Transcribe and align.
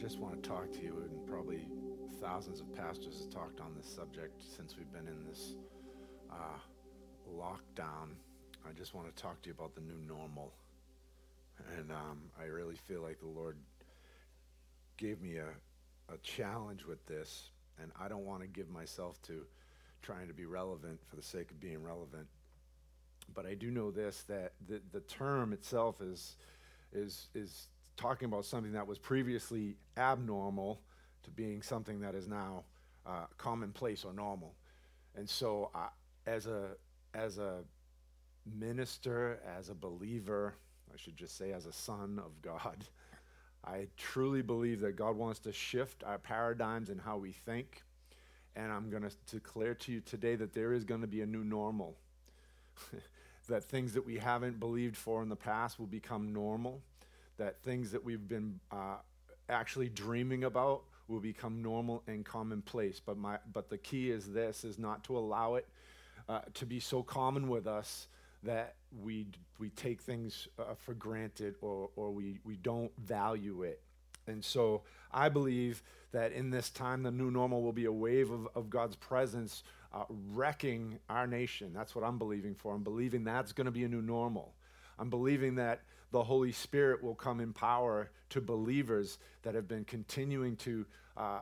just 0.00 0.18
want 0.18 0.42
to 0.42 0.48
talk 0.48 0.72
to 0.72 0.82
you, 0.82 1.04
and 1.04 1.26
probably 1.26 1.66
thousands 2.22 2.60
of 2.60 2.74
pastors 2.74 3.18
have 3.20 3.30
talked 3.30 3.60
on 3.60 3.74
this 3.76 3.86
subject 3.86 4.42
since 4.56 4.74
we've 4.78 4.90
been 4.90 5.06
in 5.06 5.26
this 5.28 5.56
uh, 6.32 6.58
lockdown. 7.30 8.14
I 8.66 8.72
just 8.72 8.94
want 8.94 9.14
to 9.14 9.22
talk 9.22 9.42
to 9.42 9.48
you 9.50 9.54
about 9.54 9.74
the 9.74 9.82
new 9.82 10.00
normal. 10.08 10.54
And 11.76 11.92
um, 11.92 12.22
I 12.40 12.44
really 12.44 12.76
feel 12.76 13.02
like 13.02 13.20
the 13.20 13.26
Lord 13.26 13.58
gave 14.96 15.20
me 15.20 15.36
a, 15.36 15.48
a 16.12 16.16
challenge 16.22 16.86
with 16.86 17.04
this, 17.06 17.50
and 17.78 17.92
I 18.00 18.08
don't 18.08 18.24
want 18.24 18.40
to 18.40 18.48
give 18.48 18.70
myself 18.70 19.20
to 19.24 19.44
trying 20.00 20.28
to 20.28 20.34
be 20.34 20.46
relevant 20.46 20.98
for 21.10 21.16
the 21.16 21.22
sake 21.22 21.50
of 21.50 21.60
being 21.60 21.82
relevant. 21.82 22.26
But 23.34 23.44
I 23.44 23.52
do 23.52 23.70
know 23.70 23.90
this 23.90 24.24
that 24.28 24.52
the, 24.66 24.80
the 24.92 25.00
term 25.00 25.52
itself 25.52 26.00
is, 26.00 26.36
is, 26.90 27.28
is 27.34 27.68
talking 28.00 28.26
about 28.26 28.44
something 28.44 28.72
that 28.72 28.86
was 28.86 28.98
previously 28.98 29.76
abnormal 29.96 30.80
to 31.22 31.30
being 31.30 31.60
something 31.60 32.00
that 32.00 32.14
is 32.14 32.26
now 32.26 32.64
uh, 33.06 33.26
commonplace 33.36 34.04
or 34.04 34.12
normal. 34.12 34.54
And 35.14 35.28
so, 35.28 35.70
uh, 35.74 35.88
as 36.26 36.46
a 36.46 36.68
as 37.14 37.38
a 37.38 37.58
minister, 38.46 39.40
as 39.58 39.68
a 39.68 39.74
believer, 39.74 40.54
I 40.92 40.96
should 40.96 41.16
just 41.16 41.36
say, 41.36 41.52
as 41.52 41.66
a 41.66 41.72
son 41.72 42.20
of 42.24 42.40
God, 42.40 42.84
I 43.64 43.88
truly 43.96 44.42
believe 44.42 44.80
that 44.80 44.96
God 44.96 45.16
wants 45.16 45.40
to 45.40 45.52
shift 45.52 46.02
our 46.04 46.18
paradigms 46.18 46.88
and 46.88 47.00
how 47.00 47.18
we 47.18 47.32
think. 47.32 47.82
And 48.56 48.72
I'm 48.72 48.90
going 48.90 49.02
to 49.02 49.10
declare 49.30 49.74
to 49.74 49.92
you 49.92 50.00
today 50.00 50.36
that 50.36 50.54
there 50.54 50.72
is 50.72 50.84
going 50.84 51.02
to 51.02 51.06
be 51.06 51.20
a 51.20 51.26
new 51.26 51.44
normal. 51.44 51.96
that 53.48 53.64
things 53.64 53.92
that 53.92 54.06
we 54.06 54.16
haven't 54.16 54.58
believed 54.58 54.96
for 54.96 55.22
in 55.22 55.28
the 55.28 55.36
past 55.36 55.78
will 55.78 55.86
become 55.86 56.32
normal 56.32 56.80
that 57.40 57.62
things 57.62 57.90
that 57.90 58.04
we've 58.04 58.28
been 58.28 58.60
uh, 58.70 58.96
actually 59.48 59.88
dreaming 59.88 60.44
about 60.44 60.82
will 61.08 61.20
become 61.20 61.62
normal 61.62 62.02
and 62.06 62.24
commonplace. 62.24 63.00
But, 63.04 63.16
my, 63.16 63.38
but 63.52 63.70
the 63.70 63.78
key 63.78 64.10
is 64.10 64.30
this, 64.30 64.62
is 64.62 64.78
not 64.78 65.02
to 65.04 65.16
allow 65.16 65.54
it 65.54 65.66
uh, 66.28 66.42
to 66.54 66.66
be 66.66 66.78
so 66.80 67.02
common 67.02 67.48
with 67.48 67.66
us 67.66 68.08
that 68.42 68.74
we, 69.02 69.26
we 69.58 69.70
take 69.70 70.02
things 70.02 70.48
uh, 70.58 70.74
for 70.76 70.92
granted 70.92 71.54
or, 71.62 71.88
or 71.96 72.10
we, 72.10 72.38
we 72.44 72.56
don't 72.56 72.92
value 72.98 73.62
it. 73.62 73.80
And 74.26 74.44
so 74.44 74.82
I 75.10 75.30
believe 75.30 75.82
that 76.12 76.32
in 76.32 76.50
this 76.50 76.68
time, 76.68 77.02
the 77.02 77.10
new 77.10 77.30
normal 77.30 77.62
will 77.62 77.72
be 77.72 77.86
a 77.86 77.92
wave 77.92 78.30
of, 78.30 78.48
of 78.54 78.68
God's 78.68 78.96
presence 78.96 79.64
uh, 79.94 80.04
wrecking 80.08 80.98
our 81.08 81.26
nation. 81.26 81.72
That's 81.74 81.94
what 81.94 82.04
I'm 82.04 82.18
believing 82.18 82.54
for. 82.54 82.74
I'm 82.74 82.84
believing 82.84 83.24
that's 83.24 83.52
going 83.52 83.64
to 83.64 83.70
be 83.70 83.84
a 83.84 83.88
new 83.88 84.02
normal. 84.02 84.52
I'm 84.98 85.08
believing 85.08 85.54
that 85.54 85.80
the 86.10 86.22
Holy 86.22 86.52
Spirit 86.52 87.02
will 87.02 87.14
come 87.14 87.40
in 87.40 87.52
power 87.52 88.10
to 88.30 88.40
believers 88.40 89.18
that 89.42 89.54
have 89.54 89.68
been 89.68 89.84
continuing 89.84 90.56
to 90.56 90.86
uh, 91.16 91.40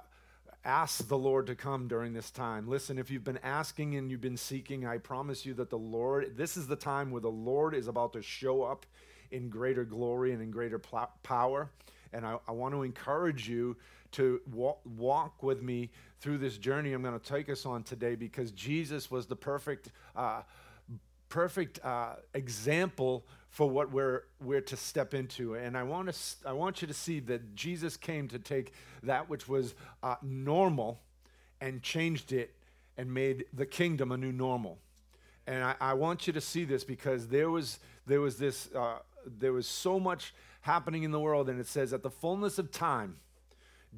ask 0.64 1.06
the 1.08 1.18
Lord 1.18 1.46
to 1.46 1.54
come 1.54 1.88
during 1.88 2.12
this 2.12 2.30
time. 2.30 2.68
Listen, 2.68 2.98
if 2.98 3.10
you've 3.10 3.24
been 3.24 3.38
asking 3.42 3.96
and 3.96 4.10
you've 4.10 4.20
been 4.20 4.36
seeking, 4.36 4.86
I 4.86 4.98
promise 4.98 5.46
you 5.46 5.54
that 5.54 5.70
the 5.70 5.78
Lord, 5.78 6.36
this 6.36 6.56
is 6.56 6.66
the 6.66 6.76
time 6.76 7.10
where 7.10 7.20
the 7.20 7.30
Lord 7.30 7.74
is 7.74 7.88
about 7.88 8.12
to 8.14 8.22
show 8.22 8.62
up 8.62 8.84
in 9.30 9.48
greater 9.48 9.84
glory 9.84 10.32
and 10.32 10.42
in 10.42 10.50
greater 10.50 10.78
pl- 10.78 11.10
power. 11.22 11.70
And 12.12 12.26
I, 12.26 12.38
I, 12.46 12.52
want 12.52 12.74
to 12.74 12.82
encourage 12.82 13.48
you 13.48 13.76
to 14.12 14.40
walk, 14.50 14.80
walk, 14.96 15.42
with 15.42 15.62
me 15.62 15.90
through 16.20 16.38
this 16.38 16.56
journey 16.56 16.94
I'm 16.94 17.02
going 17.02 17.18
to 17.18 17.24
take 17.24 17.50
us 17.50 17.66
on 17.66 17.82
today 17.82 18.14
because 18.14 18.50
Jesus 18.52 19.10
was 19.10 19.26
the 19.26 19.36
perfect. 19.36 19.90
Uh, 20.16 20.42
perfect 21.28 21.84
uh, 21.84 22.14
example 22.34 23.26
for 23.58 23.68
what 23.68 23.90
we're, 23.90 24.22
we're 24.40 24.60
to 24.60 24.76
step 24.76 25.14
into. 25.14 25.56
And 25.56 25.76
I 25.76 25.82
want, 25.82 26.12
to, 26.12 26.48
I 26.48 26.52
want 26.52 26.80
you 26.80 26.86
to 26.86 26.94
see 26.94 27.18
that 27.18 27.56
Jesus 27.56 27.96
came 27.96 28.28
to 28.28 28.38
take 28.38 28.72
that 29.02 29.28
which 29.28 29.48
was 29.48 29.74
uh, 30.00 30.14
normal 30.22 31.00
and 31.60 31.82
changed 31.82 32.30
it 32.32 32.54
and 32.96 33.12
made 33.12 33.46
the 33.52 33.66
kingdom 33.66 34.12
a 34.12 34.16
new 34.16 34.30
normal. 34.30 34.78
And 35.48 35.64
I, 35.64 35.74
I 35.80 35.94
want 35.94 36.28
you 36.28 36.32
to 36.34 36.40
see 36.40 36.64
this 36.64 36.84
because 36.84 37.26
there 37.26 37.50
was, 37.50 37.80
there 38.06 38.20
was 38.20 38.36
this, 38.36 38.72
uh, 38.76 38.98
there 39.26 39.52
was 39.52 39.66
so 39.66 39.98
much 39.98 40.34
happening 40.60 41.02
in 41.02 41.10
the 41.10 41.18
world, 41.18 41.48
and 41.48 41.58
it 41.58 41.66
says, 41.66 41.92
at 41.92 42.04
the 42.04 42.10
fullness 42.10 42.60
of 42.60 42.70
time, 42.70 43.16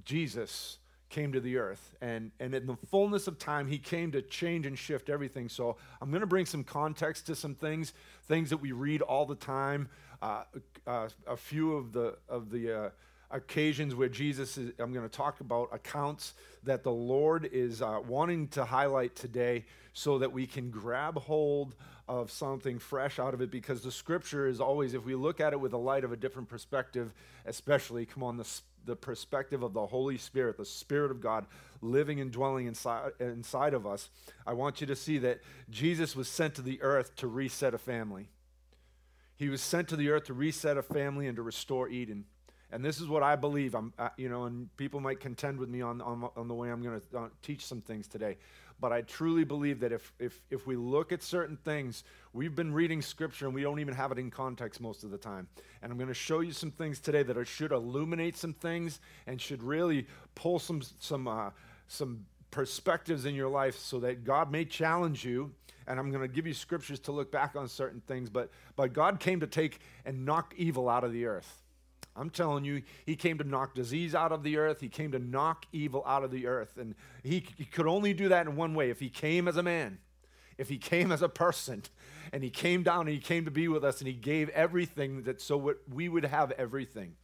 Jesus 0.07 0.79
came 1.11 1.33
to 1.33 1.41
the 1.41 1.59
earth. 1.59 1.95
And, 2.01 2.31
and 2.41 2.55
in 2.55 2.67
the 2.67 2.77
fullness 2.91 3.27
of 3.27 3.39
time, 3.39 3.67
he 3.67 3.79
came 3.79 4.13
to 4.13 4.23
change 4.23 4.65
and 4.65 4.79
shift 4.79 5.11
everything. 5.11 5.49
So 5.49 5.77
I'm 6.01 6.11
going 6.11 6.23
to 6.23 6.27
bring 6.27 6.47
some 6.47 6.65
context 6.65 7.27
to 7.27 7.35
some 7.35 7.55
things, 7.55 7.93
things 8.27 8.49
that 8.51 8.59
we 8.59 8.73
read 8.73 9.03
all 9.03 9.27
the 9.27 9.35
time. 9.35 9.89
Uh, 10.23 10.45
uh, 10.87 11.09
a 11.27 11.37
few 11.37 11.75
of 11.77 11.93
the, 11.93 12.17
of 12.29 12.51
the 12.51 12.85
uh, 12.85 12.91
occasions 13.31 13.95
where 13.95 14.09
Jesus 14.09 14.57
is, 14.57 14.73
I'm 14.79 14.93
going 14.93 15.09
to 15.09 15.15
talk 15.15 15.41
about 15.41 15.69
accounts 15.73 16.35
that 16.65 16.83
the 16.83 16.93
Lord 16.93 17.49
is 17.53 17.83
uh, 17.83 18.01
wanting 18.07 18.49
to 18.49 18.65
highlight 18.65 19.17
today 19.17 19.65
so 19.93 20.19
that 20.19 20.33
we 20.33 20.47
can 20.47 20.71
grab 20.71 21.17
hold 21.19 21.75
of 22.09 22.31
something 22.31 22.79
fresh 22.79 23.19
out 23.19 23.35
of 23.35 23.41
it 23.41 23.51
because 23.51 23.83
the 23.83 23.93
scripture 23.93 24.47
is 24.47 24.61
always, 24.61 24.95
if 24.95 25.05
we 25.05 25.15
look 25.15 25.41
at 25.41 25.53
it 25.53 25.61
with 25.61 25.71
the 25.71 25.79
light 25.79 26.05
of 26.05 26.13
a 26.13 26.17
different 26.17 26.49
perspective, 26.49 27.13
especially, 27.47 28.05
come 28.05 28.23
on, 28.23 28.37
the 28.37 28.61
the 28.85 28.97
perspective 28.97 29.63
of 29.63 29.73
the 29.73 29.87
Holy 29.87 30.19
Spirit, 30.19 30.57
the 30.57 30.65
Spirit 30.65 31.11
of 31.11 31.21
God 31.21 31.47
living 31.83 32.21
and 32.21 32.31
dwelling 32.31 32.67
inside, 32.67 33.13
inside 33.21 33.75
of 33.75 33.87
us, 33.87 34.11
I 34.47 34.53
want 34.53 34.81
you 34.81 34.87
to 34.89 34.97
see 34.97 35.19
that 35.19 35.41
Jesus 35.71 36.15
was 36.15 36.29
sent 36.29 36.55
to 36.57 36.63
the 36.63 36.81
earth 36.83 37.17
to 37.17 37.27
reset 37.27 37.75
a 37.75 37.79
family. 37.79 38.29
He 39.37 39.49
was 39.49 39.63
sent 39.63 39.89
to 39.89 39.97
the 39.97 40.11
earth 40.11 40.25
to 40.25 40.35
reset 40.35 40.77
a 40.77 40.83
family 40.83 41.27
and 41.27 41.37
to 41.37 41.43
restore 41.43 41.89
Eden. 41.89 42.25
And 42.73 42.85
this 42.85 43.01
is 43.01 43.09
what 43.09 43.23
I 43.23 43.37
believe. 43.37 43.75
I'm, 43.75 43.93
uh, 43.99 44.11
you 44.17 44.29
know, 44.29 44.45
and 44.45 44.75
people 44.77 45.01
might 45.01 45.19
contend 45.19 45.59
with 45.59 45.69
me 45.69 45.81
on, 45.81 46.01
on, 46.01 46.29
on 46.37 46.47
the 46.47 46.55
way 46.55 46.71
I'm 46.71 46.83
going 46.83 47.01
to 47.01 47.19
uh, 47.19 47.29
teach 47.43 47.65
some 47.65 47.81
things 47.81 48.07
today. 48.07 48.37
But 48.81 48.93
I 48.93 49.03
truly 49.03 49.45
believe 49.45 49.81
that 49.81 49.93
if, 49.93 50.13
if, 50.19 50.41
if 50.51 50.67
we 50.67 50.75
look 50.75 51.13
at 51.13 51.23
certain 51.23 51.57
things, 51.57 52.03
we've 52.33 52.55
been 52.55 52.73
reading 52.73 53.03
scripture 53.03 53.45
and 53.45 53.55
we 53.55 53.63
don't 53.63 53.79
even 53.79 53.95
have 53.95 54.11
it 54.11 54.19
in 54.19 54.31
context 54.31 54.81
most 54.81 55.05
of 55.05 55.11
the 55.11 55.19
time. 55.19 55.49
And 55.83 55.93
I'm 55.93 55.99
going 55.99 56.09
to 56.09 56.15
show 56.15 56.41
you 56.41 56.53
some 56.53 56.71
things 56.71 56.99
today 56.99 57.23
that 57.23 57.37
are, 57.37 57.45
should 57.45 57.73
illuminate 57.73 58.37
some 58.37 58.55
things 58.55 59.01
and 59.27 59.41
should 59.41 59.63
really 59.63 60.07
pull 60.35 60.59
some, 60.59 60.81
some, 60.99 61.29
uh, 61.29 61.51
some 61.89 62.25
perspectives 62.51 63.27
in 63.27 63.35
your 63.35 63.49
life 63.49 63.79
so 63.79 64.01
that 64.01 64.25
God 64.25 64.51
may 64.51 64.65
challenge 64.65 65.25
you. 65.25 65.53
And 65.87 65.99
I'm 65.99 66.11
going 66.11 66.23
to 66.23 66.33
give 66.33 66.47
you 66.47 66.55
scriptures 66.55 67.01
to 67.01 67.13
look 67.13 67.31
back 67.31 67.57
on 67.57 67.69
certain 67.69 68.01
things. 68.07 68.31
But, 68.31 68.51
but 68.77 68.93
God 68.93 69.21
came 69.21 69.41
to 69.41 69.47
take 69.47 69.81
and 70.07 70.25
knock 70.25 70.55
evil 70.57 70.89
out 70.89 71.05
of 71.05 71.13
the 71.13 71.27
earth. 71.27 71.60
I'm 72.17 72.31
telling 72.31 72.65
you, 72.65 72.83
he 73.07 73.17
came 73.17 73.39
to 73.39 73.45
knock 73.45 73.75
disease 73.75 74.15
out 74.15 74.33
of 74.33 74.43
the 74.43 74.57
earth. 74.57 74.81
He 74.81 74.89
came 74.89 75.13
to 75.13 75.19
knock 75.19 75.67
evil 75.73 76.03
out 76.07 76.25
of 76.25 76.31
the 76.31 76.47
earth. 76.47 76.77
And 76.77 76.95
he, 77.23 77.45
he 77.57 77.65
could 77.65 77.87
only 77.87 78.13
do 78.13 78.29
that 78.29 78.47
in 78.47 78.57
one 78.57 78.75
way 78.75 78.91
if 78.91 79.01
he 79.01 79.09
came 79.09 79.47
as 79.47 79.57
a 79.57 79.63
man, 79.63 79.99
if 80.59 80.69
he 80.69 80.77
came 80.77 81.13
as 81.13 81.23
a 81.23 81.29
person, 81.29 81.83
and 82.33 82.43
he 82.43 82.51
came 82.51 82.83
down 82.83 83.03
and 83.03 83.11
he 83.11 83.19
came 83.19 83.45
to 83.45 83.51
be 83.51 83.69
with 83.69 83.85
us 83.85 84.01
and 84.01 84.09
he 84.09 84.15
gave 84.15 84.49
everything 84.51 85.23
that 85.23 85.41
so 85.41 85.75
we 85.89 86.09
would 86.09 86.25
have 86.25 86.51
everything. 86.53 87.15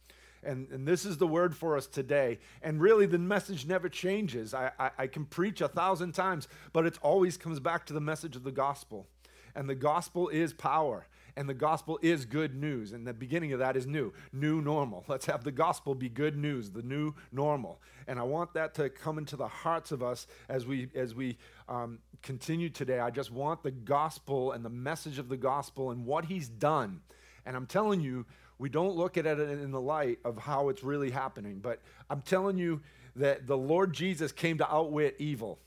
And, 0.43 0.69
and 0.71 0.87
this 0.87 1.05
is 1.05 1.17
the 1.17 1.27
word 1.27 1.55
for 1.55 1.75
us 1.75 1.87
today. 1.87 2.39
And 2.61 2.79
really, 2.79 3.05
the 3.05 3.17
message 3.17 3.65
never 3.65 3.89
changes. 3.89 4.53
I, 4.53 4.71
I, 4.79 4.91
I 4.97 5.07
can 5.07 5.25
preach 5.25 5.61
a 5.61 5.67
thousand 5.67 6.13
times, 6.13 6.47
but 6.73 6.85
it 6.85 6.97
always 7.01 7.37
comes 7.37 7.59
back 7.59 7.85
to 7.87 7.93
the 7.93 7.99
message 7.99 8.35
of 8.35 8.43
the 8.43 8.51
gospel. 8.51 9.07
And 9.55 9.67
the 9.67 9.75
gospel 9.75 10.29
is 10.29 10.53
power 10.53 11.07
and 11.37 11.47
the 11.47 11.53
gospel 11.53 11.99
is 12.01 12.25
good 12.25 12.55
news. 12.55 12.91
And 12.91 13.05
the 13.05 13.13
beginning 13.13 13.53
of 13.53 13.59
that 13.59 13.77
is 13.77 13.85
new, 13.85 14.11
new 14.33 14.59
normal. 14.59 15.05
Let's 15.07 15.27
have 15.27 15.43
the 15.43 15.51
gospel 15.51 15.95
be 15.95 16.09
good 16.09 16.35
news, 16.35 16.71
the 16.71 16.81
new 16.81 17.13
normal. 17.31 17.79
And 18.07 18.19
I 18.19 18.23
want 18.23 18.53
that 18.55 18.73
to 18.75 18.89
come 18.89 19.17
into 19.17 19.37
the 19.37 19.47
hearts 19.47 19.91
of 19.91 20.01
us 20.01 20.27
as 20.49 20.65
we 20.65 20.89
as 20.95 21.13
we 21.13 21.37
um, 21.69 21.99
continue 22.23 22.69
today. 22.69 22.99
I 22.99 23.11
just 23.11 23.31
want 23.31 23.63
the 23.63 23.71
gospel 23.71 24.51
and 24.51 24.65
the 24.65 24.69
message 24.69 25.19
of 25.19 25.29
the 25.29 25.37
gospel 25.37 25.91
and 25.91 26.05
what 26.05 26.25
He's 26.25 26.49
done. 26.49 27.01
And 27.45 27.55
I'm 27.55 27.67
telling 27.67 28.01
you, 28.01 28.25
we 28.57 28.69
don't 28.69 28.95
look 28.95 29.17
at 29.17 29.25
it 29.25 29.39
in 29.39 29.71
the 29.71 29.79
light 29.79 30.19
of 30.25 30.37
how 30.37 30.69
it's 30.69 30.83
really 30.83 31.11
happening. 31.11 31.59
But 31.59 31.81
I'm 32.09 32.21
telling 32.21 32.57
you 32.57 32.81
that 33.15 33.47
the 33.47 33.57
Lord 33.57 33.93
Jesus 33.93 34.31
came 34.31 34.57
to 34.57 34.73
outwit 34.73 35.15
evil. 35.19 35.59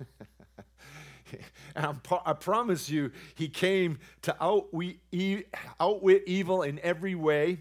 And 1.74 1.98
I 2.26 2.32
promise 2.34 2.90
you, 2.90 3.12
he 3.34 3.48
came 3.48 3.98
to 4.22 4.36
outwit, 4.42 6.22
evil 6.26 6.62
in 6.62 6.78
every 6.80 7.14
way. 7.14 7.58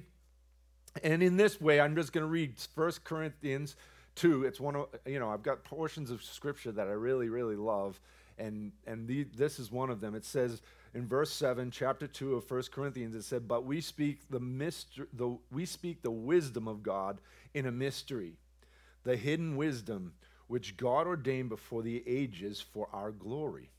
And 1.04 1.24
in 1.24 1.38
this 1.38 1.62
way, 1.62 1.80
I'm 1.80 1.96
just 1.96 2.12
going 2.12 2.26
to 2.26 2.30
read 2.30 2.56
1 2.76 2.92
Corinthians 3.04 3.76
2. 4.16 4.44
It's 4.44 4.60
one 4.60 4.76
of, 4.76 4.88
you 5.06 5.20
know, 5.20 5.30
I've 5.30 5.44
got 5.44 5.64
portions 5.64 6.12
of 6.12 6.22
scripture 6.24 6.72
that 6.74 6.88
I 6.88 6.92
really, 6.92 7.30
really 7.30 7.56
love. 7.56 8.00
And, 8.38 8.72
and 8.86 9.08
the, 9.08 9.24
this 9.24 9.60
is 9.60 9.72
one 9.72 9.90
of 9.90 10.02
them. 10.02 10.16
It 10.16 10.26
says 10.26 10.62
in 10.94 11.08
verse 11.08 11.32
7, 11.32 11.72
chapter 11.72 12.08
2 12.08 12.36
of 12.36 12.50
1 12.50 12.64
Corinthians, 12.72 13.16
it 13.16 13.24
said, 13.24 13.48
But 13.48 13.66
we 13.66 13.80
speak 13.80 14.30
the, 14.30 14.40
mystery, 14.40 15.06
the, 15.14 15.38
we 15.52 15.66
speak 15.66 16.02
the 16.02 16.12
wisdom 16.12 16.68
of 16.68 16.84
God 16.84 17.20
in 17.54 17.66
a 17.66 17.72
mystery, 17.72 18.34
the 19.04 19.16
hidden 19.16 19.56
wisdom 19.56 20.14
which 20.52 20.78
God 20.78 21.08
ordained 21.08 21.50
before 21.50 21.82
the 21.82 22.04
ages 22.08 22.62
for 22.62 22.88
our 22.94 23.12
glory 23.12 23.70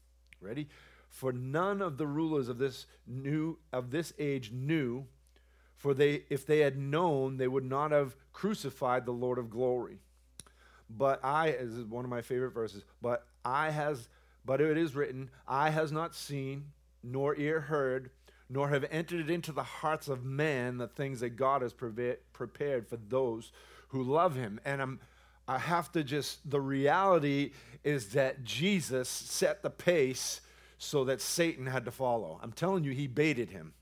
Ready? 0.40 0.68
For 1.08 1.32
none 1.32 1.82
of 1.82 1.98
the 1.98 2.06
rulers 2.06 2.48
of 2.48 2.58
this 2.58 2.86
new 3.06 3.58
of 3.72 3.90
this 3.90 4.12
age 4.18 4.50
knew 4.50 5.06
For 5.76 5.94
they, 5.94 6.22
if 6.30 6.46
they 6.46 6.60
had 6.60 6.78
known, 6.78 7.38
they 7.38 7.48
would 7.48 7.64
not 7.64 7.90
have 7.90 8.14
crucified 8.32 9.04
the 9.04 9.12
Lord 9.12 9.38
of 9.38 9.50
glory. 9.50 9.98
But 10.88 11.24
I, 11.24 11.50
as 11.50 11.70
is 11.70 11.84
one 11.84 12.04
of 12.04 12.10
my 12.10 12.22
favorite 12.22 12.52
verses, 12.52 12.84
but 13.00 13.26
eye 13.44 13.70
has, 13.70 14.08
but 14.44 14.60
it 14.60 14.78
is 14.78 14.94
written, 14.94 15.30
Eye 15.48 15.70
has 15.70 15.90
not 15.90 16.14
seen, 16.14 16.66
nor 17.02 17.34
ear 17.36 17.62
heard, 17.62 18.10
nor 18.48 18.68
have 18.68 18.84
entered 18.92 19.28
into 19.28 19.50
the 19.50 19.62
hearts 19.64 20.06
of 20.08 20.24
men 20.24 20.78
the 20.78 20.86
things 20.86 21.20
that 21.20 21.30
God 21.30 21.62
has 21.62 21.72
prepared 21.72 22.86
for 22.86 22.96
those 22.96 23.50
who 23.88 24.04
love 24.04 24.36
him. 24.36 24.60
And 24.64 24.80
I'm, 24.80 25.00
I 25.52 25.58
have 25.58 25.92
to 25.92 26.02
just, 26.02 26.48
the 26.50 26.60
reality 26.60 27.52
is 27.84 28.10
that 28.10 28.42
Jesus 28.42 29.08
set 29.08 29.62
the 29.62 29.70
pace 29.70 30.40
so 30.78 31.04
that 31.04 31.20
Satan 31.20 31.66
had 31.66 31.84
to 31.84 31.90
follow. 31.90 32.40
I'm 32.42 32.52
telling 32.52 32.84
you, 32.84 32.92
he 32.92 33.06
baited 33.06 33.50
him. 33.50 33.74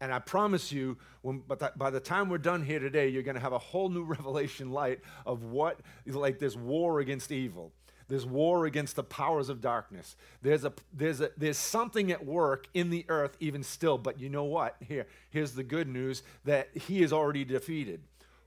And 0.00 0.14
I 0.14 0.18
promise 0.18 0.72
you, 0.72 0.96
when, 1.20 1.42
but 1.46 1.76
by 1.78 1.90
the 1.90 2.00
time 2.00 2.30
we're 2.30 2.38
done 2.38 2.64
here 2.64 2.78
today, 2.78 3.08
you're 3.08 3.22
going 3.22 3.34
to 3.34 3.40
have 3.40 3.52
a 3.52 3.58
whole 3.58 3.90
new 3.90 4.02
revelation 4.16 4.70
light 4.70 5.00
of 5.26 5.44
what, 5.44 5.80
like 6.06 6.38
this 6.38 6.56
war 6.56 7.00
against 7.00 7.30
evil, 7.30 7.70
this 8.08 8.24
war 8.24 8.64
against 8.64 8.96
the 8.96 9.04
powers 9.04 9.50
of 9.50 9.60
darkness. 9.60 10.16
There's, 10.40 10.64
a, 10.64 10.72
there's, 10.94 11.20
a, 11.20 11.30
there's 11.36 11.58
something 11.58 12.10
at 12.10 12.24
work 12.24 12.66
in 12.72 12.88
the 12.88 13.04
earth 13.08 13.36
even 13.40 13.62
still. 13.62 13.98
But 13.98 14.18
you 14.18 14.30
know 14.30 14.44
what? 14.44 14.76
Here, 14.80 15.06
here's 15.28 15.52
the 15.52 15.64
good 15.64 15.86
news 15.86 16.22
that 16.46 16.74
he 16.74 17.02
is 17.02 17.12
already 17.12 17.44
defeated. 17.44 18.00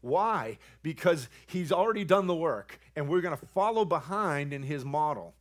Why? 0.03 0.57
Because 0.81 1.29
he's 1.47 1.71
already 1.71 2.03
done 2.03 2.27
the 2.27 2.35
work, 2.35 2.77
and 2.93 3.07
we're 3.07 3.21
going 3.21 3.37
to 3.37 3.45
follow 3.47 3.85
behind 3.85 4.51
in 4.51 4.61
his 4.61 4.83
model. 4.83 5.33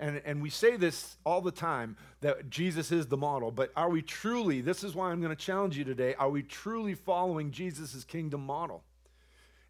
And, 0.00 0.20
and 0.24 0.42
we 0.42 0.50
say 0.50 0.76
this 0.76 1.16
all 1.24 1.40
the 1.40 1.52
time 1.52 1.96
that 2.20 2.50
Jesus 2.50 2.90
is 2.90 3.06
the 3.06 3.16
model, 3.16 3.52
but 3.52 3.70
are 3.76 3.88
we 3.88 4.02
truly, 4.02 4.60
this 4.60 4.82
is 4.82 4.96
why 4.96 5.12
I'm 5.12 5.20
going 5.20 5.34
to 5.34 5.40
challenge 5.40 5.78
you 5.78 5.84
today, 5.84 6.14
are 6.16 6.30
we 6.30 6.42
truly 6.42 6.94
following 6.94 7.52
Jesus' 7.52 8.02
kingdom 8.02 8.44
model? 8.44 8.82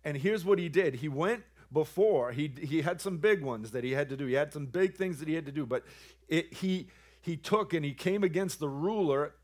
And 0.03 0.17
here's 0.17 0.47
what 0.47 0.59
he 0.59 0.71
did 0.71 0.95
he 0.95 1.09
went 1.09 1.45
before, 1.71 2.33
he, 2.33 2.51
he 2.59 2.81
had 2.81 3.03
some 3.03 3.19
big 3.19 3.43
ones 3.43 3.73
that 3.73 3.85
he 3.85 3.93
had 3.93 4.09
to 4.09 4.17
do, 4.17 4.25
he 4.25 4.33
had 4.33 4.55
some 4.55 4.65
big 4.65 4.97
things 4.97 5.19
that 5.19 5.29
he 5.29 5.35
had 5.35 5.45
to 5.45 5.53
do, 5.53 5.67
but 5.67 5.85
it, 6.27 6.55
he, 6.55 6.89
he 7.21 7.37
took 7.37 7.75
and 7.75 7.85
he 7.85 7.93
came 7.93 8.25
against 8.25 8.61
the 8.61 8.69
ruler 8.69 9.35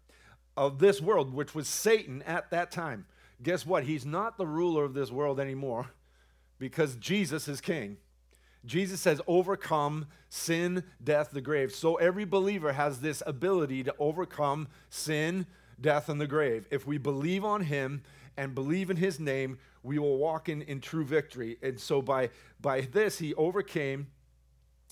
of 0.56 0.78
this 0.78 1.02
world, 1.02 1.34
which 1.34 1.54
was 1.54 1.68
Satan 1.68 2.22
at 2.22 2.50
that 2.52 2.70
time. 2.70 3.04
Guess 3.42 3.66
what? 3.66 3.84
He's 3.84 4.06
not 4.06 4.38
the 4.38 4.46
ruler 4.46 4.84
of 4.84 4.94
this 4.94 5.10
world 5.10 5.40
anymore 5.40 5.90
because 6.58 6.96
Jesus 6.96 7.48
is 7.48 7.60
king. 7.60 7.98
Jesus 8.64 9.04
has 9.04 9.20
overcome 9.26 10.06
sin, 10.30 10.84
death, 11.02 11.30
the 11.32 11.40
grave. 11.40 11.72
So 11.72 11.96
every 11.96 12.24
believer 12.24 12.72
has 12.72 13.00
this 13.00 13.22
ability 13.26 13.84
to 13.84 13.94
overcome 13.98 14.68
sin, 14.88 15.46
death, 15.80 16.08
and 16.08 16.20
the 16.20 16.26
grave. 16.26 16.66
If 16.70 16.86
we 16.86 16.96
believe 16.96 17.44
on 17.44 17.62
him 17.62 18.02
and 18.36 18.54
believe 18.54 18.90
in 18.90 18.96
his 18.96 19.20
name, 19.20 19.58
we 19.82 19.98
will 19.98 20.16
walk 20.16 20.48
in, 20.48 20.62
in 20.62 20.80
true 20.80 21.04
victory. 21.04 21.58
And 21.62 21.78
so 21.78 22.00
by, 22.00 22.30
by 22.60 22.82
this, 22.82 23.18
he 23.18 23.34
overcame, 23.34 24.06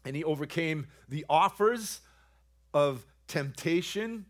and 0.04 0.14
he 0.14 0.22
overcame 0.22 0.86
the 1.08 1.24
offers 1.30 2.00
of 2.74 3.06
temptation, 3.26 4.26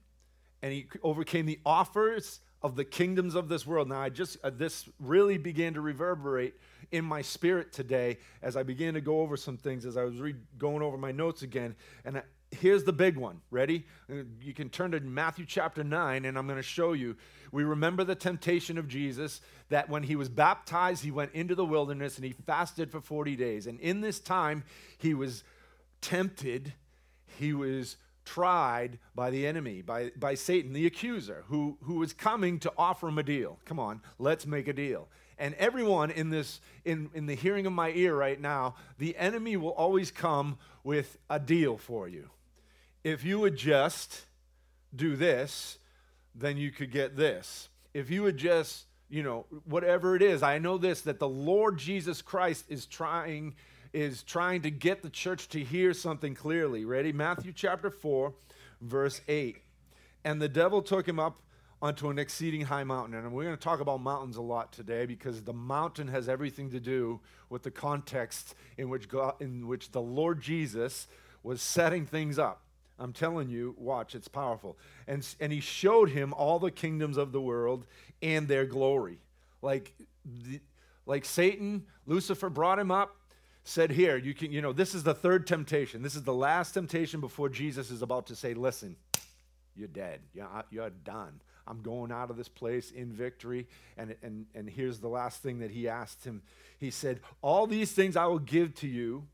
and 0.62 0.72
he 0.72 0.86
overcame 1.02 1.46
the 1.46 1.58
offers 1.66 2.38
of 2.62 2.76
the 2.76 2.84
kingdoms 2.84 3.34
of 3.34 3.48
this 3.48 3.66
world. 3.66 3.88
Now, 3.88 4.00
I 4.00 4.08
just, 4.08 4.38
uh, 4.44 4.50
this 4.50 4.88
really 5.00 5.38
began 5.38 5.74
to 5.74 5.80
reverberate 5.80 6.54
in 6.90 7.04
my 7.04 7.22
spirit 7.22 7.72
today 7.72 8.18
as 8.42 8.56
I 8.56 8.62
began 8.62 8.94
to 8.94 9.00
go 9.00 9.20
over 9.20 9.36
some 9.36 9.56
things, 9.56 9.84
as 9.84 9.96
I 9.96 10.04
was 10.04 10.18
re- 10.18 10.34
going 10.58 10.82
over 10.82 10.96
my 10.96 11.12
notes 11.12 11.42
again. 11.42 11.74
And 12.04 12.18
I, 12.18 12.22
here's 12.52 12.84
the 12.84 12.92
big 12.92 13.16
one. 13.16 13.40
Ready? 13.50 13.86
Uh, 14.10 14.22
you 14.40 14.54
can 14.54 14.68
turn 14.68 14.92
to 14.92 15.00
Matthew 15.00 15.44
chapter 15.46 15.82
9, 15.82 16.24
and 16.24 16.38
I'm 16.38 16.46
going 16.46 16.58
to 16.58 16.62
show 16.62 16.92
you. 16.92 17.16
We 17.50 17.64
remember 17.64 18.04
the 18.04 18.14
temptation 18.14 18.78
of 18.78 18.88
Jesus 18.88 19.40
that 19.68 19.88
when 19.88 20.04
he 20.04 20.16
was 20.16 20.28
baptized, 20.28 21.02
he 21.02 21.10
went 21.10 21.32
into 21.34 21.54
the 21.54 21.64
wilderness 21.64 22.16
and 22.16 22.24
he 22.24 22.32
fasted 22.32 22.90
for 22.90 23.00
40 23.00 23.36
days. 23.36 23.66
And 23.66 23.80
in 23.80 24.00
this 24.00 24.20
time, 24.20 24.64
he 24.98 25.14
was 25.14 25.42
tempted, 26.00 26.72
he 27.38 27.52
was 27.52 27.96
tried 28.24 28.98
by 29.14 29.30
the 29.30 29.46
enemy, 29.46 29.82
by, 29.82 30.12
by 30.16 30.34
Satan, 30.34 30.72
the 30.72 30.86
accuser, 30.86 31.44
who, 31.48 31.78
who 31.82 31.96
was 31.96 32.12
coming 32.12 32.58
to 32.60 32.72
offer 32.78 33.08
him 33.08 33.18
a 33.18 33.22
deal. 33.22 33.58
Come 33.64 33.78
on, 33.78 34.00
let's 34.18 34.46
make 34.46 34.68
a 34.68 34.72
deal. 34.72 35.08
And 35.38 35.54
everyone 35.54 36.10
in 36.10 36.30
this, 36.30 36.60
in, 36.84 37.10
in 37.14 37.26
the 37.26 37.34
hearing 37.34 37.66
of 37.66 37.72
my 37.72 37.90
ear 37.90 38.14
right 38.14 38.40
now, 38.40 38.76
the 38.98 39.16
enemy 39.16 39.56
will 39.56 39.70
always 39.72 40.10
come 40.10 40.58
with 40.84 41.18
a 41.28 41.40
deal 41.40 41.76
for 41.76 42.08
you. 42.08 42.30
If 43.02 43.24
you 43.24 43.40
would 43.40 43.56
just 43.56 44.26
do 44.94 45.16
this, 45.16 45.78
then 46.34 46.56
you 46.56 46.70
could 46.70 46.92
get 46.92 47.16
this. 47.16 47.68
If 47.92 48.10
you 48.10 48.22
would 48.22 48.36
just, 48.36 48.86
you 49.08 49.22
know, 49.22 49.46
whatever 49.64 50.14
it 50.14 50.22
is, 50.22 50.42
I 50.42 50.58
know 50.58 50.78
this 50.78 51.02
that 51.02 51.18
the 51.18 51.28
Lord 51.28 51.78
Jesus 51.78 52.22
Christ 52.22 52.66
is 52.68 52.86
trying 52.86 53.54
is 53.92 54.22
trying 54.22 54.62
to 54.62 54.70
get 54.70 55.02
the 55.02 55.10
church 55.10 55.48
to 55.50 55.60
hear 55.60 55.92
something 55.92 56.34
clearly. 56.34 56.84
Ready? 56.84 57.12
Matthew 57.12 57.52
chapter 57.52 57.90
4, 57.90 58.32
verse 58.80 59.20
8. 59.28 59.58
And 60.24 60.40
the 60.40 60.48
devil 60.48 60.82
took 60.82 61.06
him 61.06 61.18
up 61.18 61.40
onto 61.82 62.08
an 62.08 62.18
exceeding 62.18 62.62
high 62.62 62.84
mountain. 62.84 63.18
And 63.18 63.32
we're 63.32 63.44
going 63.44 63.56
to 63.56 63.62
talk 63.62 63.80
about 63.80 64.00
mountains 64.00 64.36
a 64.36 64.42
lot 64.42 64.72
today 64.72 65.04
because 65.04 65.42
the 65.42 65.52
mountain 65.52 66.08
has 66.08 66.28
everything 66.28 66.70
to 66.70 66.80
do 66.80 67.20
with 67.50 67.64
the 67.64 67.72
context 67.72 68.54
in 68.78 68.88
which, 68.88 69.08
God, 69.08 69.34
in 69.40 69.66
which 69.66 69.90
the 69.90 70.00
Lord 70.00 70.40
Jesus 70.40 71.08
was 71.42 71.60
setting 71.60 72.06
things 72.06 72.38
up. 72.38 72.62
I'm 72.98 73.12
telling 73.12 73.48
you, 73.48 73.74
watch, 73.78 74.14
it's 74.14 74.28
powerful. 74.28 74.78
And, 75.08 75.26
and 75.40 75.52
he 75.52 75.58
showed 75.58 76.10
him 76.10 76.32
all 76.34 76.60
the 76.60 76.70
kingdoms 76.70 77.16
of 77.16 77.32
the 77.32 77.40
world 77.40 77.84
and 78.22 78.46
their 78.46 78.64
glory. 78.64 79.18
Like, 79.60 79.92
the, 80.24 80.60
like 81.04 81.24
Satan, 81.24 81.84
Lucifer 82.06 82.48
brought 82.48 82.78
him 82.78 82.92
up, 82.92 83.16
said, 83.64 83.90
Here, 83.90 84.16
you 84.16 84.34
can, 84.34 84.52
you 84.52 84.60
know, 84.60 84.72
this 84.72 84.94
is 84.94 85.02
the 85.02 85.14
third 85.14 85.46
temptation. 85.46 86.02
This 86.02 86.14
is 86.14 86.22
the 86.22 86.34
last 86.34 86.72
temptation 86.72 87.20
before 87.20 87.48
Jesus 87.48 87.90
is 87.90 88.02
about 88.02 88.26
to 88.28 88.36
say, 88.36 88.54
Listen, 88.54 88.96
you're 89.74 89.88
dead. 89.88 90.20
You're, 90.34 90.64
you're 90.70 90.90
done. 90.90 91.40
I'm 91.66 91.80
going 91.80 92.10
out 92.10 92.30
of 92.30 92.36
this 92.36 92.48
place 92.48 92.90
in 92.90 93.12
victory. 93.12 93.68
And, 93.96 94.16
and, 94.22 94.46
and 94.54 94.68
here's 94.68 94.98
the 94.98 95.08
last 95.08 95.42
thing 95.42 95.60
that 95.60 95.70
he 95.70 95.88
asked 95.88 96.24
him. 96.24 96.42
He 96.78 96.90
said, 96.90 97.20
All 97.40 97.66
these 97.66 97.92
things 97.92 98.16
I 98.16 98.26
will 98.26 98.38
give 98.38 98.74
to 98.76 98.88
you, 98.88 99.26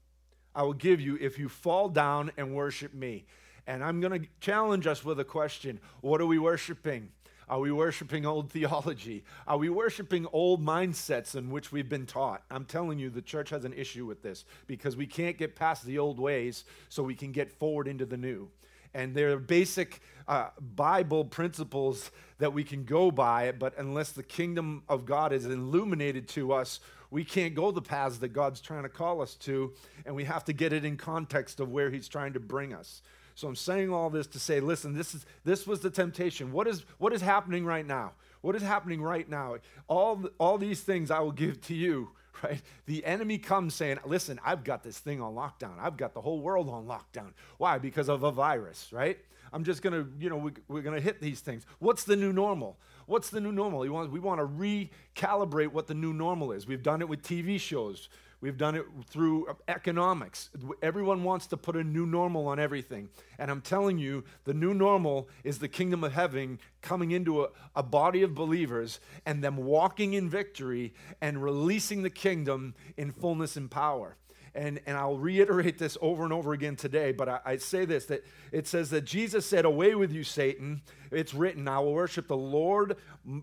I 0.54 0.62
will 0.62 0.74
give 0.74 1.00
you 1.00 1.16
if 1.20 1.38
you 1.38 1.48
fall 1.48 1.88
down 1.88 2.32
and 2.36 2.54
worship 2.54 2.94
me. 2.94 3.24
And 3.66 3.84
I'm 3.84 4.00
going 4.00 4.22
to 4.22 4.28
challenge 4.40 4.86
us 4.86 5.04
with 5.04 5.20
a 5.20 5.24
question 5.24 5.80
What 6.00 6.20
are 6.20 6.26
we 6.26 6.38
worshiping? 6.38 7.10
Are 7.48 7.60
we 7.60 7.72
worshiping 7.72 8.26
old 8.26 8.50
theology? 8.50 9.24
Are 9.46 9.56
we 9.56 9.70
worshiping 9.70 10.26
old 10.32 10.64
mindsets 10.64 11.34
in 11.34 11.50
which 11.50 11.72
we've 11.72 11.88
been 11.88 12.06
taught? 12.06 12.42
I'm 12.50 12.64
telling 12.64 12.98
you, 12.98 13.10
the 13.10 13.22
church 13.22 13.50
has 13.50 13.64
an 13.64 13.72
issue 13.72 14.06
with 14.06 14.22
this 14.22 14.44
because 14.66 14.96
we 14.96 15.06
can't 15.06 15.38
get 15.38 15.56
past 15.56 15.84
the 15.84 15.98
old 15.98 16.20
ways 16.20 16.64
so 16.88 17.02
we 17.02 17.14
can 17.14 17.32
get 17.32 17.50
forward 17.50 17.88
into 17.88 18.04
the 18.04 18.16
new. 18.16 18.48
And 18.94 19.14
there 19.14 19.32
are 19.32 19.38
basic 19.38 20.00
uh, 20.26 20.48
Bible 20.60 21.24
principles 21.24 22.10
that 22.38 22.52
we 22.52 22.64
can 22.64 22.84
go 22.84 23.10
by, 23.10 23.52
but 23.52 23.76
unless 23.78 24.12
the 24.12 24.22
kingdom 24.22 24.82
of 24.88 25.06
God 25.06 25.32
is 25.32 25.46
illuminated 25.46 26.28
to 26.28 26.52
us, 26.52 26.80
we 27.10 27.24
can't 27.24 27.54
go 27.54 27.70
the 27.70 27.82
paths 27.82 28.18
that 28.18 28.28
God's 28.28 28.60
trying 28.60 28.82
to 28.82 28.88
call 28.88 29.22
us 29.22 29.34
to, 29.36 29.72
and 30.04 30.14
we 30.14 30.24
have 30.24 30.44
to 30.44 30.52
get 30.52 30.72
it 30.72 30.84
in 30.84 30.96
context 30.96 31.60
of 31.60 31.70
where 31.70 31.90
He's 31.90 32.08
trying 32.08 32.34
to 32.34 32.40
bring 32.40 32.74
us. 32.74 33.02
So 33.38 33.46
I'm 33.46 33.54
saying 33.54 33.92
all 33.92 34.10
this 34.10 34.26
to 34.28 34.40
say, 34.40 34.58
listen, 34.58 34.94
this 34.94 35.14
is 35.14 35.24
this 35.44 35.64
was 35.64 35.78
the 35.78 35.90
temptation. 35.90 36.50
What 36.50 36.66
is 36.66 36.84
what 36.98 37.12
is 37.12 37.20
happening 37.20 37.64
right 37.64 37.86
now? 37.86 38.14
What 38.40 38.56
is 38.56 38.62
happening 38.62 39.00
right 39.00 39.30
now? 39.30 39.58
All 39.86 40.28
all 40.38 40.58
these 40.58 40.80
things 40.80 41.08
I 41.12 41.20
will 41.20 41.30
give 41.30 41.60
to 41.68 41.74
you, 41.74 42.10
right? 42.42 42.60
The 42.86 43.04
enemy 43.04 43.38
comes 43.38 43.76
saying, 43.76 43.98
listen, 44.04 44.40
I've 44.44 44.64
got 44.64 44.82
this 44.82 44.98
thing 44.98 45.20
on 45.20 45.36
lockdown. 45.36 45.78
I've 45.78 45.96
got 45.96 46.14
the 46.14 46.20
whole 46.20 46.40
world 46.40 46.68
on 46.68 46.86
lockdown. 46.86 47.32
Why? 47.58 47.78
Because 47.78 48.08
of 48.08 48.24
a 48.24 48.32
virus, 48.32 48.88
right? 48.92 49.18
I'm 49.52 49.62
just 49.62 49.82
going 49.82 49.92
to, 49.92 50.10
you 50.18 50.28
know, 50.28 50.36
we, 50.36 50.50
we're 50.66 50.82
going 50.82 50.96
to 50.96 51.00
hit 51.00 51.20
these 51.20 51.40
things. 51.40 51.64
What's 51.78 52.02
the 52.04 52.16
new 52.16 52.32
normal? 52.32 52.76
What's 53.06 53.30
the 53.30 53.40
new 53.40 53.52
normal? 53.52 53.78
We 53.78 53.88
want, 53.88 54.10
we 54.10 54.20
want 54.20 54.40
to 54.40 54.46
recalibrate 54.46 55.68
what 55.68 55.86
the 55.86 55.94
new 55.94 56.12
normal 56.12 56.52
is. 56.52 56.66
We've 56.66 56.82
done 56.82 57.00
it 57.00 57.08
with 57.08 57.22
TV 57.22 57.58
shows. 57.58 58.10
We've 58.40 58.56
done 58.56 58.76
it 58.76 58.84
through 59.08 59.48
economics. 59.66 60.50
Everyone 60.80 61.24
wants 61.24 61.48
to 61.48 61.56
put 61.56 61.74
a 61.74 61.82
new 61.82 62.06
normal 62.06 62.46
on 62.46 62.60
everything. 62.60 63.08
And 63.36 63.50
I'm 63.50 63.60
telling 63.60 63.98
you, 63.98 64.22
the 64.44 64.54
new 64.54 64.72
normal 64.74 65.28
is 65.42 65.58
the 65.58 65.66
kingdom 65.66 66.04
of 66.04 66.12
heaven 66.12 66.60
coming 66.80 67.10
into 67.10 67.42
a, 67.42 67.48
a, 67.74 67.82
body 67.82 68.22
of 68.22 68.36
believers 68.36 69.00
and 69.26 69.42
them 69.42 69.56
walking 69.56 70.14
in 70.14 70.30
victory 70.30 70.94
and 71.20 71.42
releasing 71.42 72.02
the 72.02 72.10
kingdom 72.10 72.76
in 72.96 73.10
fullness 73.10 73.56
and 73.56 73.68
power. 73.68 74.16
And, 74.54 74.80
and 74.86 74.96
I'll 74.96 75.18
reiterate 75.18 75.78
this 75.78 75.98
over 76.00 76.22
and 76.22 76.32
over 76.32 76.52
again 76.52 76.76
today, 76.76 77.10
but 77.10 77.28
I, 77.28 77.40
I 77.44 77.56
say 77.56 77.84
this 77.84 78.06
that 78.06 78.24
it 78.52 78.68
says 78.68 78.90
that 78.90 79.04
Jesus 79.04 79.46
said, 79.46 79.64
Away 79.64 79.96
with 79.96 80.12
you, 80.12 80.22
Satan. 80.22 80.82
It's 81.10 81.34
written, 81.34 81.66
I 81.66 81.80
will 81.80 81.92
worship 81.92 82.28
the 82.28 82.36
Lord 82.36 82.96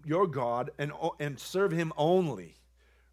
your 0.05 0.25
God 0.25 0.71
and, 0.77 0.93
and 1.19 1.37
serve 1.37 1.71
him 1.71 1.91
only 1.97 2.55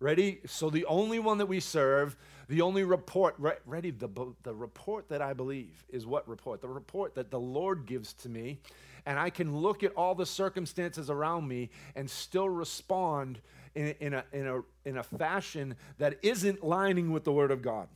Ready? 0.03 0.41
So 0.47 0.69
the 0.69 0.85
only 0.87 1.21
one 1.21 1.39
that 1.39 1.47
we 1.47 1.61
serve, 1.61 2.17
the 2.49 2.61
only 2.61 2.83
report, 2.83 3.37
re- 3.39 3.59
ready? 3.65 3.93
The, 3.93 4.09
the 4.43 4.53
report 4.53 5.09
that 5.11 5.23
I 5.23 5.33
believe 5.33 5.85
is 5.89 6.05
what 6.05 6.29
report? 6.29 6.61
The 6.61 6.69
report 6.69 7.15
that 7.15 7.31
the 7.31 7.39
Lord 7.39 7.87
gives 7.87 8.13
to 8.15 8.29
me. 8.29 8.59
And 9.07 9.17
I 9.17 9.31
can 9.31 9.57
look 9.57 9.85
at 9.85 9.93
all 9.95 10.17
the 10.17 10.27
circumstances 10.27 11.09
around 11.09 11.47
me 11.47 11.71
and 11.95 12.11
still 12.11 12.49
respond 12.49 13.41
in, 13.77 13.95
in, 14.01 14.15
a, 14.15 14.25
in, 14.33 14.47
a, 14.49 14.61
in 14.85 14.97
a 14.99 15.05
fashion 15.05 15.77
that 15.99 16.19
isn't 16.23 16.65
lining 16.65 17.13
with 17.13 17.23
the 17.23 17.33
Word 17.33 17.53
of 17.53 17.63
God. 17.63 17.87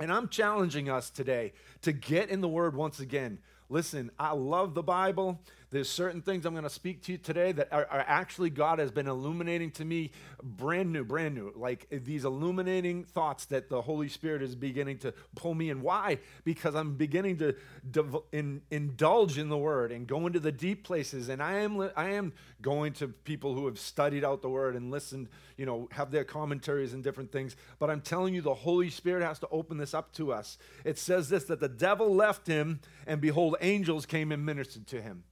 And 0.00 0.10
I'm 0.10 0.28
challenging 0.28 0.88
us 0.88 1.10
today 1.10 1.52
to 1.82 1.92
get 1.92 2.30
in 2.30 2.40
the 2.40 2.48
Word 2.48 2.74
once 2.74 2.98
again. 2.98 3.40
Listen, 3.68 4.10
I 4.18 4.32
love 4.32 4.74
the 4.74 4.82
Bible. 4.82 5.40
There's 5.74 5.90
certain 5.90 6.22
things 6.22 6.46
I'm 6.46 6.52
going 6.52 6.62
to 6.62 6.70
speak 6.70 7.02
to 7.02 7.12
you 7.12 7.18
today 7.18 7.50
that 7.50 7.66
are, 7.72 7.84
are, 7.90 8.04
actually 8.06 8.48
God 8.48 8.78
has 8.78 8.92
been 8.92 9.08
illuminating 9.08 9.72
to 9.72 9.84
me 9.84 10.12
brand 10.40 10.92
new, 10.92 11.02
brand 11.02 11.34
new. 11.34 11.52
Like 11.56 11.88
these 11.90 12.24
illuminating 12.24 13.02
thoughts 13.02 13.46
that 13.46 13.68
the 13.68 13.82
Holy 13.82 14.08
Spirit 14.08 14.40
is 14.40 14.54
beginning 14.54 14.98
to 14.98 15.12
pull 15.34 15.52
me 15.52 15.70
in. 15.70 15.82
Why? 15.82 16.20
Because 16.44 16.76
I'm 16.76 16.94
beginning 16.94 17.38
to 17.38 17.56
dev- 17.90 18.22
in, 18.30 18.62
indulge 18.70 19.36
in 19.36 19.48
the 19.48 19.58
Word 19.58 19.90
and 19.90 20.06
go 20.06 20.28
into 20.28 20.38
the 20.38 20.52
deep 20.52 20.84
places. 20.84 21.28
And 21.28 21.42
I 21.42 21.54
am, 21.54 21.90
I 21.96 22.10
am 22.10 22.34
going 22.62 22.92
to 22.92 23.08
people 23.08 23.54
who 23.54 23.66
have 23.66 23.80
studied 23.80 24.22
out 24.22 24.42
the 24.42 24.50
Word 24.50 24.76
and 24.76 24.92
listened, 24.92 25.28
you 25.56 25.66
know, 25.66 25.88
have 25.90 26.12
their 26.12 26.22
commentaries 26.22 26.94
and 26.94 27.02
different 27.02 27.32
things. 27.32 27.56
But 27.80 27.90
I'm 27.90 28.00
telling 28.00 28.32
you, 28.32 28.42
the 28.42 28.54
Holy 28.54 28.90
Spirit 28.90 29.24
has 29.24 29.40
to 29.40 29.48
open 29.50 29.78
this 29.78 29.92
up 29.92 30.12
to 30.12 30.32
us. 30.32 30.56
It 30.84 30.98
says 30.98 31.30
this 31.30 31.42
that 31.46 31.58
the 31.58 31.68
devil 31.68 32.14
left 32.14 32.46
him, 32.46 32.78
and 33.08 33.20
behold, 33.20 33.56
angels 33.60 34.06
came 34.06 34.30
and 34.30 34.46
ministered 34.46 34.86
to 34.86 35.02
him. 35.02 35.24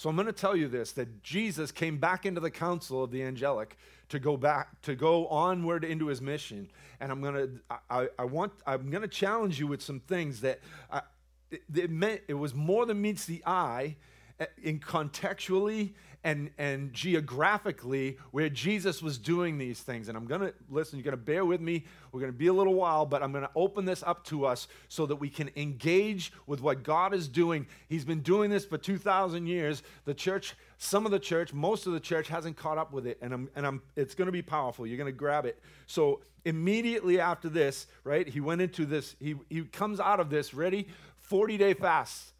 So 0.00 0.08
I'm 0.08 0.16
going 0.16 0.28
to 0.28 0.32
tell 0.32 0.56
you 0.56 0.66
this 0.66 0.92
that 0.92 1.22
Jesus 1.22 1.70
came 1.70 1.98
back 1.98 2.24
into 2.24 2.40
the 2.40 2.50
council 2.50 3.04
of 3.04 3.10
the 3.10 3.22
angelic 3.22 3.76
to 4.08 4.18
go 4.18 4.34
back 4.38 4.80
to 4.80 4.94
go 4.94 5.26
onward 5.26 5.84
into 5.84 6.06
his 6.06 6.22
mission. 6.22 6.70
And 7.00 7.12
I'm 7.12 7.20
going 7.20 7.34
to 7.34 7.50
I, 7.90 8.08
I 8.18 8.24
want 8.24 8.54
I'm 8.66 8.88
going 8.88 9.02
to 9.02 9.08
challenge 9.08 9.60
you 9.60 9.66
with 9.66 9.82
some 9.82 10.00
things 10.00 10.40
that 10.40 10.60
I, 10.90 11.02
it, 11.50 11.64
it 11.74 11.90
meant 11.90 12.22
it 12.28 12.32
was 12.32 12.54
more 12.54 12.86
than 12.86 13.02
meets 13.02 13.26
the 13.26 13.42
eye 13.44 13.96
eh, 14.38 14.46
in 14.62 14.80
contextually 14.80 15.92
and, 16.22 16.50
and 16.58 16.92
geographically 16.92 18.18
where 18.30 18.48
Jesus 18.48 19.02
was 19.02 19.16
doing 19.16 19.56
these 19.56 19.80
things. 19.80 20.08
And 20.08 20.18
I'm 20.18 20.26
going 20.26 20.42
to, 20.42 20.54
listen, 20.68 20.98
you're 20.98 21.04
going 21.04 21.12
to 21.12 21.16
bear 21.16 21.44
with 21.44 21.60
me. 21.60 21.84
We're 22.12 22.20
going 22.20 22.32
to 22.32 22.38
be 22.38 22.48
a 22.48 22.52
little 22.52 22.74
while, 22.74 23.06
but 23.06 23.22
I'm 23.22 23.32
going 23.32 23.44
to 23.44 23.50
open 23.54 23.86
this 23.86 24.02
up 24.02 24.24
to 24.26 24.44
us 24.44 24.68
so 24.88 25.06
that 25.06 25.16
we 25.16 25.30
can 25.30 25.50
engage 25.56 26.32
with 26.46 26.60
what 26.60 26.82
God 26.82 27.14
is 27.14 27.26
doing. 27.26 27.66
He's 27.88 28.04
been 28.04 28.20
doing 28.20 28.50
this 28.50 28.66
for 28.66 28.76
2,000 28.76 29.46
years. 29.46 29.82
The 30.04 30.12
church, 30.12 30.54
some 30.76 31.06
of 31.06 31.12
the 31.12 31.18
church, 31.18 31.54
most 31.54 31.86
of 31.86 31.94
the 31.94 32.00
church 32.00 32.28
hasn't 32.28 32.56
caught 32.56 32.76
up 32.76 32.92
with 32.92 33.06
it. 33.06 33.18
And, 33.22 33.32
I'm, 33.32 33.48
and 33.56 33.66
I'm, 33.66 33.82
it's 33.96 34.14
going 34.14 34.26
to 34.26 34.32
be 34.32 34.42
powerful. 34.42 34.86
You're 34.86 34.98
going 34.98 35.06
to 35.06 35.12
grab 35.12 35.46
it. 35.46 35.58
So 35.86 36.20
immediately 36.44 37.18
after 37.18 37.48
this, 37.48 37.86
right, 38.04 38.28
he 38.28 38.40
went 38.40 38.60
into 38.60 38.84
this, 38.84 39.16
he, 39.20 39.36
he 39.48 39.62
comes 39.62 40.00
out 40.00 40.20
of 40.20 40.28
this, 40.28 40.52
ready? 40.52 40.88
40 41.18 41.56
day 41.56 41.74
fast. 41.74 42.32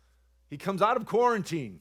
He 0.50 0.58
comes 0.58 0.82
out 0.82 0.96
of 0.96 1.06
quarantine. 1.06 1.80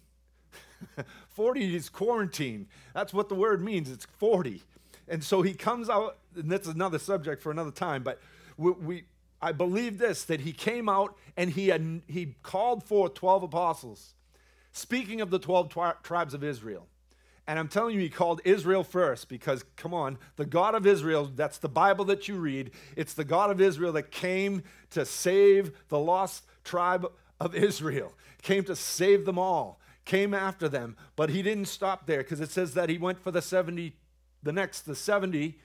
40 1.29 1.75
is 1.75 1.89
quarantine. 1.89 2.67
That's 2.93 3.13
what 3.13 3.29
the 3.29 3.35
word 3.35 3.63
means. 3.63 3.89
It's 3.89 4.05
40. 4.17 4.63
And 5.07 5.23
so 5.23 5.41
he 5.41 5.53
comes 5.53 5.89
out, 5.89 6.17
and 6.35 6.51
that's 6.51 6.67
another 6.67 6.99
subject 6.99 7.41
for 7.41 7.51
another 7.51 7.71
time, 7.71 8.03
but 8.03 8.21
we, 8.57 8.71
we 8.71 9.03
I 9.41 9.51
believe 9.53 9.97
this 9.97 10.23
that 10.25 10.41
he 10.41 10.51
came 10.51 10.89
out 10.89 11.15
and 11.37 11.49
he 11.49 11.69
had 11.69 12.01
he 12.07 12.35
called 12.43 12.83
forth 12.83 13.13
12 13.13 13.43
apostles. 13.43 14.13
Speaking 14.71 15.21
of 15.21 15.29
the 15.29 15.39
12 15.39 15.69
tri- 15.69 15.93
tribes 16.03 16.33
of 16.33 16.43
Israel. 16.43 16.87
And 17.47 17.57
I'm 17.57 17.67
telling 17.67 17.95
you, 17.95 18.01
he 18.01 18.09
called 18.09 18.41
Israel 18.45 18.83
first 18.83 19.27
because, 19.27 19.65
come 19.75 19.91
on, 19.91 20.19
the 20.35 20.45
God 20.45 20.75
of 20.75 20.85
Israel, 20.85 21.31
that's 21.35 21.57
the 21.57 21.67
Bible 21.67 22.05
that 22.05 22.27
you 22.27 22.35
read. 22.35 22.69
It's 22.95 23.15
the 23.15 23.23
God 23.23 23.49
of 23.49 23.59
Israel 23.59 23.91
that 23.93 24.11
came 24.11 24.61
to 24.91 25.03
save 25.03 25.71
the 25.87 25.97
lost 25.97 26.45
tribe 26.63 27.11
of 27.39 27.55
Israel, 27.55 28.13
came 28.43 28.63
to 28.65 28.75
save 28.75 29.25
them 29.25 29.39
all 29.39 29.78
came 30.09 30.33
after 30.33 30.67
them, 30.67 30.97
but 31.15 31.29
he 31.29 31.43
didn't 31.43 31.67
stop 31.67 32.07
there 32.07 32.17
because 32.17 32.41
it 32.41 32.49
says 32.49 32.73
that 32.73 32.89
he 32.89 32.97
went 32.97 33.19
for 33.19 33.29
the 33.29 33.43
70, 33.43 33.95
the 34.41 34.51
next, 34.51 34.81
the 34.81 34.95
70, 34.95 35.59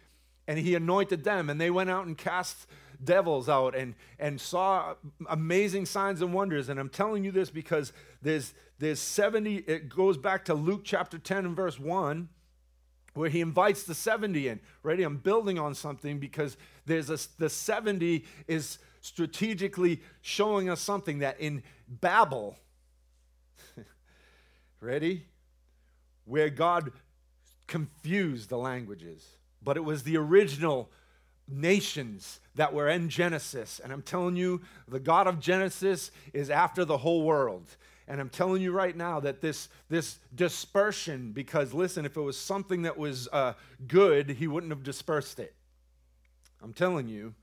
and 0.47 0.59
he 0.59 0.75
anointed 0.75 1.25
them, 1.25 1.49
and 1.49 1.59
they 1.59 1.71
went 1.71 1.89
out 1.89 2.05
and 2.05 2.19
cast 2.19 2.67
devils 3.03 3.49
out 3.49 3.75
and, 3.75 3.95
and 4.19 4.39
saw 4.39 4.97
amazing 5.31 5.87
signs 5.87 6.21
and 6.21 6.35
wonders. 6.35 6.69
And 6.69 6.79
I'm 6.79 6.91
telling 6.91 7.25
you 7.25 7.33
this 7.33 7.49
because 7.49 7.95
there's, 8.21 8.53
there's 8.79 9.01
70, 9.01 9.57
it 9.67 9.89
goes 9.89 10.19
back 10.19 10.45
to 10.45 10.55
Luke 10.55 10.83
chapter 10.85 11.19
10 11.19 11.47
and 11.47 11.57
verse 11.57 11.81
1 11.81 12.29
where 13.15 13.31
he 13.31 13.41
invites 13.41 13.85
the 13.85 13.95
70 13.95 14.49
in. 14.49 14.61
Ready? 14.83 15.05
I'm 15.05 15.17
building 15.17 15.59
on 15.59 15.75
something 15.75 16.19
because 16.19 16.59
there's 16.85 17.09
a, 17.09 17.19
the 17.39 17.49
70 17.49 18.27
is 18.47 18.79
strategically 19.01 20.03
showing 20.21 20.69
us 20.69 20.83
something 20.83 21.21
that 21.21 21.41
in 21.41 21.63
Babel, 21.89 22.59
Ready? 24.85 25.25
Where 26.27 26.51
God 26.51 26.93
confused 27.67 28.51
the 28.51 28.59
languages. 28.59 29.27
But 29.63 29.79
it 29.79 29.85
was 29.85 30.03
the 30.03 30.19
original 30.19 30.91
nations 31.49 32.41
that 32.55 32.75
were 32.75 32.89
in 32.89 33.09
Genesis. 33.09 33.81
And 33.83 33.93
I'm 33.93 34.03
telling 34.03 34.37
you, 34.37 34.61
the 34.87 35.01
God 35.01 35.27
of 35.27 35.41
Genesis 35.41 36.11
is 36.35 36.51
after 36.51 36.85
the 36.85 36.99
whole 36.99 37.23
world. 37.23 37.77
And 38.07 38.21
I'm 38.21 38.29
telling 38.29 38.61
you 38.61 38.73
right 38.73 38.95
now 38.95 39.21
that 39.21 39.41
this, 39.41 39.71
this 39.89 40.19
dispersion, 40.35 41.33
because 41.33 41.73
listen, 41.73 42.05
if 42.05 42.19
it 42.19 42.21
was 42.21 42.39
something 42.39 42.83
that 42.83 42.99
was 42.99 43.27
uh, 43.33 43.55
good, 43.89 44.31
he 44.31 44.47
wouldn't 44.47 44.71
have 44.71 44.83
dispersed 44.83 45.41
it. 45.41 45.55
I'm 46.63 46.75
telling 46.75 47.09
you, 47.09 47.35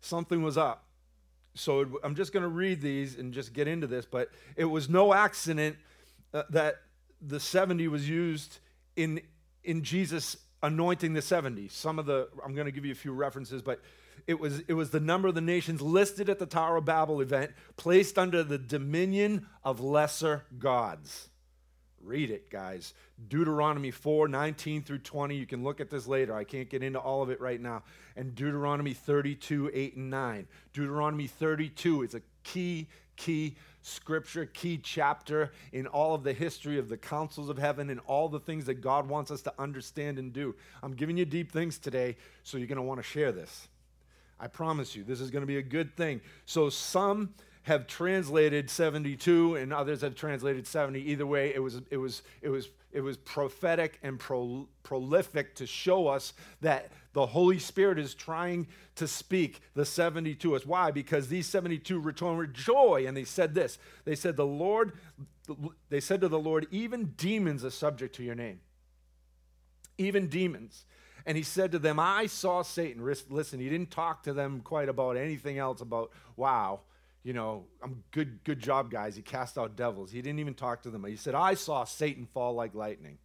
something 0.00 0.42
was 0.42 0.58
up. 0.58 0.84
So 1.54 1.80
it, 1.82 1.88
I'm 2.02 2.16
just 2.16 2.32
going 2.32 2.42
to 2.42 2.48
read 2.48 2.80
these 2.80 3.16
and 3.16 3.32
just 3.32 3.52
get 3.52 3.68
into 3.68 3.86
this, 3.86 4.06
but 4.06 4.30
it 4.56 4.64
was 4.64 4.88
no 4.88 5.14
accident 5.14 5.76
uh, 6.32 6.44
that 6.50 6.76
the 7.20 7.40
70 7.40 7.88
was 7.88 8.08
used 8.08 8.58
in, 8.96 9.20
in 9.64 9.82
Jesus 9.82 10.36
anointing 10.62 11.12
the 11.12 11.22
70. 11.22 11.68
Some 11.68 11.98
of 11.98 12.06
the, 12.06 12.28
I'm 12.44 12.54
going 12.54 12.66
to 12.66 12.72
give 12.72 12.84
you 12.84 12.92
a 12.92 12.96
few 12.96 13.12
references, 13.12 13.62
but 13.62 13.80
it 14.26 14.38
was, 14.38 14.60
it 14.68 14.74
was 14.74 14.90
the 14.90 15.00
number 15.00 15.28
of 15.28 15.34
the 15.34 15.40
nations 15.40 15.80
listed 15.80 16.28
at 16.28 16.38
the 16.38 16.46
Tower 16.46 16.76
of 16.76 16.84
Babel 16.84 17.20
event, 17.20 17.52
placed 17.76 18.18
under 18.18 18.42
the 18.42 18.58
dominion 18.58 19.46
of 19.64 19.80
lesser 19.80 20.44
gods. 20.58 21.28
Read 22.02 22.30
it, 22.30 22.50
guys. 22.50 22.94
Deuteronomy 23.28 23.90
4 23.90 24.26
19 24.28 24.82
through 24.82 24.98
20. 25.00 25.36
You 25.36 25.46
can 25.46 25.62
look 25.62 25.80
at 25.80 25.90
this 25.90 26.06
later. 26.06 26.34
I 26.34 26.44
can't 26.44 26.70
get 26.70 26.82
into 26.82 26.98
all 26.98 27.22
of 27.22 27.28
it 27.28 27.40
right 27.40 27.60
now. 27.60 27.82
And 28.16 28.34
Deuteronomy 28.34 28.94
32 28.94 29.70
8 29.72 29.96
and 29.96 30.10
9. 30.10 30.48
Deuteronomy 30.72 31.26
32 31.26 32.02
is 32.02 32.14
a 32.14 32.22
key, 32.42 32.88
key 33.16 33.56
scripture, 33.82 34.46
key 34.46 34.78
chapter 34.78 35.52
in 35.72 35.86
all 35.86 36.14
of 36.14 36.22
the 36.22 36.32
history 36.32 36.78
of 36.78 36.88
the 36.88 36.96
councils 36.96 37.48
of 37.48 37.58
heaven 37.58 37.90
and 37.90 38.00
all 38.06 38.28
the 38.28 38.40
things 38.40 38.66
that 38.66 38.74
God 38.74 39.08
wants 39.08 39.30
us 39.30 39.42
to 39.42 39.54
understand 39.58 40.18
and 40.18 40.32
do. 40.32 40.54
I'm 40.82 40.94
giving 40.94 41.16
you 41.16 41.24
deep 41.24 41.52
things 41.52 41.78
today, 41.78 42.16
so 42.42 42.58
you're 42.58 42.66
going 42.66 42.76
to 42.76 42.82
want 42.82 43.00
to 43.00 43.06
share 43.06 43.32
this. 43.32 43.68
I 44.38 44.46
promise 44.46 44.96
you, 44.96 45.04
this 45.04 45.20
is 45.20 45.30
going 45.30 45.42
to 45.42 45.46
be 45.46 45.58
a 45.58 45.62
good 45.62 45.96
thing. 45.96 46.20
So, 46.46 46.70
some 46.70 47.34
have 47.62 47.86
translated 47.86 48.70
72 48.70 49.56
and 49.56 49.72
others 49.72 50.00
have 50.00 50.14
translated 50.14 50.66
70 50.66 51.00
either 51.00 51.26
way 51.26 51.52
it 51.54 51.62
was 51.62 51.80
it 51.90 51.98
was 51.98 52.22
it 52.40 52.48
was 52.48 52.68
it 52.92 53.02
was 53.02 53.16
prophetic 53.16 53.98
and 54.02 54.18
pro, 54.18 54.66
prolific 54.82 55.54
to 55.56 55.66
show 55.66 56.08
us 56.08 56.32
that 56.60 56.90
the 57.12 57.26
Holy 57.26 57.58
Spirit 57.58 57.98
is 57.98 58.14
trying 58.14 58.66
to 58.96 59.06
speak 59.06 59.60
the 59.74 59.84
70 59.84 60.34
to 60.36 60.56
us. 60.56 60.66
Why? 60.66 60.90
Because 60.90 61.28
these 61.28 61.46
72 61.46 62.00
returned 62.00 62.38
with 62.38 62.54
joy. 62.54 63.04
And 63.06 63.16
they 63.16 63.24
said 63.24 63.54
this 63.54 63.78
They 64.04 64.16
said, 64.16 64.36
The 64.36 64.46
Lord, 64.46 64.92
they 65.88 66.00
said 66.00 66.20
to 66.20 66.28
the 66.28 66.38
Lord, 66.38 66.66
even 66.70 67.14
demons 67.16 67.64
are 67.64 67.70
subject 67.70 68.14
to 68.16 68.22
your 68.22 68.34
name. 68.34 68.60
Even 69.98 70.28
demons. 70.28 70.84
And 71.26 71.36
he 71.36 71.42
said 71.42 71.72
to 71.72 71.78
them, 71.78 72.00
I 72.00 72.26
saw 72.26 72.62
Satan. 72.62 73.04
Listen, 73.28 73.60
he 73.60 73.68
didn't 73.68 73.90
talk 73.90 74.22
to 74.22 74.32
them 74.32 74.60
quite 74.60 74.88
about 74.88 75.16
anything 75.16 75.58
else 75.58 75.80
about, 75.80 76.10
wow, 76.34 76.80
you 77.22 77.32
know, 77.32 77.64
I'm 77.82 78.02
good, 78.12 78.42
good 78.44 78.60
job, 78.60 78.90
guys. 78.90 79.14
He 79.14 79.22
cast 79.22 79.58
out 79.58 79.76
devils. 79.76 80.10
He 80.10 80.22
didn't 80.22 80.38
even 80.38 80.54
talk 80.54 80.82
to 80.82 80.90
them. 80.90 81.04
He 81.04 81.16
said, 81.16 81.34
I 81.34 81.54
saw 81.54 81.84
Satan 81.84 82.26
fall 82.26 82.54
like 82.54 82.74
lightning 82.74 83.18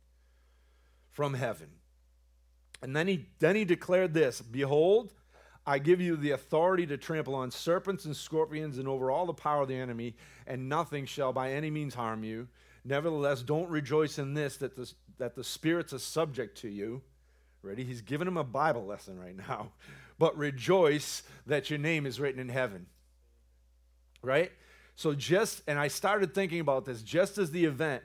from 1.12 1.34
heaven. 1.34 1.70
And 2.82 2.96
then 2.96 3.08
he 3.08 3.28
then 3.40 3.56
he 3.56 3.64
declared 3.64 4.14
this: 4.14 4.42
Behold, 4.42 5.14
I 5.66 5.80
give 5.80 6.02
you 6.02 6.18
the 6.18 6.32
authority 6.32 6.86
to 6.88 6.98
trample 6.98 7.34
on 7.34 7.50
serpents 7.52 8.06
and 8.06 8.16
scorpions 8.16 8.78
and 8.78 8.88
over 8.88 9.10
all 9.10 9.26
the 9.26 9.34
power 9.34 9.62
of 9.62 9.70
the 9.70 9.76
enemy, 9.76 10.16
and 10.46 10.68
nothing 10.68 11.06
shall 11.06 11.32
by 11.32 11.54
any 11.54 11.72
means 11.72 11.96
harm 11.96 12.24
you. 12.24 12.50
Nevertheless, 12.84 13.42
don't 13.42 13.70
rejoice 13.70 14.20
in 14.20 14.34
this 14.34 14.58
that 14.58 14.76
the, 14.76 14.92
that 15.18 15.36
the 15.36 15.44
spirits 15.44 15.94
are 15.94 16.00
subject 16.00 16.58
to 16.60 16.70
you. 16.70 17.02
Ready? 17.64 17.84
He's 17.84 18.02
giving 18.02 18.28
him 18.28 18.38
a 18.38 18.44
Bible 18.44 18.86
lesson 18.86 19.20
right 19.20 19.36
now. 19.36 19.72
But 20.18 20.38
rejoice 20.38 21.24
that 21.46 21.70
your 21.70 21.78
name 21.78 22.06
is 22.06 22.22
written 22.22 22.40
in 22.40 22.48
heaven 22.48 22.86
right? 24.26 24.52
So 24.96 25.14
just, 25.14 25.62
and 25.68 25.78
I 25.78 25.88
started 25.88 26.34
thinking 26.34 26.60
about 26.60 26.86
this 26.86 27.02
just 27.02 27.38
as 27.38 27.52
the 27.52 27.66
event 27.66 28.04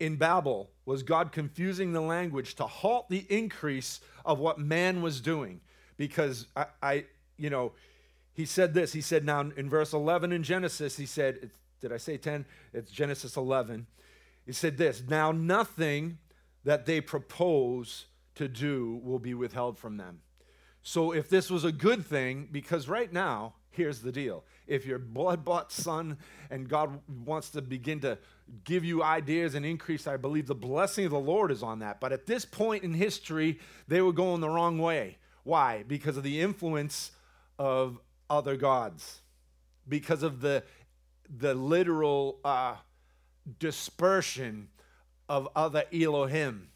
in 0.00 0.16
Babel 0.16 0.70
was 0.84 1.02
God 1.02 1.30
confusing 1.30 1.92
the 1.92 2.00
language 2.00 2.56
to 2.56 2.66
halt 2.66 3.08
the 3.08 3.24
increase 3.28 4.00
of 4.24 4.40
what 4.40 4.58
man 4.58 5.00
was 5.00 5.20
doing. 5.20 5.60
Because 5.96 6.46
I, 6.56 6.66
I 6.82 7.04
you 7.36 7.50
know, 7.50 7.72
he 8.32 8.44
said 8.44 8.74
this. 8.74 8.92
He 8.92 9.00
said, 9.00 9.24
now 9.24 9.40
in 9.40 9.68
verse 9.68 9.92
11 9.92 10.32
in 10.32 10.42
Genesis, 10.42 10.96
he 10.96 11.06
said, 11.06 11.50
did 11.80 11.92
I 11.92 11.98
say 11.98 12.16
10? 12.16 12.46
It's 12.72 12.90
Genesis 12.90 13.36
11. 13.36 13.86
He 14.46 14.52
said 14.52 14.76
this 14.76 15.02
Now 15.08 15.30
nothing 15.32 16.18
that 16.64 16.86
they 16.86 17.00
propose 17.00 18.06
to 18.34 18.48
do 18.48 19.00
will 19.04 19.18
be 19.18 19.34
withheld 19.34 19.78
from 19.78 19.96
them. 19.96 20.20
So 20.82 21.12
if 21.12 21.28
this 21.28 21.50
was 21.50 21.64
a 21.64 21.72
good 21.72 22.04
thing, 22.04 22.48
because 22.50 22.88
right 22.88 23.12
now, 23.12 23.54
here's 23.72 24.00
the 24.00 24.12
deal. 24.12 24.44
If 24.66 24.86
you're 24.86 24.98
blood 24.98 25.44
bought 25.44 25.72
son 25.72 26.18
and 26.50 26.68
God 26.68 27.00
wants 27.24 27.50
to 27.50 27.62
begin 27.62 28.00
to 28.00 28.18
give 28.64 28.84
you 28.84 29.02
ideas 29.02 29.54
and 29.54 29.66
increase, 29.66 30.06
I 30.06 30.16
believe 30.16 30.46
the 30.46 30.54
blessing 30.54 31.04
of 31.04 31.10
the 31.10 31.18
Lord 31.18 31.50
is 31.50 31.62
on 31.62 31.80
that. 31.80 32.00
But 32.00 32.12
at 32.12 32.26
this 32.26 32.44
point 32.44 32.84
in 32.84 32.94
history, 32.94 33.58
they 33.88 34.00
were 34.00 34.12
going 34.12 34.40
the 34.40 34.48
wrong 34.48 34.78
way. 34.78 35.18
Why? 35.44 35.84
Because 35.86 36.16
of 36.16 36.22
the 36.22 36.40
influence 36.40 37.10
of 37.58 37.98
other 38.30 38.56
gods, 38.56 39.20
because 39.88 40.22
of 40.22 40.40
the, 40.40 40.62
the 41.28 41.54
literal 41.54 42.38
uh, 42.44 42.76
dispersion 43.58 44.68
of 45.28 45.48
other 45.56 45.84
Elohim. 45.92 46.68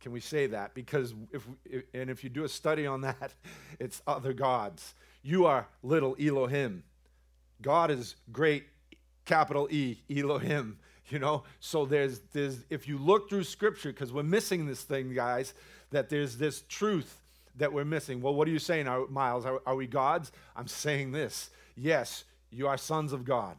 Can 0.00 0.12
we 0.12 0.20
say 0.20 0.46
that? 0.48 0.74
Because 0.74 1.14
if, 1.32 1.46
and 1.94 2.10
if 2.10 2.22
you 2.24 2.30
do 2.30 2.44
a 2.44 2.48
study 2.48 2.86
on 2.86 3.02
that, 3.02 3.34
it's 3.80 4.02
other 4.06 4.32
gods. 4.32 4.94
You 5.24 5.46
are 5.46 5.66
little 5.82 6.14
Elohim. 6.20 6.84
God 7.62 7.90
is 7.90 8.14
great, 8.30 8.66
capital 9.24 9.66
E, 9.70 9.96
Elohim. 10.14 10.78
You 11.08 11.18
know, 11.18 11.44
so 11.60 11.86
there's 11.86 12.20
there's 12.32 12.58
if 12.68 12.86
you 12.86 12.98
look 12.98 13.30
through 13.30 13.44
scripture, 13.44 13.90
because 13.90 14.12
we're 14.12 14.22
missing 14.22 14.66
this 14.66 14.82
thing, 14.82 15.14
guys, 15.14 15.54
that 15.90 16.10
there's 16.10 16.36
this 16.36 16.62
truth 16.68 17.20
that 17.56 17.72
we're 17.72 17.84
missing. 17.84 18.20
Well, 18.20 18.34
what 18.34 18.48
are 18.48 18.50
you 18.50 18.58
saying, 18.58 18.86
Miles? 19.10 19.46
Are, 19.46 19.60
are 19.66 19.74
we 19.74 19.86
gods? 19.86 20.30
I'm 20.54 20.68
saying 20.68 21.12
this. 21.12 21.50
Yes, 21.74 22.24
you 22.50 22.68
are 22.68 22.76
sons 22.76 23.12
of 23.12 23.24
God. 23.24 23.56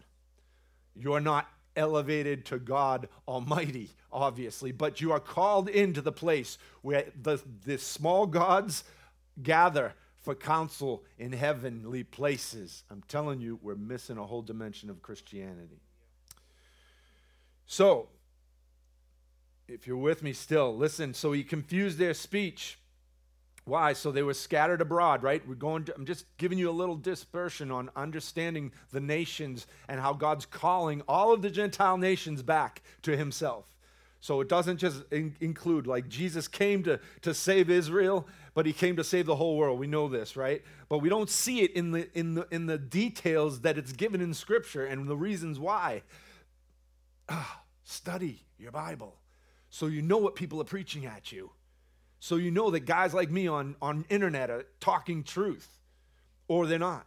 You 0.96 1.14
are 1.14 1.22
not 1.22 1.48
elevated 1.76 2.46
to 2.46 2.60
God 2.60 3.10
Almighty, 3.28 3.90
obviously, 4.12 4.72
but 4.72 5.02
you 5.02 5.12
are 5.12 5.20
called 5.20 5.68
into 5.68 6.02
the 6.02 6.12
place 6.12 6.58
where 6.82 7.06
the, 7.22 7.42
the 7.66 7.78
small 7.78 8.26
gods 8.26 8.84
gather 9.42 9.94
for 10.26 10.36
counsel 10.36 11.04
in 11.18 11.32
heavenly 11.32 12.04
places. 12.04 12.84
I'm 12.92 13.04
telling 13.08 13.40
you, 13.40 13.60
we're 13.62 13.76
missing 13.76 14.18
a 14.18 14.26
whole 14.26 14.42
dimension 14.42 14.90
of 14.90 15.02
Christianity. 15.02 15.80
So, 17.66 18.10
if 19.68 19.88
you're 19.88 19.98
with 19.98 20.22
me 20.22 20.34
still, 20.34 20.76
listen. 20.76 21.14
So 21.14 21.32
he 21.32 21.44
confused 21.44 21.98
their 21.98 22.14
speech 22.14 22.78
why? 23.66 23.94
So 23.94 24.12
they 24.12 24.22
were 24.22 24.36
scattered 24.36 24.80
abroad, 24.80 25.24
right? 25.24 25.46
We're 25.48 25.56
going 25.56 25.86
to, 25.86 25.96
I'm 25.96 26.06
just 26.06 26.26
giving 26.38 26.60
you 26.60 26.70
a 26.70 26.72
little 26.72 26.96
dispersion 26.96 27.72
on 27.72 27.90
understanding 27.96 28.72
the 28.92 29.00
nations 29.00 29.66
and 29.90 30.00
how 30.00 30.14
God's 30.14 30.46
calling 30.46 31.02
all 31.08 31.34
of 31.34 31.42
the 31.42 31.50
Gentile 31.50 31.98
nations 31.98 32.44
back 32.44 32.84
to 33.02 33.18
himself. 33.18 33.75
So 34.26 34.42
it 34.42 34.50
doesn't 34.50 34.78
just 34.78 35.04
in, 35.12 35.36
include, 35.40 35.86
like 35.86 36.10
Jesus 36.10 36.48
came 36.48 36.82
to, 36.82 37.00
to 37.22 37.32
save 37.32 37.70
Israel, 37.70 38.28
but 38.56 38.66
he 38.66 38.74
came 38.74 38.96
to 38.96 39.04
save 39.04 39.28
the 39.28 39.36
whole 39.36 39.56
world. 39.56 39.78
We 39.78 39.86
know 39.86 40.08
this, 40.08 40.36
right? 40.36 40.64
But 40.90 40.98
we 40.98 41.10
don't 41.10 41.30
see 41.30 41.62
it 41.62 41.74
in 41.74 41.92
the, 41.92 42.10
in 42.18 42.34
the, 42.34 42.48
in 42.50 42.66
the 42.66 42.80
details 42.80 43.62
that 43.62 43.78
it's 43.78 43.92
given 43.92 44.22
in 44.22 44.34
Scripture 44.34 44.84
and 44.84 45.08
the 45.08 45.16
reasons 45.16 45.60
why. 45.60 46.02
Ah, 47.30 47.62
study 47.84 48.42
your 48.58 48.72
Bible 48.72 49.20
so 49.70 49.86
you 49.86 50.02
know 50.02 50.18
what 50.18 50.34
people 50.34 50.60
are 50.60 50.66
preaching 50.66 51.06
at 51.06 51.32
you 51.32 51.52
so 52.20 52.38
you 52.38 52.50
know 52.50 52.72
that 52.72 52.80
guys 52.80 53.14
like 53.14 53.30
me 53.30 53.48
on, 53.48 53.76
on 53.80 54.06
internet 54.10 54.50
are 54.50 54.66
talking 54.80 55.24
truth 55.24 55.70
or 56.48 56.66
they're 56.66 56.80
not 56.80 57.06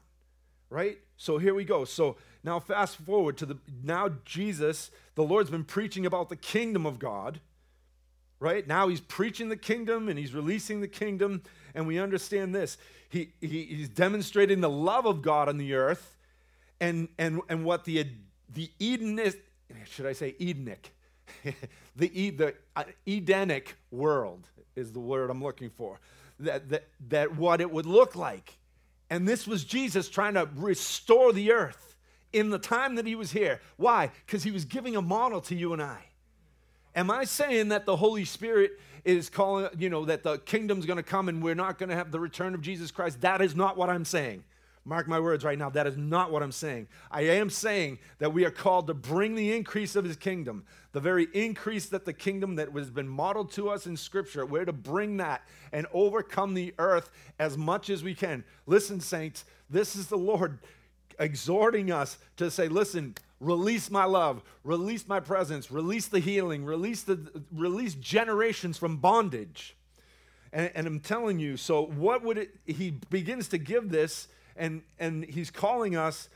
right 0.71 0.99
so 1.17 1.39
here 1.39 1.55
we 1.55 1.65
go 1.65 1.85
so 1.85 2.17
now 2.45 2.59
fast 2.59 2.97
forward 2.97 3.37
to 3.37 3.47
the 3.47 3.59
now 3.83 4.09
jesus 4.25 4.91
the 5.15 5.23
lord's 5.23 5.51
been 5.51 5.65
preaching 5.65 6.07
about 6.07 6.29
the 6.29 6.37
kingdom 6.37 6.87
of 6.87 6.99
god 6.99 7.41
right? 8.41 8.67
Now 8.67 8.89
he's 8.89 9.01
preaching 9.01 9.49
the 9.49 9.57
kingdom 9.57 10.09
and 10.09 10.19
he's 10.19 10.35
releasing 10.35 10.81
the 10.81 10.89
kingdom. 10.89 11.43
And 11.75 11.87
we 11.87 11.99
understand 11.99 12.55
this. 12.55 12.79
He, 13.09 13.33
he 13.41 13.65
he's 13.65 13.89
demonstrating 13.89 14.61
the 14.61 14.71
love 14.71 15.07
of 15.07 15.23
god 15.23 15.49
on 15.49 15.59
the 15.59 15.75
earth 15.75 16.17
and 16.81 17.09
and 17.19 17.41
and 17.49 17.65
what 17.65 17.85
the 17.85 18.07
the 18.53 18.71
edenic 18.79 19.43
should 19.87 20.07
i 20.07 20.13
say 20.13 20.35
edenic? 20.41 20.95
The, 21.97 22.31
the 22.31 22.55
uh, 22.77 22.85
edenic 23.09 23.75
world 23.91 24.47
is 24.77 24.93
the 24.93 25.01
word 25.01 25.31
I'm 25.31 25.43
looking 25.43 25.69
for. 25.69 25.99
That, 26.39 26.69
that, 26.69 26.85
that 27.09 27.35
what 27.35 27.61
it 27.61 27.73
would 27.73 27.87
look 27.87 28.15
like. 28.15 28.57
And 29.11 29.27
this 29.27 29.49
was 29.49 29.65
Jesus 29.65 30.09
trying 30.09 30.35
to 30.35 30.49
restore 30.55 31.33
the 31.33 31.51
earth 31.51 31.97
in 32.33 32.51
the 32.51 32.59
time 32.59 32.95
that 32.97 33.07
he 33.07 33.15
was 33.15 33.33
here. 33.33 33.61
Why? 33.77 34.11
Because 34.27 34.43
he 34.43 34.51
was 34.51 34.65
giving 34.65 34.97
a 34.97 35.03
model 35.03 35.41
to 35.43 35.55
you 35.55 35.73
and 35.73 35.83
I. 35.83 35.99
Am 36.95 37.11
I 37.11 37.25
saying 37.25 37.69
that 37.69 37.87
the 37.87 37.97
Holy 37.97 38.25
Spirit 38.25 38.73
is 39.05 39.31
calling, 39.31 39.69
you 39.79 39.89
know, 39.89 40.05
that 40.05 40.23
the 40.23 40.39
kingdom's 40.39 40.85
going 40.85 40.97
to 40.97 41.03
come 41.03 41.29
and 41.29 41.43
we're 41.43 41.55
not 41.55 41.79
going 41.79 41.91
to 41.91 41.95
have 41.95 42.11
the 42.11 42.21
return 42.21 42.55
of 42.55 42.61
Jesus 42.61 42.91
Christ? 42.91 43.21
That 43.21 43.41
is 43.41 43.55
not 43.55 43.77
what 43.77 43.89
I'm 43.89 44.05
saying. 44.05 44.45
Mark 44.85 45.07
my 45.07 45.21
words 45.21 45.45
right 45.45 45.59
now, 45.59 45.69
that 45.69 45.87
is 45.87 45.99
not 45.99 46.33
what 46.33 46.43
I'm 46.43 46.51
saying. 46.51 46.89
I 47.11 47.21
am 47.23 47.51
saying 47.51 47.99
that 48.21 48.33
we 48.33 48.47
are 48.47 48.51
called 48.51 48.87
to 48.87 48.95
bring 48.95 49.35
the 49.35 49.55
increase 49.55 49.97
of 49.97 50.05
his 50.05 50.17
kingdom, 50.17 50.65
the 50.93 51.01
very 51.01 51.29
increase 51.35 51.87
that 51.91 52.07
the 52.07 52.15
kingdom 52.15 52.57
that 52.57 52.73
has 52.73 52.89
been 52.89 53.09
modeled 53.09 53.53
to 53.53 53.69
us 53.69 53.87
in 53.87 53.99
scripture. 53.99 54.47
We're 54.47 54.65
to 54.65 54.73
bring 54.73 55.19
that 55.19 55.43
and 55.73 55.87
overcome 55.93 56.55
the 56.55 56.73
earth 56.79 57.11
as 57.39 57.59
much 57.59 57.91
as 57.91 58.03
we 58.03 58.15
can. 58.15 58.45
Listen, 58.67 58.99
saints, 58.99 59.45
this 59.69 59.95
is 59.95 60.07
the 60.07 60.17
Lord 60.17 60.59
exhorting 61.19 61.91
us 61.91 62.19
to 62.37 62.51
say, 62.51 62.69
listen, 62.69 63.15
release 63.41 63.91
my 63.91 64.05
love, 64.05 64.43
release 64.65 65.07
my 65.07 65.21
presence, 65.21 65.71
release 65.71 66.07
the 66.07 66.21
healing, 66.21 66.65
release 66.65 67.03
the 67.03 67.43
release 67.53 67.95
generations 67.95 68.79
from 68.79 68.97
bondage. 68.97 69.77
And, 70.53 70.71
and 70.75 70.87
I'm 70.87 71.01
telling 71.01 71.39
you, 71.39 71.57
so 71.57 71.85
what 71.85 72.23
would 72.23 72.39
it 72.39 72.55
he 72.65 72.91
begins 73.11 73.49
to 73.49 73.59
give 73.59 73.91
this 73.91 74.29
and, 74.57 74.83
and 74.99 75.25
he's 75.25 75.51
calling 75.51 75.97
us 75.97 76.29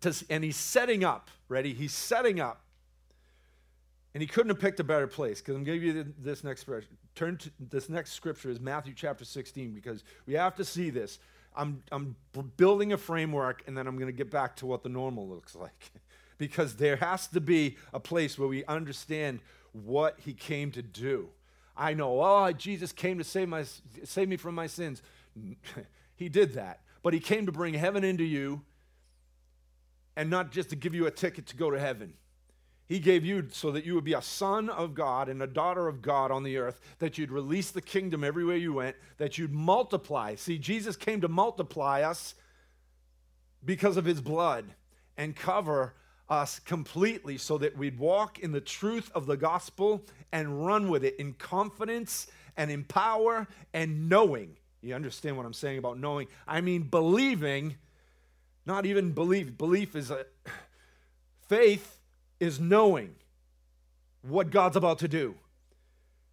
to, 0.00 0.14
and 0.30 0.42
he's 0.42 0.56
setting 0.56 1.04
up, 1.04 1.30
ready? 1.48 1.74
He's 1.74 1.92
setting 1.92 2.40
up. 2.40 2.62
And 4.14 4.22
he 4.22 4.26
couldn't 4.26 4.48
have 4.48 4.60
picked 4.60 4.80
a 4.80 4.84
better 4.84 5.06
place 5.06 5.42
because 5.42 5.56
I'm 5.56 5.62
going 5.62 5.78
to 5.78 5.86
give 5.86 5.96
you 5.96 6.14
this 6.18 6.42
next. 6.42 6.66
Turn 7.14 7.36
to 7.36 7.50
this 7.60 7.90
next 7.90 8.12
scripture 8.12 8.48
is 8.48 8.58
Matthew 8.58 8.94
chapter 8.96 9.26
16 9.26 9.72
because 9.72 10.04
we 10.26 10.32
have 10.32 10.56
to 10.56 10.64
see 10.64 10.88
this. 10.88 11.18
I'm, 11.56 11.82
I'm 11.90 12.16
building 12.56 12.92
a 12.92 12.98
framework 12.98 13.62
and 13.66 13.76
then 13.76 13.86
I'm 13.86 13.96
going 13.96 14.10
to 14.10 14.16
get 14.16 14.30
back 14.30 14.56
to 14.56 14.66
what 14.66 14.82
the 14.82 14.88
normal 14.88 15.28
looks 15.28 15.54
like. 15.56 15.90
because 16.38 16.76
there 16.76 16.96
has 16.96 17.26
to 17.28 17.40
be 17.40 17.76
a 17.94 18.00
place 18.00 18.38
where 18.38 18.48
we 18.48 18.64
understand 18.66 19.40
what 19.72 20.18
he 20.20 20.32
came 20.32 20.70
to 20.72 20.82
do. 20.82 21.28
I 21.76 21.94
know, 21.94 22.22
oh, 22.22 22.52
Jesus 22.52 22.92
came 22.92 23.18
to 23.18 23.24
save, 23.24 23.48
my, 23.48 23.64
save 24.04 24.28
me 24.28 24.36
from 24.36 24.54
my 24.54 24.66
sins. 24.66 25.02
he 26.14 26.28
did 26.28 26.54
that 26.54 26.80
but 27.06 27.14
he 27.14 27.20
came 27.20 27.46
to 27.46 27.52
bring 27.52 27.72
heaven 27.72 28.02
into 28.02 28.24
you 28.24 28.62
and 30.16 30.28
not 30.28 30.50
just 30.50 30.70
to 30.70 30.74
give 30.74 30.92
you 30.92 31.06
a 31.06 31.10
ticket 31.12 31.46
to 31.46 31.56
go 31.56 31.70
to 31.70 31.78
heaven. 31.78 32.14
He 32.88 33.00
gave 33.00 33.24
you 33.24 33.48
so 33.50 33.72
that 33.72 33.84
you 33.84 33.94
would 33.94 34.04
be 34.04 34.12
a 34.12 34.22
son 34.22 34.68
of 34.68 34.94
God 34.94 35.28
and 35.28 35.42
a 35.42 35.46
daughter 35.46 35.88
of 35.88 36.02
God 36.02 36.30
on 36.30 36.44
the 36.44 36.56
earth, 36.56 36.80
that 36.98 37.18
you'd 37.18 37.32
release 37.32 37.70
the 37.70 37.82
kingdom 37.82 38.22
everywhere 38.22 38.56
you 38.56 38.72
went, 38.72 38.96
that 39.18 39.38
you'd 39.38 39.52
multiply. 39.52 40.36
See, 40.36 40.58
Jesus 40.58 40.96
came 40.96 41.20
to 41.22 41.28
multiply 41.28 42.02
us 42.02 42.34
because 43.64 43.96
of 43.96 44.04
his 44.04 44.20
blood 44.20 44.66
and 45.16 45.34
cover 45.34 45.94
us 46.28 46.60
completely 46.60 47.38
so 47.38 47.58
that 47.58 47.76
we'd 47.76 47.98
walk 47.98 48.38
in 48.38 48.52
the 48.52 48.60
truth 48.60 49.10
of 49.14 49.26
the 49.26 49.36
gospel 49.36 50.04
and 50.32 50.64
run 50.64 50.88
with 50.88 51.04
it 51.04 51.16
in 51.16 51.32
confidence 51.34 52.28
and 52.56 52.70
in 52.70 52.84
power 52.84 53.48
and 53.72 54.08
knowing 54.08 54.56
you 54.86 54.94
understand 54.94 55.36
what 55.36 55.44
I'm 55.44 55.52
saying 55.52 55.78
about 55.78 55.98
knowing? 55.98 56.28
I 56.46 56.60
mean, 56.60 56.82
believing, 56.82 57.76
not 58.64 58.86
even 58.86 59.12
belief. 59.12 59.56
Belief 59.58 59.96
is 59.96 60.10
a 60.10 60.26
faith 61.48 61.95
is 62.40 62.60
knowing 62.60 63.14
what 64.22 64.50
God's 64.50 64.76
about 64.76 64.98
to 65.00 65.08
do. 65.08 65.34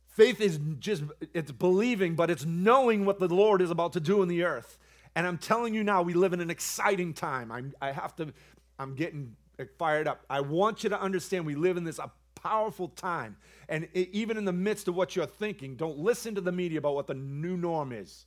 Faith 0.07 0.41
is 0.41 0.59
just 0.79 1.03
it's 1.33 1.51
believing, 1.51 2.15
but 2.15 2.29
it's 2.29 2.45
knowing 2.45 3.05
what 3.05 3.19
the 3.19 3.27
Lord 3.27 3.61
is 3.61 3.71
about 3.71 3.93
to 3.93 3.99
do 3.99 4.21
in 4.21 4.27
the 4.27 4.43
earth. 4.43 4.77
And 5.15 5.25
I'm 5.25 5.37
telling 5.37 5.73
you 5.73 5.83
now, 5.83 6.01
we 6.01 6.13
live 6.13 6.33
in 6.33 6.41
an 6.41 6.49
exciting 6.49 7.13
time. 7.13 7.51
I'm, 7.51 7.73
I 7.81 7.91
have 7.91 8.15
to, 8.17 8.33
I'm 8.79 8.95
getting 8.95 9.35
fired 9.77 10.07
up. 10.07 10.23
I 10.29 10.41
want 10.41 10.83
you 10.83 10.89
to 10.89 10.99
understand 10.99 11.45
we 11.45 11.55
live 11.55 11.77
in 11.77 11.83
this 11.83 11.99
a 11.99 12.11
powerful 12.35 12.89
time. 12.89 13.37
And 13.69 13.87
it, 13.93 14.09
even 14.11 14.37
in 14.37 14.45
the 14.45 14.53
midst 14.53 14.87
of 14.87 14.95
what 14.95 15.15
you're 15.15 15.25
thinking, 15.25 15.75
don't 15.75 15.97
listen 15.97 16.35
to 16.35 16.41
the 16.41 16.51
media 16.51 16.79
about 16.79 16.95
what 16.95 17.07
the 17.07 17.13
new 17.13 17.57
norm 17.57 17.91
is. 17.91 18.25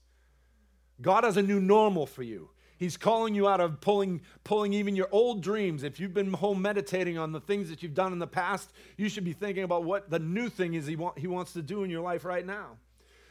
God 1.00 1.24
has 1.24 1.36
a 1.36 1.42
new 1.42 1.60
normal 1.60 2.06
for 2.06 2.22
you. 2.22 2.48
He's 2.78 2.96
calling 2.96 3.34
you 3.34 3.48
out 3.48 3.60
of 3.60 3.80
pulling, 3.80 4.20
pulling 4.44 4.74
even 4.74 4.94
your 4.94 5.08
old 5.10 5.42
dreams. 5.42 5.82
If 5.82 5.98
you've 5.98 6.12
been 6.12 6.32
home 6.32 6.60
meditating 6.60 7.16
on 7.16 7.32
the 7.32 7.40
things 7.40 7.70
that 7.70 7.82
you've 7.82 7.94
done 7.94 8.12
in 8.12 8.18
the 8.18 8.26
past, 8.26 8.70
you 8.96 9.08
should 9.08 9.24
be 9.24 9.32
thinking 9.32 9.64
about 9.64 9.84
what 9.84 10.10
the 10.10 10.18
new 10.18 10.48
thing 10.48 10.74
is 10.74 10.86
he, 10.86 10.96
want, 10.96 11.18
he 11.18 11.26
wants 11.26 11.54
to 11.54 11.62
do 11.62 11.84
in 11.84 11.90
your 11.90 12.02
life 12.02 12.24
right 12.24 12.44
now. 12.44 12.76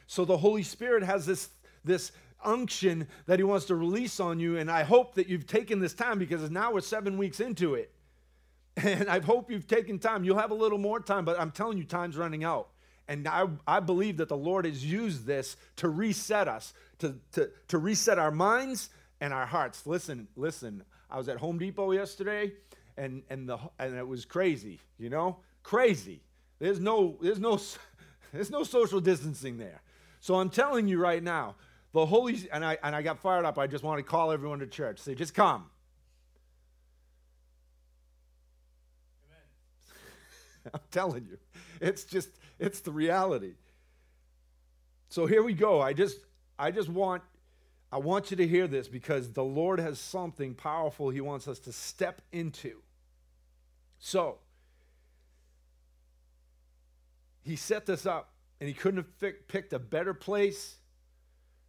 So 0.08 0.26
the 0.26 0.38
Holy 0.38 0.64
Spirit 0.64 1.04
has 1.04 1.26
this, 1.26 1.50
this 1.84 2.12
unction 2.44 3.08
that 3.28 3.38
he 3.38 3.44
wants 3.44 3.66
to 3.66 3.76
release 3.76 4.20
on 4.20 4.40
you. 4.40 4.58
And 4.58 4.70
I 4.70 4.84
hope 4.84 5.16
that 5.16 5.28
you've 5.28 5.48
taken 5.48 5.80
this 5.80 5.94
time 5.94 6.18
because 6.18 6.50
now 6.50 6.72
we're 6.72 6.82
seven 6.82 7.18
weeks 7.18 7.40
into 7.40 7.76
it. 7.76 7.92
And 8.84 9.08
I 9.08 9.22
hope 9.22 9.50
you've 9.50 9.68
taken 9.68 10.00
time. 10.00 10.26
You'll 10.26 10.38
have 10.38 10.52
a 10.52 10.56
little 10.56 10.78
more 10.78 11.00
time, 11.00 11.24
but 11.24 11.40
I'm 11.40 11.52
telling 11.52 11.78
you, 11.78 11.86
time's 11.86 12.18
running 12.18 12.44
out. 12.44 12.68
And 13.08 13.26
I, 13.26 13.46
I 13.66 13.80
believe 13.80 14.18
that 14.18 14.28
the 14.28 14.36
Lord 14.36 14.66
has 14.66 14.84
used 14.84 15.26
this 15.26 15.56
to 15.78 15.88
reset 15.88 16.50
us, 16.50 16.74
to, 17.00 17.16
to, 17.34 17.50
to 17.70 17.78
reset 17.78 18.20
our 18.20 18.32
minds 18.32 18.90
and 19.26 19.34
our 19.34 19.48
hearts. 19.48 19.86
Listen, 19.88 20.28
listen. 20.36 20.84
I 21.10 21.18
was 21.18 21.28
at 21.30 21.38
Home 21.38 21.58
Depot 21.58 21.92
yesterday, 21.92 22.54
and, 22.96 23.24
and, 23.28 23.50
the, 23.50 23.58
and 23.80 23.96
it 23.96 24.08
was 24.08 24.24
crazy, 24.24 24.80
you 25.00 25.10
know? 25.10 25.38
Crazy. 25.64 26.22
There's 26.60 26.80
no, 26.80 27.18
there's, 27.20 27.40
no, 27.40 27.60
there's 28.32 28.52
no 28.52 28.64
social 28.64 29.00
distancing 29.00 29.58
there. 29.58 29.82
So 30.20 30.36
I'm 30.36 30.52
telling 30.52 30.88
you 30.88 31.00
right 31.00 31.24
now, 31.24 31.56
the 31.92 32.06
Holy, 32.06 32.48
and 32.54 32.64
I, 32.64 32.78
and 32.84 32.96
I 32.96 33.02
got 33.02 33.18
fired 33.18 33.46
up. 33.46 33.58
I 33.58 33.66
just 33.66 33.84
want 33.84 33.98
to 33.98 34.04
call 34.04 34.32
everyone 34.32 34.60
to 34.60 34.68
church. 34.68 35.00
Say, 35.00 35.16
just 35.16 35.34
come. 35.34 35.66
I'm 40.72 40.82
telling 40.92 41.26
you. 41.26 41.40
It's 41.82 42.04
just, 42.04 42.30
it's 42.60 42.82
the 42.82 42.92
reality. 42.92 43.54
So 45.10 45.26
here 45.26 45.42
we 45.42 45.54
go. 45.54 45.82
I 45.82 45.94
just, 45.94 46.20
I 46.60 46.70
just 46.70 46.90
want, 46.90 47.24
I 47.96 47.98
want 47.98 48.30
you 48.30 48.36
to 48.36 48.46
hear 48.46 48.68
this 48.68 48.90
because 48.90 49.32
the 49.32 49.44
Lord 49.46 49.80
has 49.80 50.02
something 50.02 50.54
powerful 50.54 51.12
He 51.12 51.22
wants 51.22 51.48
us 51.48 51.60
to 51.60 51.72
step 51.72 52.22
into. 52.34 52.82
So, 54.00 54.40
He 57.42 57.56
set 57.56 57.86
this 57.86 58.06
up, 58.06 58.34
and 58.60 58.68
He 58.68 58.74
couldn't 58.74 58.98
have 58.98 59.48
picked 59.48 59.72
a 59.72 59.80
better 59.80 60.14
place 60.14 60.76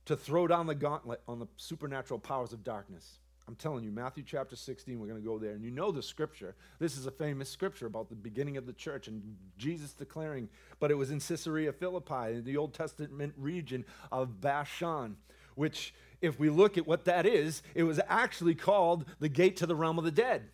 to 0.07 0.17
throw 0.17 0.49
down 0.49 0.67
the 0.67 0.75
gauntlet 0.75 1.21
on 1.29 1.39
the 1.39 1.47
supernatural 1.59 2.19
powers 2.19 2.53
of 2.53 2.65
darkness. 2.65 3.19
I'm 3.47 3.55
telling 3.55 3.85
you, 3.85 3.93
Matthew 3.93 4.25
chapter 4.27 4.57
16, 4.57 4.99
we're 4.99 5.07
going 5.07 5.23
to 5.23 5.25
go 5.25 5.39
there. 5.39 5.53
And 5.53 5.63
you 5.63 5.71
know 5.71 5.93
the 5.93 6.03
scripture. 6.03 6.57
This 6.81 6.97
is 6.97 7.07
a 7.07 7.13
famous 7.13 7.49
scripture 7.49 7.87
about 7.87 8.09
the 8.09 8.17
beginning 8.17 8.57
of 8.57 8.67
the 8.67 8.73
church 8.73 9.07
and 9.07 9.23
Jesus 9.59 9.93
declaring, 9.93 10.49
but 10.81 10.91
it 10.91 10.97
was 10.97 11.13
in 11.13 11.21
Caesarea 11.21 11.73
Philippi, 11.73 12.33
in 12.33 12.43
the 12.43 12.57
Old 12.57 12.75
Testament 12.75 13.33
region 13.37 13.85
of 14.11 14.41
Bashan, 14.41 15.17
which, 15.55 15.95
if 16.21 16.39
we 16.39 16.51
look 16.51 16.79
at 16.79 16.87
what 16.87 17.05
that 17.05 17.27
is, 17.27 17.63
it 17.75 17.83
was 17.83 18.01
actually 18.09 18.55
called 18.55 19.05
the 19.21 19.29
gate 19.29 19.57
to 19.59 19.67
the 19.67 19.77
realm 19.77 19.99
of 19.99 20.05
the 20.05 20.11
dead. 20.11 20.49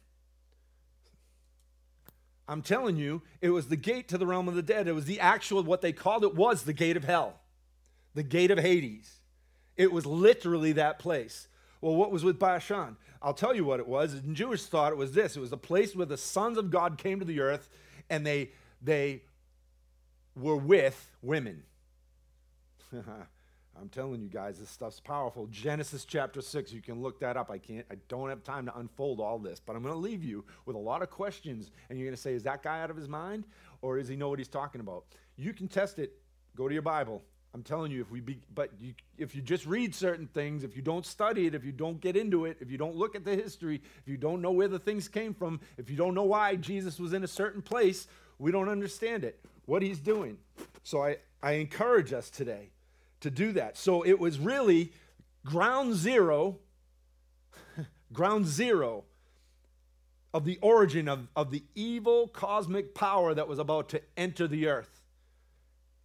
I'm 2.49 2.63
telling 2.63 2.97
you, 2.97 3.23
it 3.41 3.51
was 3.51 3.69
the 3.69 3.77
gate 3.77 4.09
to 4.09 4.19
the 4.19 4.27
realm 4.27 4.49
of 4.49 4.55
the 4.55 4.63
dead. 4.63 4.89
It 4.89 4.93
was 4.93 5.05
the 5.07 5.21
actual, 5.21 5.63
what 5.63 5.81
they 5.81 5.93
called 5.93 6.25
it 6.25 6.35
was 6.35 6.65
the 6.65 6.73
gate 6.73 6.97
of 6.97 7.05
hell, 7.05 7.41
the 8.15 8.23
gate 8.23 8.51
of 8.51 8.59
Hades. 8.59 9.21
It 9.77 9.93
was 9.93 10.05
literally 10.05 10.73
that 10.73 10.99
place. 10.99 11.49
Well, 11.81 11.95
what 11.95 12.11
was 12.11 12.25
with 12.25 12.39
Bashan? 12.39 12.97
I'll 13.23 13.35
tell 13.35 13.55
you 13.55 13.65
what 13.65 13.81
it 13.81 13.87
was. 13.87 14.15
In 14.15 14.35
Jewish 14.35 14.65
thought, 14.65 14.93
it 14.93 14.99
was 14.99 15.13
this 15.13 15.37
it 15.37 15.41
was 15.41 15.53
a 15.53 15.57
place 15.57 15.95
where 15.95 16.07
the 16.07 16.17
sons 16.17 16.59
of 16.59 16.71
God 16.71 16.99
came 16.99 17.21
to 17.21 17.25
the 17.25 17.41
earth 17.41 17.69
and 18.11 18.27
they, 18.27 18.51
they 18.83 19.23
were 20.37 20.57
with 20.57 21.11
women. 21.23 21.63
I'm 23.81 23.89
telling 23.89 24.21
you 24.21 24.29
guys, 24.29 24.59
this 24.59 24.71
stuff's 24.71 25.01
powerful. 25.01 25.47
Genesis 25.51 26.05
chapter 26.05 26.41
6, 26.41 26.73
you 26.73 26.83
can 26.83 27.03
look 27.03 27.21
that 27.21 27.37
up. 27.37 27.51
I 27.51 27.59
can't, 27.59 27.87
I 27.91 27.97
don't 28.09 28.29
have 28.29 28.45
time 28.45 28.67
to 28.67 28.79
unfold 28.79 29.21
all 29.21 29.39
this, 29.39 29.61
but 29.61 29.75
I'm 29.75 29.83
going 29.83 29.95
to 29.95 30.01
leave 30.01 30.23
you 30.23 30.45
with 30.67 30.77
a 30.77 30.79
lot 30.79 31.03
of 31.03 31.11
questions. 31.11 31.71
And 31.89 31.99
you're 31.99 32.07
going 32.07 32.17
to 32.17 32.21
say, 32.21 32.35
is 32.35 32.43
that 32.45 32.63
guy 32.63 32.83
out 32.83 32.91
of 32.91 32.97
his 32.97 33.09
mind? 33.09 33.45
Or 33.81 33.99
does 33.99 34.09
he 34.09 34.17
know 34.17 34.29
what 34.29 34.39
he's 34.39 34.49
talking 34.49 34.81
about? 34.81 35.05
You 35.37 35.53
can 35.53 35.69
test 35.69 35.99
it. 35.99 36.13
Go 36.55 36.69
to 36.69 36.75
your 36.75 36.83
Bible. 36.83 37.23
I'm 37.55 37.63
telling 37.63 37.93
you, 37.93 38.01
if 38.01 38.11
we 38.11 38.21
be, 38.21 38.39
but 38.55 38.71
you, 38.81 38.95
if 39.19 39.35
you 39.35 39.43
just 39.43 39.67
read 39.67 39.95
certain 39.95 40.27
things, 40.27 40.65
if 40.65 40.75
you 40.75 40.81
don't 40.81 41.05
study 41.05 41.47
it, 41.47 41.55
if 41.55 41.65
you 41.65 41.73
don't 41.73 42.01
get 42.01 42.17
into 42.17 42.47
it, 42.47 42.57
if 42.61 42.71
you 42.71 42.79
don't 42.79 42.97
look 42.97 43.15
at 43.15 43.25
the 43.25 43.37
history, 43.37 43.83
if 43.99 44.09
you 44.09 44.17
don't 44.17 44.41
know 44.41 44.53
where 44.53 44.69
the 44.69 44.79
things 44.79 45.07
came 45.07 45.35
from, 45.35 45.61
if 45.77 45.91
you 45.91 45.97
don't 45.97 46.15
know 46.15 46.23
why 46.23 46.57
Jesus 46.57 46.99
was 46.99 47.13
in 47.13 47.25
a 47.25 47.29
certain 47.29 47.61
place, 47.61 48.07
we 48.39 48.53
don't 48.53 48.71
understand 48.71 49.23
it, 49.23 49.39
what 49.67 49.83
he's 49.83 50.01
doing. 50.01 50.39
So 50.83 51.03
I, 51.05 51.17
I 51.43 51.53
encourage 51.53 52.15
us 52.15 52.31
today 52.31 52.71
to 53.23 53.31
do 53.31 53.53
that. 53.53 53.77
So 53.77 54.05
it 54.05 54.19
was 54.19 54.39
really 54.39 54.93
ground 55.45 55.95
zero, 55.95 56.59
ground 58.13 58.47
zero 58.47 59.05
of 60.35 60.45
the 60.45 60.59
origin 60.63 61.09
of, 61.09 61.29
of 61.37 61.51
the 61.51 61.63
evil 61.75 62.29
cosmic 62.29 62.95
power 62.95 63.35
that 63.35 63.49
was 63.49 63.59
about 63.59 63.89
to 63.91 64.03
enter 64.17 64.47
the 64.47 64.69
earth. 64.69 65.01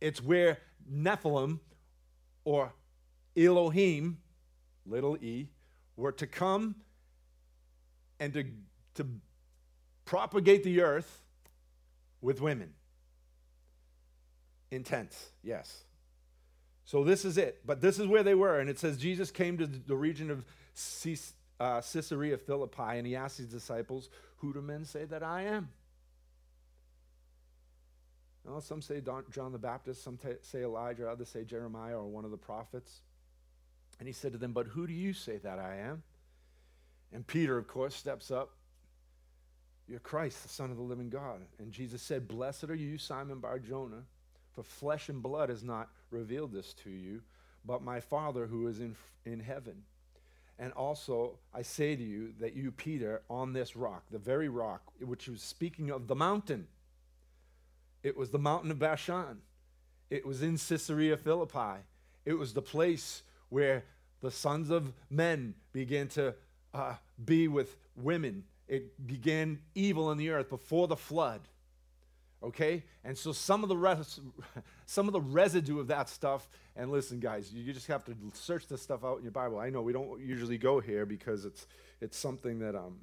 It's 0.02 0.22
where 0.22 0.60
Nephilim 0.92 1.60
or 2.44 2.74
Elohim, 3.36 4.18
little 4.86 5.18
e, 5.18 5.50
were 5.96 6.12
to 6.14 6.28
come 6.28 6.76
and 8.20 8.34
to, 8.34 8.46
to 8.96 9.08
propagate 10.06 10.64
the 10.64 10.82
earth 10.82 11.22
with 12.22 12.42
women. 12.42 12.74
Intense, 14.72 15.30
yes. 15.44 15.84
So 16.88 17.04
this 17.04 17.26
is 17.26 17.38
it. 17.38 17.60
But 17.66 17.82
this 17.82 18.00
is 18.00 18.08
where 18.08 18.24
they 18.24 18.34
were. 18.34 18.60
And 18.60 18.70
it 18.70 18.80
says 18.80 18.98
Jesus 18.98 19.30
came 19.30 19.58
to 19.58 19.68
the 19.68 19.96
region 19.96 20.32
of 20.32 20.46
uh, 21.60 21.82
Caesarea 21.82 22.38
Philippi 22.38 22.98
and 22.98 23.06
he 23.06 23.14
asked 23.14 23.38
his 23.38 23.48
disciples, 23.48 24.10
Who 24.38 24.54
do 24.54 24.62
men 24.62 24.86
say 24.86 25.04
that 25.04 25.22
I 25.22 25.44
am? 25.44 25.68
Well, 28.46 28.62
some 28.62 28.82
say 28.82 29.02
John 29.30 29.52
the 29.52 29.58
Baptist, 29.58 30.02
some 30.02 30.16
t- 30.16 30.30
say 30.42 30.64
Elijah, 30.64 31.10
others 31.10 31.28
say 31.28 31.44
Jeremiah 31.44 31.98
or 31.98 32.06
one 32.06 32.24
of 32.24 32.32
the 32.32 32.38
prophets. 32.38 33.02
And 34.00 34.08
he 34.08 34.14
said 34.14 34.32
to 34.32 34.38
them, 34.38 34.54
But 34.54 34.68
who 34.68 34.88
do 34.88 34.94
you 34.94 35.12
say 35.12 35.40
that 35.40 35.60
I 35.60 35.80
am? 35.90 36.04
And 37.12 37.28
Peter, 37.28 37.58
of 37.58 37.68
course, 37.68 37.96
steps 37.96 38.32
up. 38.32 38.52
You're 39.90 40.00
Christ, 40.00 40.44
the 40.44 40.50
Son 40.50 40.72
of 40.72 40.78
the 40.78 40.84
living 40.84 41.10
God. 41.10 41.42
And 41.60 41.74
Jesus 41.74 42.02
said, 42.02 42.30
Blessed 42.30 42.70
are 42.70 42.76
you, 42.76 42.98
Simon 42.98 43.40
Bar 43.40 43.60
Jonah, 43.60 44.04
for 44.54 44.64
flesh 44.64 45.10
and 45.10 45.22
blood 45.22 45.50
has 45.50 45.64
not 45.64 45.90
revealed 46.12 46.54
this 46.54 46.74
to 46.84 46.90
you, 46.90 47.22
but 47.66 47.84
my 47.84 48.00
Father 48.00 48.48
who 48.48 48.68
is 48.68 48.80
in, 48.80 48.96
in 49.26 49.40
heaven. 49.40 49.84
And 50.60 50.74
also, 50.74 51.38
I 51.54 51.62
say 51.62 51.96
to 51.96 52.04
you 52.04 52.34
that 52.40 52.56
you, 52.56 52.72
Peter, 52.72 53.22
on 53.30 53.54
this 53.54 53.76
rock, 53.76 54.04
the 54.10 54.18
very 54.18 54.50
rock, 54.50 54.82
which 55.00 55.28
was 55.28 55.42
speaking 55.42 55.92
of 55.92 56.08
the 56.08 56.16
mountain, 56.16 56.68
it 58.02 58.18
was 58.18 58.30
the 58.30 58.40
mountain 58.40 58.72
of 58.72 58.80
Bashan. 58.80 59.42
It 60.10 60.26
was 60.26 60.42
in 60.42 60.58
Caesarea 60.58 61.18
Philippi. 61.18 61.82
It 62.26 62.34
was 62.34 62.54
the 62.54 62.62
place 62.62 63.24
where 63.50 63.84
the 64.22 64.32
sons 64.32 64.70
of 64.70 64.94
men 65.10 65.54
began 65.74 66.08
to 66.10 66.34
uh, 66.74 66.96
be 67.24 67.48
with 67.48 67.76
women. 67.96 68.44
It 68.68 69.06
began 69.06 69.60
evil 69.76 70.12
in 70.12 70.18
the 70.18 70.30
earth 70.30 70.50
before 70.50 70.88
the 70.88 70.96
flood. 70.96 71.42
Okay? 72.44 72.84
And 73.04 73.18
so 73.18 73.32
some 73.32 73.64
of 73.64 73.70
the 73.70 73.78
res- 73.78 74.20
some 74.86 75.08
of 75.08 75.14
the 75.14 75.22
residue 75.22 75.80
of 75.80 75.88
that 75.88 76.10
stuff, 76.10 76.50
and 76.76 76.92
listen, 76.92 77.20
guys, 77.20 77.52
you 77.52 77.74
just 77.74 77.88
have 77.88 78.06
to 78.06 78.16
search 78.34 78.68
this 78.68 78.82
stuff 78.82 79.04
out 79.04 79.18
in 79.18 79.24
your 79.24 79.32
Bible. 79.32 79.60
I 79.60 79.70
know 79.70 79.82
we 79.82 79.94
don't 79.94 80.20
usually 80.20 80.58
go 80.58 80.80
here 80.80 81.06
because 81.06 81.46
it's 81.46 81.68
it's 82.02 82.18
something 82.18 82.60
that 82.60 82.76
um 82.76 83.00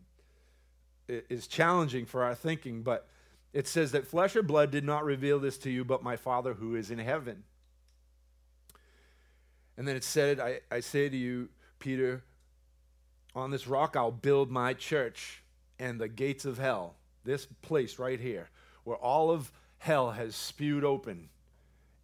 is 1.09 1.47
challenging 1.47 2.07
for 2.07 2.23
our 2.23 2.35
thinking, 2.35 2.83
but 2.83 3.09
it 3.53 3.69
says 3.69 3.93
that 3.93 4.07
flesh 4.07 4.35
or 4.37 4.43
blood 4.43 4.71
did 4.71 4.85
not 4.85 5.05
reveal 5.05 5.39
this 5.39 5.59
to 5.59 5.71
you, 5.71 5.85
but 5.85 6.03
my 6.03 6.17
Father 6.17 6.55
who 6.55 6.75
is 6.75 6.91
in 6.91 6.99
heaven. 6.99 7.45
And 9.77 9.87
then 9.87 9.97
it 9.97 10.05
said, 10.05 10.41
I, 10.41 10.61
I 10.71 10.81
say 10.81 11.09
to 11.09 11.17
you, 11.17 11.49
Peter, 11.79 12.23
on 13.35 13.51
this 13.51 13.67
rock 13.67 13.97
I'll 13.97 14.13
build 14.13 14.51
my 14.51 14.73
church, 14.73 15.43
and 15.79 16.01
the 16.01 16.09
gates 16.09 16.45
of 16.45 16.59
hell, 16.59 16.95
this 17.25 17.47
place 17.47 17.99
right 17.99 18.21
here, 18.21 18.49
where 18.85 18.97
all 18.97 19.31
of 19.31 19.51
hell 19.79 20.13
has 20.13 20.35
spewed 20.35 20.85
open 20.85 21.29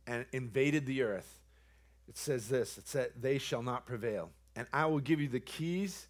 and 0.06 0.26
invaded 0.32 0.86
the 0.86 1.02
earth, 1.02 1.40
it 2.08 2.16
says 2.16 2.48
this 2.48 2.76
it 2.76 2.88
said, 2.88 3.12
They 3.20 3.38
shall 3.38 3.62
not 3.62 3.86
prevail. 3.86 4.30
And 4.56 4.66
I 4.72 4.86
will 4.86 4.98
give 4.98 5.20
you 5.20 5.28
the 5.28 5.40
keys 5.40 6.08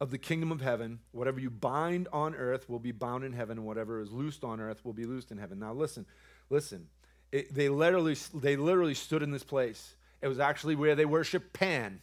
of 0.00 0.10
the 0.10 0.18
kingdom 0.18 0.50
of 0.50 0.60
heaven. 0.60 0.98
Whatever 1.12 1.40
you 1.40 1.50
bind 1.50 2.08
on 2.12 2.34
earth 2.34 2.68
will 2.68 2.80
be 2.80 2.92
bound 2.92 3.24
in 3.24 3.32
heaven, 3.32 3.58
and 3.58 3.66
whatever 3.66 4.00
is 4.00 4.10
loosed 4.10 4.44
on 4.44 4.60
earth 4.60 4.84
will 4.84 4.92
be 4.92 5.06
loosed 5.06 5.30
in 5.30 5.38
heaven. 5.38 5.58
Now 5.60 5.72
listen, 5.72 6.04
listen. 6.50 6.88
It, 7.32 7.54
they 7.54 7.68
literally 7.68 8.16
they 8.34 8.56
literally 8.56 8.94
stood 8.94 9.22
in 9.22 9.30
this 9.30 9.44
place. 9.44 9.94
It 10.20 10.28
was 10.28 10.40
actually 10.40 10.74
where 10.74 10.94
they 10.94 11.04
worshiped 11.04 11.52
Pan. 11.52 12.00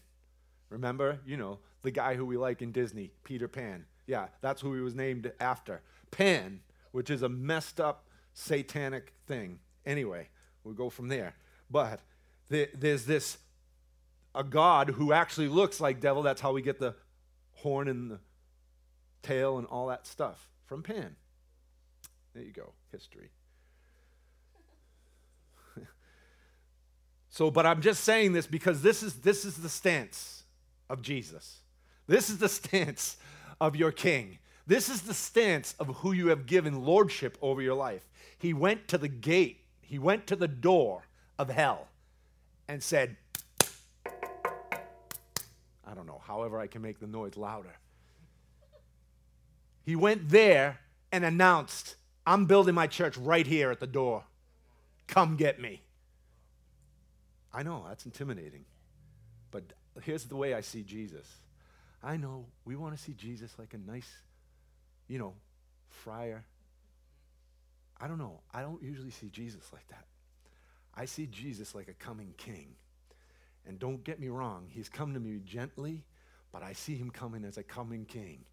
Remember, 0.69 1.19
you 1.25 1.37
know, 1.37 1.59
the 1.81 1.91
guy 1.91 2.15
who 2.15 2.25
we 2.25 2.37
like 2.37 2.61
in 2.61 2.71
Disney, 2.71 3.11
Peter 3.23 3.47
Pan. 3.47 3.85
Yeah, 4.07 4.27
that's 4.41 4.61
who 4.61 4.73
he 4.73 4.81
was 4.81 4.95
named 4.95 5.31
after. 5.39 5.81
Pan, 6.11 6.61
which 6.91 7.09
is 7.09 7.21
a 7.21 7.29
messed 7.29 7.79
up 7.79 8.05
satanic 8.33 9.13
thing. 9.27 9.59
Anyway, 9.85 10.29
we'll 10.63 10.73
go 10.73 10.89
from 10.89 11.07
there. 11.07 11.35
But 11.69 12.01
there's 12.49 13.05
this 13.05 13.37
a 14.33 14.43
god 14.43 14.89
who 14.91 15.13
actually 15.13 15.47
looks 15.47 15.79
like 15.79 15.99
devil. 15.99 16.21
That's 16.21 16.41
how 16.41 16.53
we 16.53 16.61
get 16.61 16.79
the 16.79 16.95
horn 17.55 17.87
and 17.87 18.11
the 18.11 18.19
tail 19.21 19.57
and 19.57 19.67
all 19.67 19.87
that 19.87 20.07
stuff 20.07 20.49
from 20.65 20.83
Pan. 20.83 21.15
There 22.33 22.43
you 22.43 22.51
go, 22.51 22.73
history. 22.91 23.29
so, 27.29 27.51
but 27.51 27.65
I'm 27.65 27.81
just 27.81 28.03
saying 28.03 28.33
this 28.33 28.47
because 28.47 28.81
this 28.81 29.03
is 29.03 29.15
this 29.15 29.43
is 29.43 29.57
the 29.57 29.69
stance 29.69 30.43
of 30.89 31.01
Jesus. 31.01 31.59
This 32.07 32.29
is 32.29 32.37
the 32.37 32.49
stance 32.59 33.17
of 33.59 33.75
your 33.75 33.91
king. 33.91 34.39
This 34.67 34.89
is 34.89 35.01
the 35.01 35.13
stance 35.13 35.75
of 35.79 35.87
who 35.97 36.11
you 36.11 36.27
have 36.27 36.45
given 36.45 36.83
lordship 36.85 37.37
over 37.41 37.61
your 37.61 37.75
life. 37.75 38.07
He 38.37 38.53
went 38.53 38.87
to 38.89 38.97
the 38.97 39.07
gate, 39.07 39.61
he 39.81 39.99
went 39.99 40.27
to 40.27 40.35
the 40.35 40.47
door 40.47 41.03
of 41.37 41.49
hell 41.49 41.87
and 42.67 42.81
said, 42.81 43.17
I 45.85 45.93
don't 45.93 46.07
know, 46.07 46.21
however 46.25 46.59
I 46.59 46.67
can 46.67 46.81
make 46.81 46.99
the 46.99 47.07
noise 47.07 47.35
louder. 47.35 47.75
He 49.83 49.95
went 49.95 50.29
there 50.29 50.79
and 51.11 51.25
announced, 51.25 51.95
I'm 52.25 52.45
building 52.45 52.75
my 52.75 52.87
church 52.87 53.17
right 53.17 53.45
here 53.45 53.71
at 53.71 53.79
the 53.79 53.87
door. 53.87 54.23
Come 55.07 55.35
get 55.35 55.59
me. 55.59 55.81
I 57.53 57.63
know, 57.63 57.83
that's 57.87 58.05
intimidating. 58.05 58.63
But 59.49 59.63
here's 60.03 60.25
the 60.25 60.37
way 60.37 60.53
I 60.53 60.61
see 60.61 60.83
Jesus. 60.83 61.27
I 62.01 62.15
know 62.15 62.45
we 62.63 62.75
want 62.75 62.95
to 62.95 63.03
see 63.03 63.13
Jesus 63.13 63.51
like 63.59 63.73
a 63.73 63.77
nice, 63.77 64.09
you 65.11 65.19
know, 65.19 65.33
friar. 65.89 66.45
I 67.99 68.07
don't 68.07 68.17
know. 68.17 68.39
I 68.53 68.61
don't 68.61 68.81
usually 68.81 69.11
see 69.11 69.27
Jesus 69.27 69.73
like 69.73 69.85
that. 69.89 70.05
I 70.95 71.03
see 71.03 71.27
Jesus 71.27 71.75
like 71.75 71.89
a 71.89 71.93
coming 71.93 72.33
king. 72.37 72.75
And 73.67 73.77
don't 73.77 74.01
get 74.05 74.21
me 74.21 74.29
wrong, 74.29 74.67
he's 74.69 74.87
come 74.87 75.13
to 75.13 75.19
me 75.19 75.41
gently, 75.43 76.05
but 76.53 76.63
I 76.63 76.71
see 76.71 76.95
him 76.95 77.11
coming 77.11 77.43
as 77.43 77.57
a 77.57 77.63
coming 77.63 78.05
king. 78.05 78.45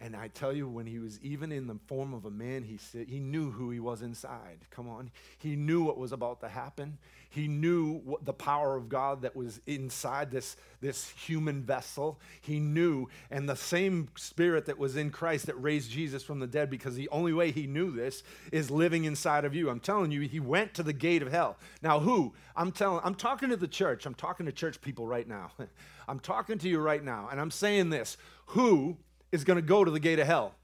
And 0.00 0.16
I 0.16 0.28
tell 0.28 0.52
you, 0.52 0.68
when 0.68 0.86
he 0.86 0.98
was 0.98 1.20
even 1.22 1.52
in 1.52 1.68
the 1.68 1.76
form 1.86 2.12
of 2.12 2.24
a 2.24 2.30
man, 2.30 2.64
he 2.64 2.76
said 2.76 3.08
he 3.08 3.20
knew 3.20 3.52
who 3.52 3.70
he 3.70 3.78
was 3.78 4.02
inside. 4.02 4.58
Come 4.70 4.88
on, 4.88 5.12
he 5.38 5.54
knew 5.54 5.84
what 5.84 5.96
was 5.96 6.10
about 6.10 6.40
to 6.40 6.48
happen. 6.48 6.98
He 7.30 7.46
knew 7.46 8.00
what 8.04 8.24
the 8.24 8.32
power 8.32 8.76
of 8.76 8.88
God 8.88 9.22
that 9.22 9.36
was 9.36 9.60
inside 9.66 10.30
this 10.30 10.56
this 10.80 11.08
human 11.10 11.62
vessel. 11.62 12.20
He 12.40 12.58
knew, 12.58 13.08
and 13.30 13.48
the 13.48 13.54
same 13.54 14.08
spirit 14.16 14.66
that 14.66 14.76
was 14.76 14.96
in 14.96 15.10
Christ 15.10 15.46
that 15.46 15.54
raised 15.54 15.90
Jesus 15.90 16.24
from 16.24 16.40
the 16.40 16.48
dead. 16.48 16.68
Because 16.68 16.96
the 16.96 17.08
only 17.10 17.32
way 17.32 17.52
he 17.52 17.68
knew 17.68 17.92
this 17.92 18.24
is 18.50 18.72
living 18.72 19.04
inside 19.04 19.44
of 19.44 19.54
you. 19.54 19.70
I'm 19.70 19.80
telling 19.80 20.10
you, 20.10 20.22
he 20.22 20.40
went 20.40 20.74
to 20.74 20.82
the 20.82 20.92
gate 20.92 21.22
of 21.22 21.30
hell. 21.30 21.56
Now, 21.80 22.00
who? 22.00 22.34
I'm 22.56 22.72
telling. 22.72 23.00
I'm 23.04 23.14
talking 23.14 23.50
to 23.50 23.56
the 23.56 23.68
church. 23.68 24.04
I'm 24.04 24.14
talking 24.14 24.46
to 24.46 24.52
church 24.52 24.80
people 24.80 25.06
right 25.06 25.28
now. 25.28 25.52
I'm 26.08 26.18
talking 26.18 26.58
to 26.58 26.68
you 26.68 26.80
right 26.80 27.04
now, 27.04 27.28
and 27.30 27.40
I'm 27.40 27.52
saying 27.52 27.90
this: 27.90 28.16
Who? 28.46 28.98
Is 29.32 29.44
going 29.44 29.56
to 29.56 29.62
go 29.62 29.84
to 29.84 29.90
the 29.90 30.00
gate 30.00 30.18
of 30.18 30.26
hell? 30.26 30.54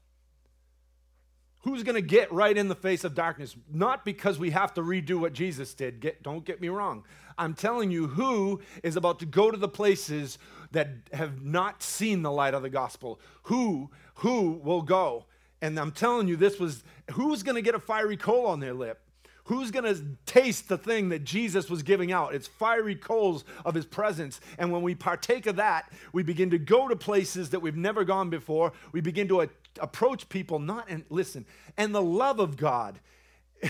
Who's 1.63 1.83
going 1.83 1.95
to 1.95 2.01
get 2.01 2.31
right 2.31 2.57
in 2.57 2.69
the 2.69 2.75
face 2.75 3.03
of 3.03 3.13
darkness? 3.13 3.55
Not 3.69 4.05
because 4.05 4.39
we 4.39 4.51
have 4.51 4.73
to 4.75 4.81
redo 4.81 5.19
what 5.19 5.33
Jesus 5.33 5.73
did. 5.73 5.99
Get, 5.99 6.23
don't 6.23 6.45
get 6.45 6.61
me 6.61 6.69
wrong. 6.69 7.03
I'm 7.37 7.53
telling 7.53 7.91
you 7.91 8.07
who 8.07 8.61
is 8.81 8.95
about 8.95 9.19
to 9.19 9.25
go 9.25 9.51
to 9.51 9.57
the 9.57 9.67
places 9.67 10.37
that 10.71 10.89
have 11.11 11.43
not 11.43 11.83
seen 11.83 12.21
the 12.21 12.31
light 12.31 12.53
of 12.53 12.61
the 12.61 12.69
gospel. 12.69 13.19
Who, 13.43 13.89
who 14.15 14.61
will 14.63 14.81
go? 14.81 15.25
And 15.61 15.77
I'm 15.77 15.91
telling 15.91 16.29
you, 16.29 16.37
this 16.37 16.59
was 16.59 16.83
who's 17.11 17.43
going 17.43 17.55
to 17.55 17.61
get 17.61 17.75
a 17.75 17.79
fiery 17.79 18.15
coal 18.15 18.45
on 18.47 18.61
their 18.61 18.73
lip? 18.73 19.01
Who's 19.49 19.71
going 19.71 19.95
to 19.95 19.99
taste 20.27 20.69
the 20.69 20.77
thing 20.77 21.09
that 21.09 21.23
Jesus 21.23 21.71
was 21.71 21.81
giving 21.81 22.11
out? 22.11 22.35
It's 22.35 22.47
fiery 22.47 22.93
coals 22.93 23.43
of 23.65 23.73
his 23.73 23.83
presence. 23.83 24.39
And 24.59 24.71
when 24.71 24.83
we 24.83 24.93
partake 24.93 25.47
of 25.47 25.55
that, 25.55 25.91
we 26.13 26.21
begin 26.21 26.51
to 26.51 26.59
go 26.59 26.87
to 26.87 26.95
places 26.95 27.49
that 27.49 27.59
we've 27.59 27.75
never 27.75 28.03
gone 28.03 28.29
before. 28.29 28.73
We 28.91 29.01
begin 29.01 29.27
to 29.29 29.41
a- 29.41 29.49
approach 29.79 30.29
people, 30.29 30.59
not 30.59 30.85
and 30.87 31.03
listen, 31.09 31.47
and 31.77 31.95
the 31.95 32.01
love 32.01 32.39
of 32.39 32.57
God 32.57 32.99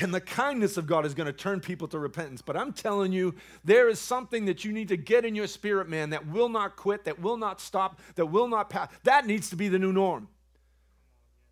and 0.02 0.14
the 0.14 0.20
kindness 0.20 0.76
of 0.76 0.86
God 0.86 1.06
is 1.06 1.14
going 1.14 1.28
to 1.28 1.34
turn 1.34 1.62
people 1.62 1.88
to 1.88 1.98
repentance. 1.98 2.42
But 2.42 2.58
I'm 2.58 2.74
telling 2.74 3.14
you, 3.14 3.34
there 3.64 3.88
is 3.88 4.00
something 4.00 4.48
that 4.48 4.66
you 4.66 4.74
need 4.74 4.90
to 4.90 4.98
get 4.98 5.24
in 5.24 5.34
your 5.34 5.48
spirit, 5.48 5.88
man, 5.88 6.10
that 6.10 6.28
will 6.28 6.50
not 6.50 6.76
quit, 6.76 7.06
that 7.06 7.22
will 7.22 7.38
not 7.38 7.62
stop, 7.62 8.02
that 8.16 8.26
will 8.26 8.50
not 8.50 8.70
pass. 8.70 8.90
That 9.06 9.26
needs 9.26 9.50
to 9.52 9.56
be 9.56 9.70
the 9.70 9.80
new 9.80 9.94
norm. 9.94 10.28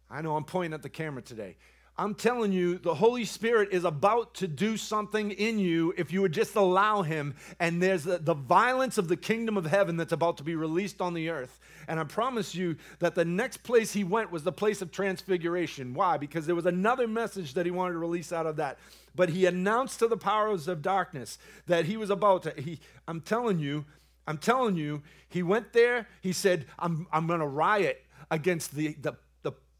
I 0.09 0.21
know 0.21 0.35
I'm 0.35 0.43
pointing 0.43 0.73
at 0.73 0.83
the 0.83 0.89
camera 0.89 1.21
today. 1.21 1.55
I'm 1.99 2.13
telling 2.13 2.51
you, 2.51 2.77
the 2.77 2.93
Holy 2.93 3.25
Spirit 3.25 3.69
is 3.71 3.83
about 3.83 4.36
to 4.36 4.47
do 4.47 4.77
something 4.77 5.31
in 5.31 5.57
you 5.57 5.95
if 5.97 6.13
you 6.13 6.21
would 6.21 6.31
just 6.31 6.55
allow 6.55 7.01
Him. 7.01 7.33
And 7.60 7.81
there's 7.81 8.03
the, 8.03 8.19
the, 8.19 8.36
violence 8.36 8.99
of 8.99 9.07
the 9.07 9.17
kingdom 9.17 9.57
of 9.57 9.65
heaven 9.65 9.97
that's 9.97 10.12
about 10.12 10.38
to 10.38 10.43
be 10.43 10.55
released 10.55 11.01
on 11.01 11.15
the 11.15 11.29
earth. 11.29 11.60
And 11.88 11.99
I 11.99 12.03
promise 12.03 12.53
you 12.53 12.75
that 12.99 13.15
the 13.15 13.25
next 13.25 13.63
place 13.63 13.93
He 13.93 14.03
went 14.03 14.31
was 14.31 14.43
the 14.43 14.51
place 14.51 14.83
of 14.83 14.91
transfiguration. 14.91 15.95
Why? 15.95 16.17
Because 16.17 16.45
there 16.45 16.55
was 16.55 16.67
another 16.67 17.07
message 17.07 17.55
that 17.55 17.65
He 17.65 17.71
wanted 17.71 17.93
to 17.93 17.99
release 17.99 18.31
out 18.31 18.45
of 18.45 18.57
that. 18.57 18.77
But 19.15 19.29
He 19.29 19.47
announced 19.47 19.97
to 19.99 20.07
the 20.07 20.17
powers 20.17 20.67
of 20.67 20.83
darkness 20.83 21.39
that 21.65 21.86
He 21.86 21.97
was 21.97 22.12
about 22.12 22.43
to. 22.43 22.53
He, 22.62 22.79
I'm 23.07 23.21
telling 23.21 23.57
you, 23.57 23.86
I'm 24.27 24.38
telling 24.38 24.75
you, 24.75 25.01
He 25.29 25.41
went 25.41 25.73
there, 25.73 26.07
He 26.21 26.31
said, 26.31 26.67
I'm, 26.77 27.07
I'm 27.12 27.25
going 27.25 27.39
to 27.39 27.47
riot 27.47 28.03
against 28.29 28.75
the, 28.75 28.93
the, 29.01 29.13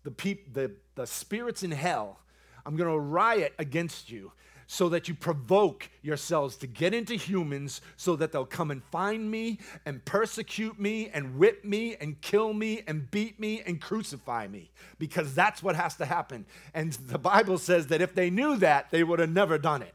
the, 0.08 0.12
peop, 0.12 0.54
the 0.54 0.72
the 0.96 1.06
spirits 1.06 1.64
in 1.64 1.72
hell, 1.72 2.18
I'm 2.66 2.78
going 2.78 2.90
to 2.90 2.98
riot 2.98 3.54
against 3.60 4.10
you 4.10 4.32
so 4.70 4.88
that 4.88 5.10
you 5.10 5.14
provoke 5.14 5.90
yourselves 6.02 6.56
to 6.58 6.68
get 6.68 6.94
into 6.94 7.16
humans 7.16 7.82
so 7.98 8.16
that 8.16 8.32
they'll 8.32 8.46
come 8.46 8.72
and 8.72 8.82
find 8.86 9.30
me 9.30 9.60
and 9.86 10.04
persecute 10.06 10.80
me 10.80 11.10
and 11.14 11.38
whip 11.38 11.66
me 11.66 11.98
and 12.00 12.22
kill 12.22 12.54
me 12.54 12.84
and 12.88 13.12
beat 13.12 13.38
me 13.38 13.62
and 13.66 13.82
crucify 13.82 14.48
me 14.48 14.72
because 14.98 15.36
that's 15.36 15.62
what 15.62 15.76
has 15.76 15.96
to 15.96 16.06
happen. 16.06 16.46
And 16.74 16.94
the 16.94 17.20
Bible 17.20 17.58
says 17.58 17.88
that 17.88 18.02
if 18.02 18.16
they 18.16 18.30
knew 18.30 18.56
that, 18.58 18.90
they 18.90 19.04
would 19.04 19.20
have 19.20 19.30
never 19.30 19.58
done 19.58 19.82
it. 19.82 19.94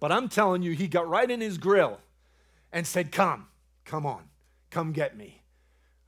But 0.00 0.10
I'm 0.10 0.28
telling 0.28 0.62
you, 0.62 0.72
he 0.72 0.88
got 0.88 1.08
right 1.08 1.30
in 1.30 1.40
his 1.40 1.58
grill 1.58 2.00
and 2.72 2.86
said, 2.86 3.12
Come, 3.12 3.46
come 3.84 4.04
on, 4.04 4.24
come 4.70 4.90
get 4.90 5.16
me. 5.16 5.42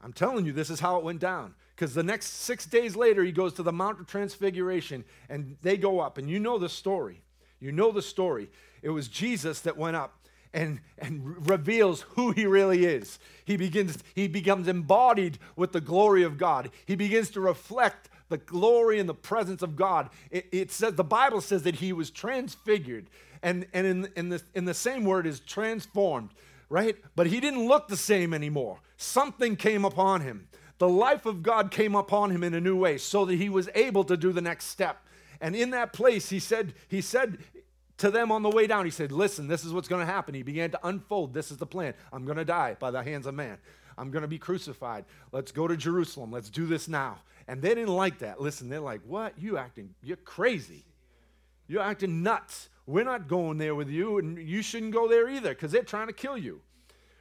I'm 0.03 0.13
telling 0.13 0.47
you, 0.47 0.53
this 0.53 0.69
is 0.69 0.81
how 0.81 0.99
it 0.99 1.05
went 1.05 1.21
down. 1.21 1.55
Because 1.77 1.93
the 1.93 2.03
next 2.03 2.29
six 2.29 2.65
days 2.65 2.97
later, 2.97 3.23
he 3.23 3.33
goes 3.33 3.53
to 3.55 3.63
the 3.63 3.73
Mount 3.73 4.01
of 4.01 4.07
Transfiguration 4.07 5.05
and 5.29 5.59
they 5.61 5.77
go 5.77 6.01
up. 6.01 6.17
And 6.17 6.29
you 6.29 6.41
know 6.41 6.57
the 6.57 6.71
story. 6.71 7.21
You 7.61 7.71
know 7.71 7.93
the 7.93 8.01
story. 8.01 8.49
It 8.81 8.89
was 8.89 9.09
Jesus 9.09 9.61
that 9.61 9.77
went 9.77 9.95
up 9.95 10.15
and, 10.55 10.81
and 10.97 11.47
reveals 11.47 12.01
who 12.01 12.31
he 12.31 12.47
really 12.47 12.87
is. 12.87 13.19
He 13.45 13.59
begins, 13.59 13.99
he 14.15 14.27
becomes 14.27 14.69
embodied 14.69 15.39
with 15.55 15.73
the 15.73 15.83
glory 15.83 16.23
of 16.23 16.39
God. 16.39 16.71
He 16.87 16.97
begins 16.97 17.29
to 17.31 17.41
reflect 17.41 18.09
the 18.31 18.39
glory 18.39 18.99
and 18.99 19.07
the 19.07 19.15
presence 19.15 19.61
of 19.61 19.77
God. 19.77 20.09
It, 20.31 20.47
it 20.53 20.73
says 20.73 20.95
the 20.95 21.05
Bible 21.05 21.43
says 21.43 21.63
that 21.65 21.77
he 21.77 21.93
was 21.93 22.11
transfigured. 22.11 23.11
And, 23.43 23.67
and 23.75 23.87
in, 23.87 24.09
in, 24.17 24.29
the, 24.31 24.43
in 24.55 24.65
the 24.65 24.73
same 24.73 25.05
word 25.05 25.27
is 25.27 25.41
transformed, 25.41 26.31
right? 26.71 26.97
But 27.15 27.27
he 27.27 27.39
didn't 27.39 27.69
look 27.69 27.89
the 27.89 27.99
same 27.99 28.33
anymore. 28.33 28.79
Something 28.97 29.57
came 29.57 29.85
upon 29.85 30.23
him 30.23 30.49
the 30.79 30.89
life 30.89 31.27
of 31.27 31.43
God 31.43 31.71
came 31.71 31.95
upon 31.95 32.31
him 32.31 32.43
in 32.43 32.55
a 32.55 32.61
new 32.61 32.77
way 32.77 32.99
so 32.99 33.25
that 33.25 33.37
he 33.37 33.49
was 33.49 33.69
able 33.75 34.05
to 34.05 34.17
do 34.17 34.33
the 34.33 34.41
next 34.41 34.67
step. 34.67 35.03
And 35.41 35.57
in 35.57 35.71
that 35.71 35.93
place, 35.93 36.29
he 36.31 36.39
said, 36.39 36.75
he 36.89 37.01
said 37.01 37.39
to 37.99 38.11
them 38.11 38.31
on 38.31 38.43
the 38.43 38.51
way 38.51 38.67
down, 38.67 38.85
he 38.85 38.91
said, 38.91 39.13
Listen, 39.13 39.49
this 39.49 39.65
is 39.65 39.73
what's 39.73 39.89
going 39.89 40.07
to 40.07 40.13
happen. 40.13 40.35
He 40.35 40.43
began 40.43 40.71
to 40.71 40.87
unfold. 40.87 41.33
This 41.33 41.51
is 41.51 41.57
the 41.57 41.67
plan. 41.67 41.95
I'm 42.13 42.25
going 42.25 42.37
to 42.37 42.45
die 42.45 42.77
by 42.79 42.91
the 42.91 43.03
hands 43.03 43.27
of 43.27 43.35
man. 43.35 43.59
I'm 43.99 44.11
going 44.11 44.23
to 44.23 44.29
be 44.29 44.39
crucified. 44.39 45.07
Let's 45.33 45.53
go 45.53 45.67
to 45.67 45.77
Jerusalem. 45.77 46.31
Let's 46.31 46.51
do 46.51 46.67
this 46.67 46.89
now. 46.89 47.19
And 47.49 47.63
they 47.63 47.71
didn't 47.71 47.95
like 47.95 48.19
that. 48.19 48.41
Listen, 48.41 48.69
they're 48.69 48.81
like, 48.81 49.01
What? 49.07 49.39
You 49.39 49.57
acting, 49.57 49.95
you're 50.03 50.17
crazy. 50.19 50.85
You're 51.69 51.83
acting 51.83 52.23
nuts. 52.23 52.69
We're 52.87 53.05
not 53.05 53.27
going 53.27 53.59
there 53.59 53.75
with 53.75 53.89
you, 53.89 54.19
and 54.19 54.39
you 54.39 54.63
shouldn't 54.63 54.93
go 54.93 55.09
there 55.09 55.29
either 55.29 55.49
because 55.49 55.73
they're 55.73 55.83
trying 55.83 56.07
to 56.07 56.13
kill 56.13 56.39
you. 56.39 56.61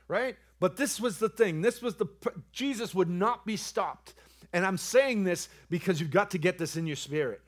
Right? 0.08 0.38
But 0.60 0.78
this 0.78 1.00
was 1.00 1.20
the 1.20 1.30
thing. 1.30 1.62
This 1.62 1.82
was 1.82 1.96
the 1.96 2.08
Jesus 2.52 2.96
would 2.96 3.10
not 3.10 3.46
be 3.46 3.58
stopped. 3.58 4.14
And 4.54 4.66
I'm 4.66 4.78
saying 4.78 5.24
this 5.24 5.50
because 5.70 6.00
you've 6.00 6.12
got 6.12 6.32
to 6.32 6.38
get 6.38 6.58
this 6.58 6.78
in 6.78 6.88
your 6.88 6.96
spirit. 6.96 7.42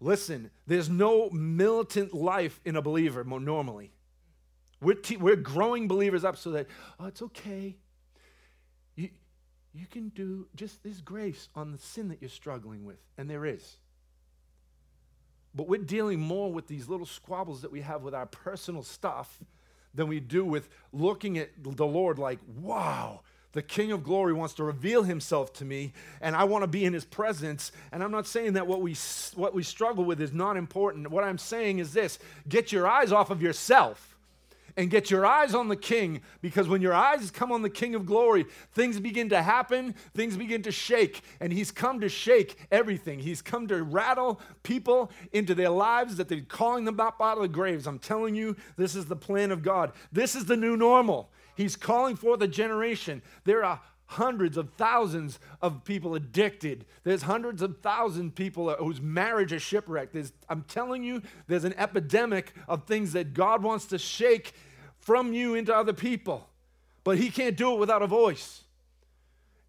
Listen, 0.00 0.50
there's 0.66 0.88
no 0.88 1.30
militant 1.30 2.14
life 2.14 2.60
in 2.64 2.76
a 2.76 2.82
believer 2.82 3.24
normally. 3.24 3.90
We're, 4.80 4.94
te- 4.94 5.16
we're 5.16 5.34
growing 5.34 5.88
believers 5.88 6.24
up 6.24 6.36
so 6.36 6.52
that, 6.52 6.68
oh, 7.00 7.06
it's 7.06 7.22
okay. 7.22 7.76
You, 8.94 9.08
you 9.74 9.86
can 9.86 10.10
do 10.10 10.46
just 10.54 10.84
this 10.84 11.00
grace 11.00 11.48
on 11.56 11.72
the 11.72 11.78
sin 11.78 12.08
that 12.08 12.18
you're 12.20 12.30
struggling 12.30 12.84
with. 12.84 12.98
And 13.16 13.28
there 13.28 13.44
is. 13.44 13.76
But 15.52 15.66
we're 15.66 15.82
dealing 15.82 16.20
more 16.20 16.52
with 16.52 16.68
these 16.68 16.88
little 16.88 17.06
squabbles 17.06 17.62
that 17.62 17.72
we 17.72 17.80
have 17.80 18.02
with 18.02 18.14
our 18.14 18.26
personal 18.26 18.84
stuff 18.84 19.40
than 19.94 20.08
we 20.08 20.20
do 20.20 20.44
with 20.44 20.68
looking 20.92 21.38
at 21.38 21.50
the 21.62 21.86
Lord 21.86 22.18
like, 22.18 22.38
wow, 22.56 23.20
the 23.52 23.62
King 23.62 23.92
of 23.92 24.04
glory 24.04 24.32
wants 24.32 24.54
to 24.54 24.64
reveal 24.64 25.02
himself 25.02 25.52
to 25.54 25.64
me, 25.64 25.92
and 26.20 26.36
I 26.36 26.44
want 26.44 26.62
to 26.62 26.68
be 26.68 26.84
in 26.84 26.92
his 26.92 27.04
presence. 27.04 27.72
And 27.92 28.04
I'm 28.04 28.10
not 28.10 28.26
saying 28.26 28.52
that 28.54 28.66
what 28.66 28.82
we, 28.82 28.94
what 29.34 29.54
we 29.54 29.62
struggle 29.62 30.04
with 30.04 30.20
is 30.20 30.32
not 30.32 30.56
important. 30.56 31.10
What 31.10 31.24
I'm 31.24 31.38
saying 31.38 31.78
is 31.78 31.92
this 31.92 32.18
get 32.48 32.72
your 32.72 32.86
eyes 32.86 33.10
off 33.10 33.30
of 33.30 33.42
yourself 33.42 34.17
and 34.78 34.90
get 34.90 35.10
your 35.10 35.26
eyes 35.26 35.56
on 35.56 35.66
the 35.66 35.76
King 35.76 36.22
because 36.40 36.68
when 36.68 36.80
your 36.80 36.94
eyes 36.94 37.32
come 37.32 37.50
on 37.50 37.62
the 37.62 37.68
King 37.68 37.96
of 37.96 38.06
glory, 38.06 38.46
things 38.72 39.00
begin 39.00 39.28
to 39.30 39.42
happen, 39.42 39.92
things 40.14 40.36
begin 40.36 40.62
to 40.62 40.70
shake. 40.70 41.22
And 41.40 41.52
He's 41.52 41.72
come 41.72 41.98
to 42.00 42.08
shake 42.08 42.56
everything. 42.70 43.18
He's 43.18 43.42
come 43.42 43.66
to 43.66 43.82
rattle 43.82 44.40
people 44.62 45.10
into 45.32 45.52
their 45.56 45.68
lives 45.68 46.16
that 46.16 46.28
they're 46.28 46.42
calling 46.42 46.84
them 46.84 47.00
up 47.00 47.20
out 47.20 47.36
of 47.36 47.42
the 47.42 47.48
graves. 47.48 47.88
I'm 47.88 47.98
telling 47.98 48.36
you, 48.36 48.54
this 48.76 48.94
is 48.94 49.06
the 49.06 49.16
plan 49.16 49.50
of 49.50 49.62
God. 49.62 49.92
This 50.12 50.36
is 50.36 50.44
the 50.44 50.56
new 50.56 50.76
normal. 50.76 51.32
He's 51.56 51.74
calling 51.74 52.14
forth 52.14 52.40
a 52.40 52.48
generation. 52.48 53.20
There 53.44 53.64
are 53.64 53.80
hundreds 54.08 54.56
of 54.56 54.70
thousands 54.74 55.38
of 55.60 55.84
people 55.84 56.14
addicted. 56.14 56.86
There's 57.04 57.22
hundreds 57.22 57.60
of 57.60 57.78
thousands 57.82 58.30
of 58.30 58.34
people 58.34 58.70
whose 58.74 59.02
marriage 59.02 59.52
is 59.52 59.60
shipwrecked. 59.60 60.14
There's, 60.14 60.32
I'm 60.48 60.62
telling 60.62 61.02
you, 61.02 61.20
there's 61.46 61.64
an 61.64 61.74
epidemic 61.76 62.54
of 62.68 62.84
things 62.84 63.12
that 63.12 63.34
God 63.34 63.62
wants 63.62 63.84
to 63.86 63.98
shake 63.98 64.54
from 65.08 65.32
you 65.32 65.54
into 65.54 65.74
other 65.74 65.94
people. 65.94 66.50
But 67.02 67.16
He 67.16 67.30
can't 67.30 67.56
do 67.56 67.72
it 67.72 67.78
without 67.78 68.02
a 68.02 68.06
voice. 68.06 68.64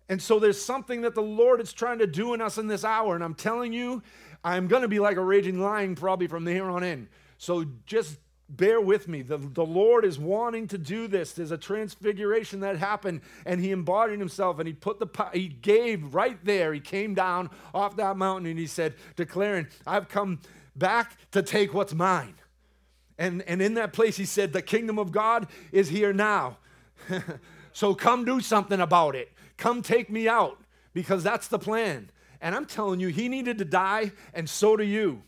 And 0.10 0.22
so 0.22 0.38
there's 0.38 0.62
something 0.62 1.04
that 1.04 1.16
the 1.16 1.22
Lord 1.22 1.62
is 1.62 1.72
trying 1.72 2.00
to 2.00 2.08
do 2.08 2.34
in 2.34 2.42
us 2.42 2.58
in 2.58 2.68
this 2.68 2.84
hour. 2.84 3.16
And 3.16 3.24
I'm 3.24 3.36
telling 3.36 3.72
you, 3.72 4.04
I'm 4.44 4.68
going 4.68 4.82
to 4.82 4.90
be 4.90 5.00
like 5.00 5.16
a 5.16 5.24
raging 5.24 5.62
lion 5.62 5.96
probably 5.96 6.28
from 6.28 6.46
here 6.46 6.70
on 6.70 6.84
in. 6.84 7.08
So 7.38 7.66
just 7.86 8.18
bear 8.50 8.82
with 8.82 9.08
me. 9.08 9.22
The, 9.22 9.38
the 9.38 9.66
Lord 9.66 10.04
is 10.04 10.20
wanting 10.20 10.68
to 10.68 10.78
do 10.78 11.08
this. 11.08 11.32
There's 11.32 11.52
a 11.52 11.58
transfiguration 11.58 12.60
that 12.60 12.76
happened, 12.76 13.22
and 13.46 13.62
He 13.62 13.72
embodied 13.72 14.20
Himself, 14.20 14.60
and 14.60 14.68
He 14.68 14.74
put 14.74 15.00
the 15.00 15.08
He 15.32 15.48
gave 15.48 16.14
right 16.14 16.44
there. 16.44 16.74
He 16.74 16.82
came 16.82 17.14
down 17.14 17.50
off 17.74 17.96
that 17.96 18.18
mountain, 18.18 18.48
and 18.48 18.60
He 18.60 18.68
said, 18.68 18.96
declaring, 19.16 19.68
"I've 19.88 20.10
come 20.10 20.40
back 20.76 21.16
to 21.32 21.42
take 21.42 21.74
what's 21.74 21.94
mine." 21.94 22.34
And 23.20 23.44
and 23.44 23.62
in 23.62 23.76
that 23.76 23.94
place, 23.94 24.18
He 24.18 24.26
said, 24.26 24.52
"The 24.52 24.64
kingdom 24.64 24.98
of 24.98 25.12
God 25.12 25.48
is 25.72 25.90
here 25.90 26.12
now." 26.12 26.58
so 27.74 27.94
come 27.94 28.26
do 28.26 28.40
something 28.42 28.80
about 28.80 29.16
it. 29.16 29.32
Come 29.58 29.84
take 29.84 30.10
me 30.10 30.28
out, 30.28 30.60
because 30.94 31.22
that's 31.22 31.48
the 31.48 31.60
plan. 31.60 32.10
And 32.42 32.56
I'm 32.56 32.66
telling 32.66 33.00
you, 33.00 33.10
He 33.10 33.30
needed 33.30 33.60
to 33.60 33.66
die, 33.66 34.14
and 34.34 34.50
so 34.50 34.76
do 34.76 34.84
you. 34.84 35.22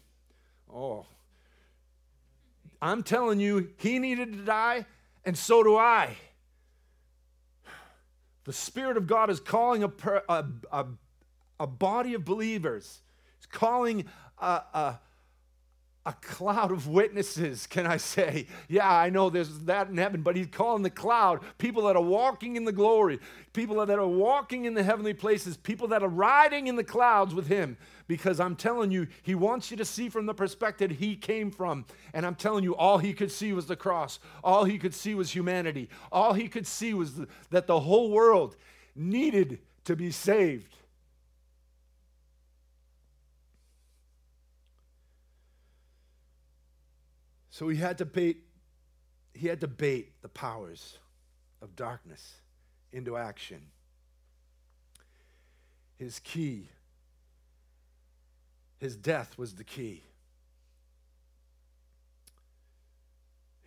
Oh, 0.73 1.05
I'm 2.81 3.03
telling 3.03 3.39
you, 3.39 3.69
he 3.77 3.99
needed 3.99 4.33
to 4.33 4.39
die, 4.39 4.85
and 5.23 5.37
so 5.37 5.61
do 5.63 5.77
I. 5.77 6.17
The 8.45 8.53
Spirit 8.53 8.97
of 8.97 9.05
God 9.05 9.29
is 9.29 9.39
calling 9.39 9.83
a, 9.83 9.91
a, 10.27 10.45
a, 10.71 10.85
a 11.59 11.67
body 11.67 12.15
of 12.15 12.25
believers, 12.25 13.01
He's 13.37 13.45
calling 13.45 14.05
a, 14.39 14.61
a 14.73 14.99
a 16.03 16.13
cloud 16.13 16.71
of 16.71 16.87
witnesses, 16.87 17.67
can 17.67 17.85
I 17.85 17.97
say? 17.97 18.47
Yeah, 18.67 18.91
I 18.91 19.11
know 19.11 19.29
there's 19.29 19.59
that 19.59 19.89
in 19.89 19.97
heaven, 19.97 20.23
but 20.23 20.35
he's 20.35 20.47
calling 20.47 20.81
the 20.81 20.89
cloud 20.89 21.41
people 21.59 21.83
that 21.83 21.95
are 21.95 22.01
walking 22.01 22.55
in 22.55 22.65
the 22.65 22.71
glory, 22.71 23.19
people 23.53 23.85
that 23.85 23.99
are 23.99 24.07
walking 24.07 24.65
in 24.65 24.73
the 24.73 24.81
heavenly 24.81 25.13
places, 25.13 25.57
people 25.57 25.87
that 25.89 26.01
are 26.01 26.09
riding 26.09 26.65
in 26.65 26.75
the 26.75 26.83
clouds 26.83 27.35
with 27.35 27.47
him. 27.47 27.77
Because 28.07 28.39
I'm 28.39 28.55
telling 28.55 28.89
you, 28.91 29.07
he 29.21 29.35
wants 29.35 29.69
you 29.69 29.77
to 29.77 29.85
see 29.85 30.09
from 30.09 30.25
the 30.25 30.33
perspective 30.33 30.91
he 30.91 31.15
came 31.15 31.51
from. 31.51 31.85
And 32.13 32.25
I'm 32.25 32.35
telling 32.35 32.63
you, 32.63 32.75
all 32.75 32.97
he 32.97 33.13
could 33.13 33.31
see 33.31 33.53
was 33.53 33.67
the 33.67 33.75
cross, 33.75 34.19
all 34.43 34.63
he 34.63 34.79
could 34.79 34.95
see 34.95 35.13
was 35.13 35.35
humanity, 35.35 35.87
all 36.11 36.33
he 36.33 36.47
could 36.47 36.65
see 36.65 36.95
was 36.95 37.21
that 37.51 37.67
the 37.67 37.79
whole 37.79 38.09
world 38.09 38.55
needed 38.95 39.59
to 39.85 39.95
be 39.95 40.11
saved. 40.11 40.75
So 47.51 47.67
he 47.67 47.77
had 47.77 47.97
to 47.99 48.05
bait, 48.05 48.37
he 49.33 49.47
had 49.47 49.59
to 49.59 49.67
bait 49.67 50.13
the 50.21 50.29
powers 50.29 50.97
of 51.61 51.75
darkness 51.75 52.35
into 52.93 53.17
action. 53.17 53.61
His 55.97 56.17
key, 56.19 56.69
his 58.79 58.95
death 58.95 59.37
was 59.37 59.53
the 59.53 59.65
key. 59.65 60.01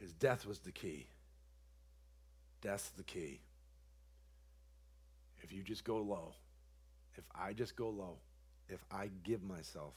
His 0.00 0.12
death 0.12 0.46
was 0.46 0.58
the 0.58 0.72
key. 0.72 1.06
Death's 2.62 2.88
the 2.90 3.04
key. 3.04 3.40
If 5.42 5.52
you 5.52 5.62
just 5.62 5.84
go 5.84 5.98
low, 5.98 6.34
if 7.16 7.24
I 7.34 7.52
just 7.52 7.76
go 7.76 7.90
low, 7.90 8.16
if 8.68 8.82
I 8.90 9.10
give 9.22 9.42
myself, 9.42 9.94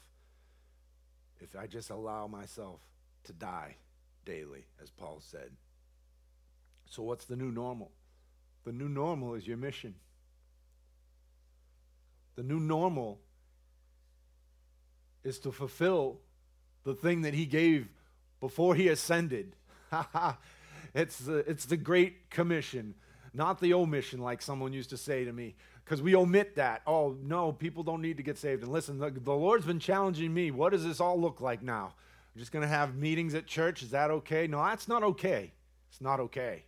if 1.40 1.56
I 1.56 1.66
just 1.66 1.88
allow 1.88 2.26
myself 2.26 2.80
to 3.28 3.32
die, 3.32 3.76
daily, 4.24 4.64
as 4.82 4.90
Paul 4.90 5.20
said. 5.20 5.50
So, 6.90 7.02
what's 7.02 7.26
the 7.26 7.36
new 7.36 7.52
normal? 7.52 7.92
The 8.64 8.72
new 8.72 8.88
normal 8.88 9.34
is 9.34 9.46
your 9.46 9.56
mission. 9.56 9.94
The 12.36 12.42
new 12.42 12.58
normal 12.58 13.20
is 15.24 15.38
to 15.40 15.52
fulfill 15.52 16.20
the 16.84 16.94
thing 16.94 17.22
that 17.22 17.34
he 17.34 17.46
gave 17.46 17.88
before 18.40 18.74
he 18.74 18.88
ascended. 18.88 19.54
it's, 20.94 21.18
the, 21.18 21.38
it's 21.38 21.66
the 21.66 21.76
Great 21.76 22.30
Commission, 22.30 22.94
not 23.34 23.60
the 23.60 23.74
omission, 23.74 24.20
like 24.20 24.40
someone 24.40 24.72
used 24.72 24.90
to 24.90 24.96
say 24.96 25.24
to 25.24 25.32
me, 25.32 25.54
because 25.84 26.00
we 26.00 26.14
omit 26.14 26.56
that. 26.56 26.82
Oh, 26.86 27.16
no, 27.22 27.52
people 27.52 27.82
don't 27.82 28.00
need 28.00 28.16
to 28.16 28.22
get 28.22 28.38
saved. 28.38 28.62
And 28.62 28.72
listen, 28.72 28.98
the, 28.98 29.10
the 29.10 29.32
Lord's 29.34 29.66
been 29.66 29.80
challenging 29.80 30.32
me. 30.32 30.50
What 30.50 30.72
does 30.72 30.84
this 30.84 31.00
all 31.00 31.20
look 31.20 31.40
like 31.40 31.62
now? 31.62 31.94
We're 32.38 32.42
just 32.42 32.52
going 32.52 32.62
to 32.62 32.68
have 32.68 32.94
meetings 32.94 33.34
at 33.34 33.48
church. 33.48 33.82
Is 33.82 33.90
that 33.90 34.12
okay? 34.12 34.46
No, 34.46 34.62
that's 34.62 34.86
not 34.86 35.02
okay. 35.02 35.50
It's 35.90 36.00
not 36.00 36.20
okay. 36.20 36.62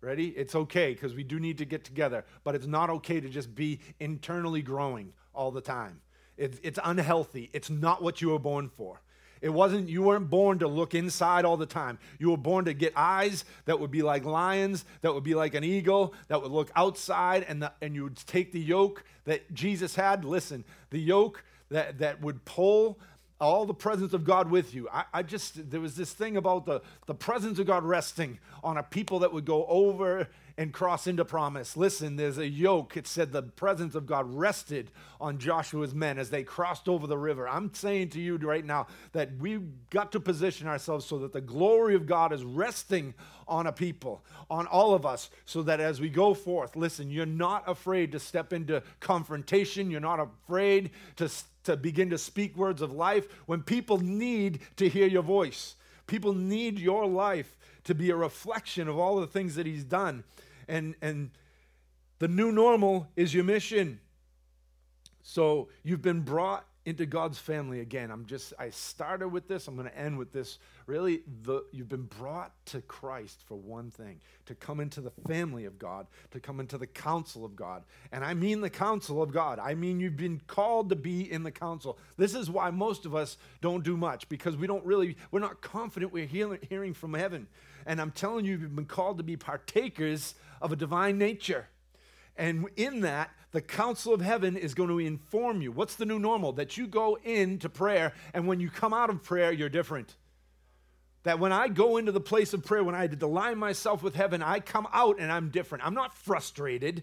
Ready? 0.00 0.28
It's 0.28 0.54
okay 0.54 0.94
because 0.94 1.14
we 1.14 1.24
do 1.24 1.38
need 1.38 1.58
to 1.58 1.66
get 1.66 1.84
together, 1.84 2.24
but 2.42 2.54
it's 2.54 2.66
not 2.66 2.88
okay 2.88 3.20
to 3.20 3.28
just 3.28 3.54
be 3.54 3.80
internally 4.00 4.62
growing 4.62 5.12
all 5.34 5.50
the 5.50 5.60
time. 5.60 6.00
It's, 6.38 6.58
it's 6.62 6.78
unhealthy. 6.82 7.50
It's 7.52 7.68
not 7.68 8.02
what 8.02 8.22
you 8.22 8.30
were 8.30 8.38
born 8.38 8.70
for. 8.70 9.02
It 9.42 9.50
wasn't, 9.50 9.90
you 9.90 10.00
weren't 10.00 10.30
born 10.30 10.60
to 10.60 10.68
look 10.68 10.94
inside 10.94 11.44
all 11.44 11.58
the 11.58 11.66
time. 11.66 11.98
You 12.18 12.30
were 12.30 12.38
born 12.38 12.64
to 12.64 12.72
get 12.72 12.94
eyes 12.96 13.44
that 13.66 13.78
would 13.78 13.90
be 13.90 14.00
like 14.00 14.24
lions, 14.24 14.86
that 15.02 15.12
would 15.12 15.22
be 15.22 15.34
like 15.34 15.52
an 15.52 15.64
eagle, 15.64 16.14
that 16.28 16.40
would 16.40 16.50
look 16.50 16.70
outside, 16.74 17.44
and, 17.46 17.62
the, 17.62 17.74
and 17.82 17.94
you 17.94 18.04
would 18.04 18.16
take 18.16 18.52
the 18.52 18.60
yoke 18.60 19.04
that 19.26 19.52
Jesus 19.52 19.94
had. 19.94 20.24
Listen, 20.24 20.64
the 20.88 20.98
yoke 20.98 21.44
that, 21.70 21.98
that 21.98 22.22
would 22.22 22.46
pull 22.46 22.98
all 23.40 23.66
the 23.66 23.74
presence 23.74 24.12
of 24.12 24.24
God 24.24 24.50
with 24.50 24.74
you. 24.74 24.88
I, 24.92 25.04
I, 25.12 25.22
just, 25.22 25.70
there 25.70 25.80
was 25.80 25.94
this 25.94 26.12
thing 26.12 26.36
about 26.36 26.66
the, 26.66 26.82
the 27.06 27.14
presence 27.14 27.58
of 27.58 27.66
God 27.66 27.84
resting 27.84 28.38
on 28.64 28.76
a 28.76 28.82
people 28.82 29.20
that 29.20 29.32
would 29.32 29.44
go 29.44 29.64
over 29.66 30.28
and 30.58 30.72
cross 30.72 31.06
into 31.06 31.24
promise. 31.24 31.76
Listen, 31.76 32.16
there's 32.16 32.36
a 32.36 32.48
yoke. 32.48 32.96
It 32.96 33.06
said 33.06 33.30
the 33.30 33.42
presence 33.42 33.94
of 33.94 34.06
God 34.06 34.26
rested 34.34 34.90
on 35.20 35.38
Joshua's 35.38 35.94
men 35.94 36.18
as 36.18 36.30
they 36.30 36.42
crossed 36.42 36.88
over 36.88 37.06
the 37.06 37.16
river. 37.16 37.48
I'm 37.48 37.72
saying 37.72 38.10
to 38.10 38.20
you 38.20 38.36
right 38.38 38.66
now 38.66 38.88
that 39.12 39.30
we've 39.38 39.62
got 39.90 40.10
to 40.12 40.20
position 40.20 40.66
ourselves 40.66 41.06
so 41.06 41.16
that 41.20 41.32
the 41.32 41.40
glory 41.40 41.94
of 41.94 42.06
God 42.06 42.32
is 42.32 42.42
resting 42.42 43.14
on 43.46 43.68
a 43.68 43.72
people, 43.72 44.24
on 44.50 44.66
all 44.66 44.94
of 44.94 45.06
us, 45.06 45.30
so 45.46 45.62
that 45.62 45.78
as 45.78 46.00
we 46.00 46.08
go 46.08 46.34
forth, 46.34 46.74
listen, 46.74 47.08
you're 47.08 47.24
not 47.24 47.62
afraid 47.68 48.10
to 48.12 48.18
step 48.18 48.52
into 48.52 48.82
confrontation. 48.98 49.92
You're 49.92 50.00
not 50.00 50.18
afraid 50.20 50.90
to 51.16 51.30
to 51.64 51.76
begin 51.76 52.08
to 52.08 52.18
speak 52.18 52.56
words 52.56 52.80
of 52.80 52.92
life 52.92 53.28
when 53.44 53.62
people 53.62 53.98
need 53.98 54.60
to 54.76 54.88
hear 54.88 55.06
your 55.06 55.22
voice. 55.22 55.74
People 56.06 56.32
need 56.32 56.78
your 56.78 57.06
life 57.06 57.58
to 57.84 57.94
be 57.94 58.08
a 58.10 58.16
reflection 58.16 58.88
of 58.88 58.98
all 58.98 59.20
the 59.20 59.26
things 59.26 59.54
that 59.54 59.66
He's 59.66 59.84
done. 59.84 60.24
And, 60.68 60.94
and 61.00 61.30
the 62.18 62.28
new 62.28 62.52
normal 62.52 63.08
is 63.16 63.32
your 63.34 63.44
mission. 63.44 64.00
So 65.22 65.68
you've 65.82 66.02
been 66.02 66.20
brought 66.20 66.64
into 66.88 67.04
God's 67.04 67.38
family 67.38 67.80
again. 67.80 68.10
I'm 68.10 68.24
just, 68.24 68.54
I 68.58 68.70
started 68.70 69.28
with 69.28 69.46
this, 69.46 69.68
I'm 69.68 69.76
going 69.76 69.90
to 69.90 69.98
end 69.98 70.16
with 70.16 70.32
this. 70.32 70.58
Really, 70.86 71.20
the, 71.42 71.62
you've 71.70 71.90
been 71.90 72.08
brought 72.18 72.52
to 72.66 72.80
Christ 72.80 73.42
for 73.46 73.56
one 73.56 73.90
thing 73.90 74.22
to 74.46 74.54
come 74.54 74.80
into 74.80 75.02
the 75.02 75.10
family 75.26 75.66
of 75.66 75.78
God, 75.78 76.06
to 76.30 76.40
come 76.40 76.60
into 76.60 76.78
the 76.78 76.86
council 76.86 77.44
of 77.44 77.54
God. 77.54 77.82
And 78.10 78.24
I 78.24 78.32
mean 78.32 78.62
the 78.62 78.70
council 78.70 79.22
of 79.22 79.32
God. 79.32 79.58
I 79.58 79.74
mean, 79.74 80.00
you've 80.00 80.16
been 80.16 80.40
called 80.46 80.88
to 80.88 80.96
be 80.96 81.30
in 81.30 81.42
the 81.42 81.50
council. 81.50 81.98
This 82.16 82.34
is 82.34 82.48
why 82.48 82.70
most 82.70 83.04
of 83.04 83.14
us 83.14 83.36
don't 83.60 83.84
do 83.84 83.94
much 83.94 84.26
because 84.30 84.56
we 84.56 84.66
don't 84.66 84.84
really, 84.86 85.18
we're 85.30 85.40
not 85.40 85.60
confident 85.60 86.10
we're 86.10 86.24
hearing 86.24 86.94
from 86.94 87.12
heaven. 87.12 87.48
And 87.86 88.00
I'm 88.00 88.10
telling 88.10 88.44
you, 88.44 88.58
you've 88.58 88.76
been 88.76 88.84
called 88.86 89.18
to 89.18 89.24
be 89.24 89.36
partakers 89.36 90.34
of 90.60 90.72
a 90.72 90.76
divine 90.76 91.18
nature. 91.18 91.68
And 92.36 92.66
in 92.76 93.00
that, 93.00 93.30
the 93.50 93.60
council 93.60 94.12
of 94.12 94.20
heaven 94.20 94.56
is 94.56 94.74
going 94.74 94.90
to 94.90 94.98
inform 94.98 95.62
you. 95.62 95.72
What's 95.72 95.96
the 95.96 96.04
new 96.04 96.18
normal? 96.18 96.52
That 96.52 96.76
you 96.76 96.86
go 96.86 97.16
into 97.24 97.68
prayer, 97.68 98.12
and 98.34 98.46
when 98.46 98.60
you 98.60 98.70
come 98.70 98.92
out 98.92 99.10
of 99.10 99.22
prayer, 99.22 99.50
you're 99.50 99.68
different. 99.68 100.16
That 101.24 101.38
when 101.38 101.52
I 101.52 101.68
go 101.68 101.96
into 101.96 102.12
the 102.12 102.20
place 102.20 102.52
of 102.52 102.64
prayer, 102.64 102.84
when 102.84 102.94
I 102.94 103.08
align 103.20 103.58
myself 103.58 104.02
with 104.02 104.14
heaven, 104.14 104.42
I 104.42 104.60
come 104.60 104.86
out 104.92 105.18
and 105.18 105.32
I'm 105.32 105.50
different. 105.50 105.84
I'm 105.84 105.94
not 105.94 106.14
frustrated. 106.14 107.02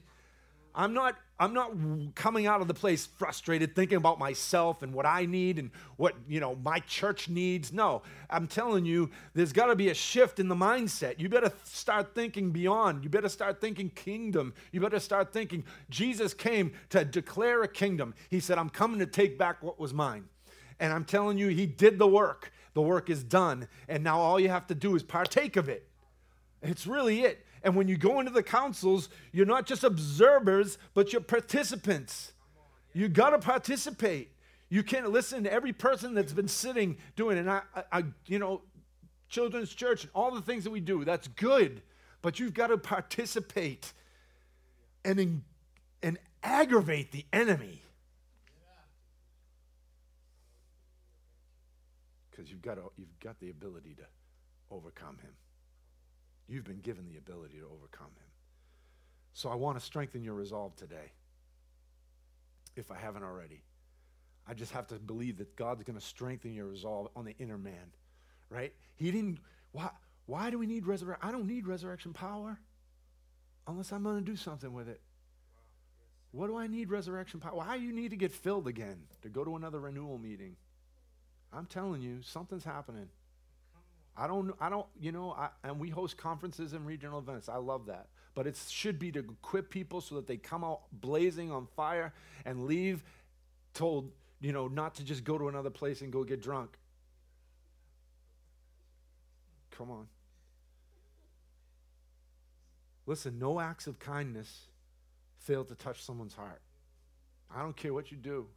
I'm 0.76 0.94
not 0.94 1.16
I'm 1.38 1.54
not 1.54 1.74
coming 2.16 2.48
out 2.48 2.62
of 2.62 2.68
the 2.68 2.74
place 2.74 3.06
frustrated 3.06 3.76
thinking 3.76 3.98
about 3.98 4.20
myself 4.20 4.84
and 4.84 4.94
what 4.94 5.06
I 5.06 5.26
need 5.26 5.60
and 5.60 5.70
what, 5.98 6.16
you 6.30 6.40
know, 6.40 6.56
my 6.56 6.80
church 6.80 7.28
needs. 7.28 7.74
No. 7.74 8.04
I'm 8.30 8.48
telling 8.48 8.86
you 8.86 9.10
there's 9.34 9.52
got 9.52 9.66
to 9.66 9.76
be 9.76 9.90
a 9.90 9.94
shift 9.94 10.40
in 10.40 10.48
the 10.48 10.56
mindset. 10.56 11.20
You 11.20 11.28
better 11.28 11.52
start 11.66 12.16
thinking 12.16 12.52
beyond. 12.52 13.04
You 13.04 13.10
better 13.10 13.28
start 13.28 13.60
thinking 13.60 13.90
kingdom. 13.90 14.54
You 14.72 14.80
better 14.80 15.00
start 15.00 15.34
thinking 15.34 15.66
Jesus 15.90 16.34
came 16.34 16.72
to 16.90 17.04
declare 17.04 17.64
a 17.64 17.68
kingdom. 17.68 18.14
He 18.30 18.40
said, 18.40 18.58
"I'm 18.58 18.70
coming 18.70 19.00
to 19.00 19.06
take 19.06 19.38
back 19.38 19.62
what 19.62 19.78
was 19.78 19.94
mine." 19.94 20.30
And 20.80 20.94
I'm 20.94 21.06
telling 21.06 21.38
you 21.38 21.50
he 21.50 21.66
did 21.66 22.00
the 22.00 22.08
work. 22.08 22.52
The 22.74 22.82
work 22.82 23.10
is 23.10 23.24
done, 23.24 23.68
and 23.88 24.04
now 24.04 24.20
all 24.20 24.40
you 24.40 24.50
have 24.50 24.68
to 24.68 24.76
do 24.76 24.96
is 24.96 25.04
partake 25.04 25.56
of 25.56 25.70
it. 25.70 25.88
It's 26.62 26.88
really 26.88 27.22
it. 27.22 27.46
And 27.66 27.76
when 27.76 27.88
you 27.88 27.98
go 27.98 28.20
into 28.20 28.32
the 28.32 28.44
councils, 28.44 29.10
you're 29.32 29.48
not 29.48 29.66
just 29.66 29.84
observers, 29.84 30.78
but 30.94 31.12
you're 31.12 31.22
participants. 31.22 32.32
You 32.94 33.10
got 33.10 33.32
to 33.32 33.40
participate. 33.40 34.32
You 34.70 34.84
can't 34.84 35.10
listen 35.10 35.44
to 35.46 35.52
every 35.52 35.74
person 35.74 36.14
that's 36.14 36.32
been 36.32 36.48
sitting 36.48 36.98
doing 37.16 37.38
it. 37.38 37.42
And 37.42 37.50
I, 37.50 37.62
I, 37.92 38.04
you 38.28 38.38
know, 38.38 38.62
children's 39.30 39.74
church 39.74 40.04
and 40.04 40.12
all 40.14 40.30
the 40.30 40.42
things 40.42 40.64
that 40.64 40.70
we 40.70 40.80
do, 40.80 41.04
that's 41.04 41.28
good. 41.28 41.82
But 42.22 42.40
you've 42.40 42.54
got 42.54 42.68
to 42.68 42.78
participate 42.78 43.94
and, 45.04 45.42
and 46.04 46.20
aggravate 46.44 47.12
the 47.12 47.26
enemy. 47.34 47.82
Because 52.30 52.52
you've 52.52 52.62
got, 52.62 52.78
you've 52.96 53.20
got 53.20 53.40
the 53.40 53.50
ability 53.50 53.96
to 53.96 54.06
overcome 54.70 55.18
him. 55.18 55.32
You've 56.48 56.64
been 56.64 56.80
given 56.80 57.08
the 57.08 57.18
ability 57.18 57.58
to 57.58 57.66
overcome 57.66 58.08
him. 58.08 58.30
So 59.34 59.50
I 59.50 59.56
want 59.56 59.80
to 59.80 59.86
strengthen 59.86 60.24
your 60.24 60.34
resolve 60.34 60.76
today, 60.76 61.12
if 62.76 62.92
I 62.92 62.96
haven't 62.96 63.24
already. 63.24 63.64
I 64.48 64.54
just 64.54 64.72
have 64.74 64.88
to 64.88 64.96
believe 64.96 65.38
that 65.38 65.56
God's 65.56 65.84
going 65.84 66.00
to 66.00 66.06
strengthen 66.06 66.54
your 66.54 66.68
resolve 66.68 67.10
on 67.16 67.26
the 67.26 67.36
inner 67.40 67.58
man, 67.58 67.92
right? 68.50 68.74
He 68.96 69.12
didn't, 69.12 69.40
why, 69.72 69.90
why 70.28 70.50
do 70.52 70.60
we 70.60 70.68
need 70.68 70.86
resurrection? 70.86 71.28
I 71.28 71.32
don't 71.32 71.48
need 71.48 71.68
resurrection 71.68 72.14
power 72.14 72.60
unless 73.68 73.92
I'm 73.92 74.04
going 74.04 74.18
to 74.18 74.22
do 74.22 74.38
something 74.38 74.72
with 74.72 74.88
it. 74.88 75.02
What 76.32 76.48
do 76.48 76.58
I 76.58 76.68
need 76.68 76.90
resurrection 76.90 77.40
power? 77.40 77.56
Why 77.56 77.78
do 77.78 77.84
you 77.84 77.94
need 77.94 78.12
to 78.12 78.18
get 78.18 78.32
filled 78.32 78.68
again 78.68 79.04
to 79.22 79.30
go 79.30 79.44
to 79.44 79.56
another 79.56 79.80
renewal 79.80 80.18
meeting? 80.18 80.58
I'm 81.52 81.66
telling 81.66 82.02
you, 82.02 82.22
something's 82.22 82.66
happening. 82.66 83.08
I 84.18 84.28
don't, 84.28 84.54
I 84.60 84.70
don't, 84.70 84.86
you 85.00 85.12
know, 85.12 85.32
I, 85.32 85.50
and 85.64 85.80
we 85.80 85.90
host 85.90 86.18
conferences 86.18 86.74
and 86.74 86.86
regional 86.86 87.20
events. 87.20 87.50
I 87.50 87.58
love 87.58 87.88
that. 87.88 88.08
But 88.34 88.48
it 88.48 88.58
should 88.70 89.00
be 89.00 89.12
to 89.12 89.20
equip 89.20 89.70
people 89.70 90.02
so 90.02 90.16
that 90.16 90.28
they 90.28 90.38
come 90.38 90.64
out 90.64 90.82
blazing 90.92 91.52
on 91.52 91.68
fire 91.76 92.14
and 92.46 92.66
leave 92.66 93.04
told, 93.74 94.12
you 94.42 94.52
know, 94.52 94.68
not 94.68 94.96
to 94.96 95.04
just 95.04 95.24
go 95.24 95.38
to 95.38 95.48
another 95.48 95.70
place 95.70 96.02
and 96.02 96.12
go 96.12 96.24
get 96.24 96.42
drunk. 96.42 96.78
Come 99.72 99.92
on. 99.92 100.08
Listen, 103.06 103.38
no 103.38 103.60
acts 103.60 103.88
of 103.88 104.00
kindness 104.00 104.68
fail 105.40 105.64
to 105.66 105.76
touch 105.76 106.04
someone's 106.04 106.34
heart. 106.34 106.62
I 107.54 107.62
don't 107.62 107.76
care 107.76 107.94
what 107.94 108.12
you 108.12 108.18
do. 108.18 108.48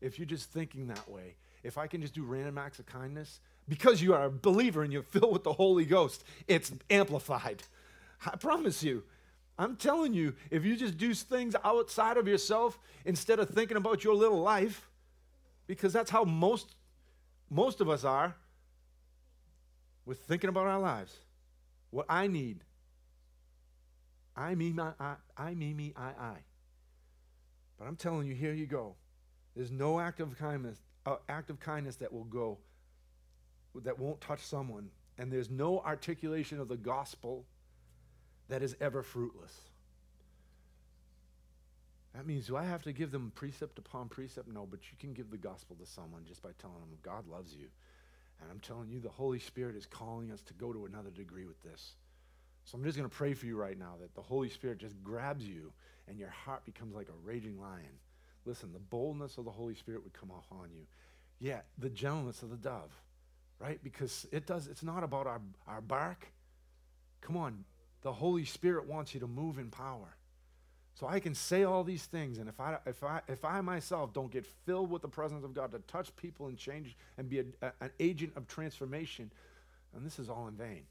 If 0.00 0.18
you're 0.18 0.26
just 0.26 0.50
thinking 0.52 0.86
that 0.88 1.08
way, 1.10 1.36
if 1.62 1.78
I 1.78 1.86
can 1.86 2.00
just 2.00 2.14
do 2.14 2.22
random 2.22 2.58
acts 2.58 2.78
of 2.78 2.86
kindness, 2.86 3.40
because 3.68 4.02
you 4.02 4.14
are 4.14 4.24
a 4.24 4.30
believer 4.30 4.82
and 4.82 4.92
you're 4.92 5.02
filled 5.02 5.32
with 5.32 5.44
the 5.44 5.52
Holy 5.52 5.84
Ghost, 5.84 6.24
it's 6.48 6.72
amplified. 6.90 7.62
I 8.24 8.36
promise 8.36 8.82
you. 8.82 9.04
I'm 9.58 9.76
telling 9.76 10.14
you, 10.14 10.34
if 10.50 10.64
you 10.64 10.76
just 10.76 10.96
do 10.96 11.14
things 11.14 11.54
outside 11.64 12.16
of 12.16 12.26
yourself 12.26 12.78
instead 13.04 13.38
of 13.38 13.50
thinking 13.50 13.76
about 13.76 14.02
your 14.02 14.14
little 14.14 14.40
life, 14.40 14.88
because 15.66 15.92
that's 15.92 16.10
how 16.10 16.24
most 16.24 16.74
most 17.50 17.82
of 17.82 17.88
us 17.88 18.02
are 18.02 18.34
with 20.06 20.18
thinking 20.20 20.48
about 20.48 20.66
our 20.66 20.80
lives. 20.80 21.14
What 21.90 22.06
I 22.08 22.26
need. 22.26 22.64
I, 24.34 24.54
me, 24.54 24.72
my, 24.72 24.92
I, 24.98 25.16
I, 25.36 25.54
me, 25.54 25.74
me, 25.74 25.92
I, 25.94 26.08
I. 26.18 26.36
But 27.78 27.86
I'm 27.86 27.96
telling 27.96 28.26
you, 28.26 28.34
here 28.34 28.54
you 28.54 28.66
go. 28.66 28.94
There's 29.54 29.70
no 29.70 30.00
act 30.00 30.20
of 30.20 30.38
kindness, 30.38 30.78
uh, 31.04 31.16
act 31.28 31.50
of 31.50 31.60
kindness 31.60 31.96
that 31.96 32.10
will 32.10 32.24
go 32.24 32.58
that 33.82 33.98
won't 33.98 34.20
touch 34.20 34.40
someone, 34.40 34.90
and 35.18 35.32
there's 35.32 35.50
no 35.50 35.80
articulation 35.80 36.60
of 36.60 36.68
the 36.68 36.76
gospel 36.76 37.44
that 38.48 38.62
is 38.62 38.76
ever 38.80 39.02
fruitless. 39.02 39.56
That 42.14 42.26
means, 42.26 42.46
do 42.46 42.56
I 42.56 42.64
have 42.64 42.82
to 42.82 42.92
give 42.92 43.10
them 43.10 43.32
precept 43.34 43.78
upon 43.78 44.08
precept? 44.08 44.48
No, 44.48 44.66
but 44.70 44.80
you 44.90 44.98
can 45.00 45.14
give 45.14 45.30
the 45.30 45.38
gospel 45.38 45.76
to 45.80 45.86
someone 45.86 46.24
just 46.26 46.42
by 46.42 46.50
telling 46.58 46.80
them 46.80 46.98
God 47.02 47.26
loves 47.26 47.54
you. 47.54 47.68
And 48.40 48.50
I'm 48.50 48.60
telling 48.60 48.90
you, 48.90 49.00
the 49.00 49.08
Holy 49.08 49.38
Spirit 49.38 49.76
is 49.76 49.86
calling 49.86 50.30
us 50.30 50.42
to 50.42 50.54
go 50.54 50.72
to 50.72 50.84
another 50.84 51.10
degree 51.10 51.46
with 51.46 51.62
this. 51.62 51.92
So 52.64 52.76
I'm 52.76 52.84
just 52.84 52.96
going 52.96 53.08
to 53.08 53.16
pray 53.16 53.34
for 53.34 53.46
you 53.46 53.56
right 53.56 53.78
now 53.78 53.94
that 54.00 54.14
the 54.14 54.20
Holy 54.20 54.50
Spirit 54.50 54.78
just 54.78 55.02
grabs 55.02 55.44
you 55.44 55.72
and 56.06 56.18
your 56.18 56.28
heart 56.28 56.64
becomes 56.64 56.94
like 56.94 57.08
a 57.08 57.26
raging 57.26 57.58
lion. 57.60 57.98
Listen, 58.44 58.72
the 58.72 58.78
boldness 58.78 59.38
of 59.38 59.44
the 59.44 59.50
Holy 59.50 59.74
Spirit 59.74 60.02
would 60.02 60.12
come 60.12 60.30
off 60.30 60.46
on 60.50 60.68
you. 60.74 60.82
Yeah, 61.38 61.60
the 61.78 61.90
gentleness 61.90 62.42
of 62.42 62.50
the 62.50 62.56
dove 62.56 62.92
right? 63.62 63.78
Because 63.82 64.26
it 64.32 64.44
does, 64.44 64.66
it's 64.66 64.82
not 64.82 65.04
about 65.04 65.26
our, 65.26 65.40
our 65.68 65.80
bark. 65.80 66.26
Come 67.20 67.36
on, 67.36 67.64
the 68.02 68.12
Holy 68.12 68.44
Spirit 68.44 68.88
wants 68.88 69.14
you 69.14 69.20
to 69.20 69.28
move 69.28 69.58
in 69.58 69.70
power. 69.70 70.16
So 70.94 71.06
I 71.06 71.20
can 71.20 71.34
say 71.34 71.62
all 71.62 71.84
these 71.84 72.04
things, 72.04 72.38
and 72.38 72.48
if 72.48 72.60
I, 72.60 72.78
if 72.84 73.02
I, 73.02 73.20
if 73.28 73.44
I 73.44 73.60
myself 73.60 74.12
don't 74.12 74.30
get 74.30 74.44
filled 74.66 74.90
with 74.90 75.00
the 75.00 75.08
presence 75.08 75.44
of 75.44 75.54
God 75.54 75.72
to 75.72 75.78
touch 75.78 76.14
people 76.16 76.48
and 76.48 76.58
change 76.58 76.96
and 77.16 77.30
be 77.30 77.38
a, 77.38 77.44
a, 77.62 77.72
an 77.80 77.90
agent 78.00 78.32
of 78.36 78.46
transformation, 78.46 79.30
and 79.94 80.04
this 80.04 80.18
is 80.18 80.28
all 80.28 80.48
in 80.48 80.54
vain. 80.54 80.82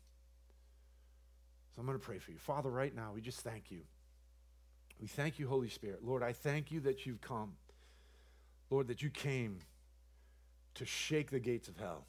So 1.76 1.82
I'm 1.82 1.86
going 1.86 2.00
to 2.00 2.04
pray 2.04 2.20
for 2.20 2.32
you. 2.32 2.38
Father, 2.38 2.70
right 2.70 2.96
now, 2.96 3.12
we 3.14 3.22
just 3.22 3.42
thank 3.42 3.70
you. 3.70 3.82
We 5.00 5.08
thank 5.08 5.40
you, 5.40 5.48
Holy 5.48 5.70
Spirit. 5.70 6.00
Lord, 6.04 6.24
I 6.24 6.32
thank 6.32 6.72
you 6.72 6.80
that 6.82 7.06
you've 7.06 7.22
come. 7.22 7.54
Lord, 8.70 8.88
that 8.88 9.02
you 9.02 9.10
came 9.10 9.60
to 10.76 10.86
shake 10.86 11.32
the 11.32 11.40
gates 11.40 11.68
of 11.68 11.78
hell 11.78 12.06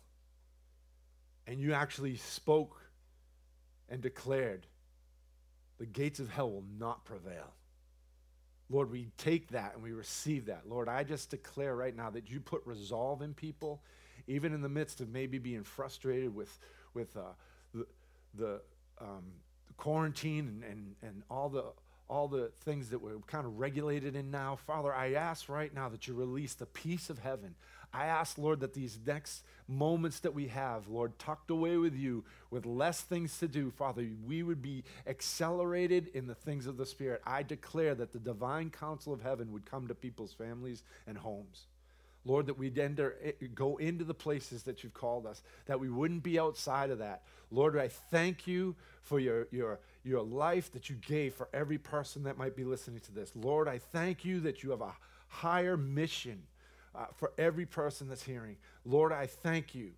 and 1.46 1.60
you 1.60 1.72
actually 1.72 2.16
spoke 2.16 2.80
and 3.88 4.00
declared, 4.00 4.66
the 5.78 5.86
gates 5.86 6.20
of 6.20 6.30
hell 6.30 6.50
will 6.50 6.64
not 6.78 7.04
prevail. 7.04 7.52
Lord, 8.70 8.90
we 8.90 9.08
take 9.18 9.48
that 9.48 9.74
and 9.74 9.82
we 9.82 9.92
receive 9.92 10.46
that. 10.46 10.62
Lord, 10.68 10.88
I 10.88 11.04
just 11.04 11.30
declare 11.30 11.74
right 11.74 11.94
now 11.94 12.10
that 12.10 12.30
you 12.30 12.40
put 12.40 12.62
resolve 12.64 13.20
in 13.20 13.34
people, 13.34 13.82
even 14.26 14.54
in 14.54 14.62
the 14.62 14.68
midst 14.68 15.00
of 15.00 15.08
maybe 15.10 15.38
being 15.38 15.62
frustrated 15.62 16.34
with, 16.34 16.58
with 16.94 17.16
uh, 17.16 17.34
the, 17.74 17.86
the, 18.34 18.60
um, 19.00 19.24
the 19.66 19.74
quarantine 19.76 20.48
and, 20.48 20.64
and, 20.64 20.94
and 21.02 21.22
all 21.30 21.48
the 21.48 21.64
all 22.12 22.28
the 22.28 22.50
things 22.60 22.90
that 22.90 23.00
we're 23.00 23.18
kind 23.26 23.46
of 23.46 23.58
regulated 23.58 24.14
in 24.14 24.30
now. 24.30 24.54
Father, 24.54 24.92
I 24.92 25.14
ask 25.14 25.48
right 25.48 25.72
now 25.74 25.88
that 25.88 26.06
you 26.06 26.12
release 26.12 26.52
the 26.52 26.66
peace 26.66 27.08
of 27.08 27.18
heaven. 27.18 27.54
I 27.92 28.06
ask, 28.06 28.38
Lord, 28.38 28.60
that 28.60 28.72
these 28.72 28.98
next 29.06 29.44
moments 29.68 30.20
that 30.20 30.34
we 30.34 30.48
have, 30.48 30.88
Lord, 30.88 31.18
tucked 31.18 31.50
away 31.50 31.76
with 31.76 31.94
you, 31.94 32.24
with 32.50 32.64
less 32.64 33.00
things 33.02 33.38
to 33.38 33.48
do, 33.48 33.70
Father, 33.70 34.06
we 34.26 34.42
would 34.42 34.62
be 34.62 34.84
accelerated 35.06 36.08
in 36.14 36.26
the 36.26 36.34
things 36.34 36.66
of 36.66 36.76
the 36.76 36.86
Spirit. 36.86 37.22
I 37.26 37.42
declare 37.42 37.94
that 37.94 38.12
the 38.12 38.18
divine 38.18 38.70
counsel 38.70 39.12
of 39.12 39.22
heaven 39.22 39.52
would 39.52 39.66
come 39.66 39.88
to 39.88 39.94
people's 39.94 40.32
families 40.32 40.82
and 41.06 41.18
homes. 41.18 41.66
Lord, 42.24 42.46
that 42.46 42.58
we'd 42.58 42.78
enter, 42.78 43.16
eh, 43.22 43.32
go 43.54 43.76
into 43.78 44.04
the 44.04 44.14
places 44.14 44.62
that 44.62 44.82
you've 44.82 44.94
called 44.94 45.26
us, 45.26 45.42
that 45.66 45.80
we 45.80 45.90
wouldn't 45.90 46.22
be 46.22 46.38
outside 46.38 46.90
of 46.90 46.98
that. 46.98 47.22
Lord, 47.50 47.76
I 47.76 47.88
thank 47.88 48.46
you 48.46 48.76
for 49.02 49.18
your, 49.18 49.48
your, 49.50 49.80
your 50.04 50.22
life 50.22 50.72
that 50.72 50.88
you 50.88 50.96
gave 50.96 51.34
for 51.34 51.48
every 51.52 51.78
person 51.78 52.22
that 52.24 52.38
might 52.38 52.54
be 52.54 52.64
listening 52.64 53.00
to 53.00 53.12
this. 53.12 53.32
Lord, 53.34 53.68
I 53.68 53.78
thank 53.78 54.24
you 54.24 54.40
that 54.40 54.62
you 54.62 54.70
have 54.70 54.80
a 54.80 54.94
higher 55.26 55.76
mission 55.76 56.42
uh, 56.94 57.06
for 57.16 57.32
every 57.38 57.66
person 57.66 58.08
that's 58.08 58.22
hearing. 58.22 58.56
Lord, 58.84 59.12
I 59.12 59.26
thank 59.26 59.74
you 59.74 59.92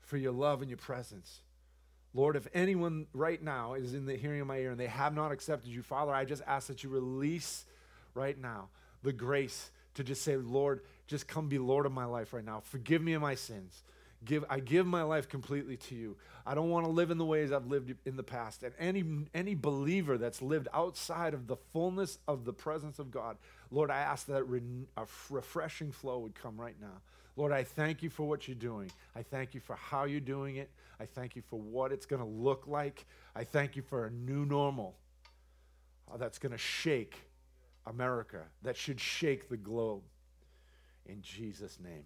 for 0.00 0.16
your 0.16 0.32
love 0.32 0.60
and 0.60 0.70
your 0.70 0.78
presence. 0.78 1.40
Lord, 2.14 2.36
if 2.36 2.46
anyone 2.52 3.06
right 3.14 3.42
now 3.42 3.74
is 3.74 3.94
in 3.94 4.04
the 4.04 4.16
hearing 4.16 4.40
of 4.40 4.46
my 4.46 4.58
ear 4.58 4.70
and 4.70 4.80
they 4.80 4.86
have 4.86 5.14
not 5.14 5.32
accepted 5.32 5.70
you, 5.70 5.82
Father, 5.82 6.12
I 6.12 6.24
just 6.24 6.42
ask 6.46 6.68
that 6.68 6.82
you 6.82 6.90
release 6.90 7.64
right 8.14 8.38
now 8.38 8.68
the 9.02 9.12
grace 9.12 9.70
to 9.94 10.04
just 10.04 10.22
say, 10.22 10.36
Lord, 10.36 10.80
just 11.06 11.26
come 11.26 11.48
be 11.48 11.58
Lord 11.58 11.86
of 11.86 11.92
my 11.92 12.04
life 12.04 12.32
right 12.32 12.44
now. 12.44 12.60
Forgive 12.60 13.02
me 13.02 13.14
of 13.14 13.22
my 13.22 13.34
sins. 13.34 13.82
Give, 14.24 14.44
I 14.48 14.60
give 14.60 14.86
my 14.86 15.02
life 15.02 15.28
completely 15.28 15.76
to 15.76 15.94
you. 15.94 16.16
I 16.46 16.54
don't 16.54 16.70
want 16.70 16.86
to 16.86 16.90
live 16.92 17.10
in 17.10 17.18
the 17.18 17.24
ways 17.24 17.50
I've 17.50 17.66
lived 17.66 17.92
in 18.04 18.16
the 18.16 18.22
past. 18.22 18.62
And 18.62 18.72
any, 18.78 19.04
any 19.34 19.54
believer 19.54 20.16
that's 20.16 20.40
lived 20.40 20.68
outside 20.72 21.34
of 21.34 21.46
the 21.46 21.56
fullness 21.72 22.18
of 22.28 22.44
the 22.44 22.52
presence 22.52 22.98
of 22.98 23.10
God, 23.10 23.36
Lord, 23.70 23.90
I 23.90 23.98
ask 23.98 24.26
that 24.26 24.42
a 24.96 25.06
refreshing 25.30 25.90
flow 25.90 26.20
would 26.20 26.34
come 26.34 26.60
right 26.60 26.76
now. 26.80 27.00
Lord, 27.36 27.52
I 27.52 27.64
thank 27.64 28.02
you 28.02 28.10
for 28.10 28.28
what 28.28 28.46
you're 28.46 28.54
doing. 28.54 28.90
I 29.16 29.22
thank 29.22 29.54
you 29.54 29.60
for 29.60 29.74
how 29.76 30.04
you're 30.04 30.20
doing 30.20 30.56
it. 30.56 30.70
I 31.00 31.06
thank 31.06 31.34
you 31.34 31.42
for 31.42 31.58
what 31.58 31.90
it's 31.90 32.06
going 32.06 32.22
to 32.22 32.28
look 32.28 32.66
like. 32.66 33.06
I 33.34 33.44
thank 33.44 33.74
you 33.74 33.82
for 33.82 34.06
a 34.06 34.10
new 34.10 34.44
normal 34.44 34.94
uh, 36.12 36.16
that's 36.16 36.38
going 36.38 36.52
to 36.52 36.58
shake 36.58 37.16
America, 37.86 38.42
that 38.62 38.76
should 38.76 39.00
shake 39.00 39.48
the 39.48 39.56
globe. 39.56 40.02
In 41.06 41.20
Jesus' 41.22 41.78
name. 41.82 42.04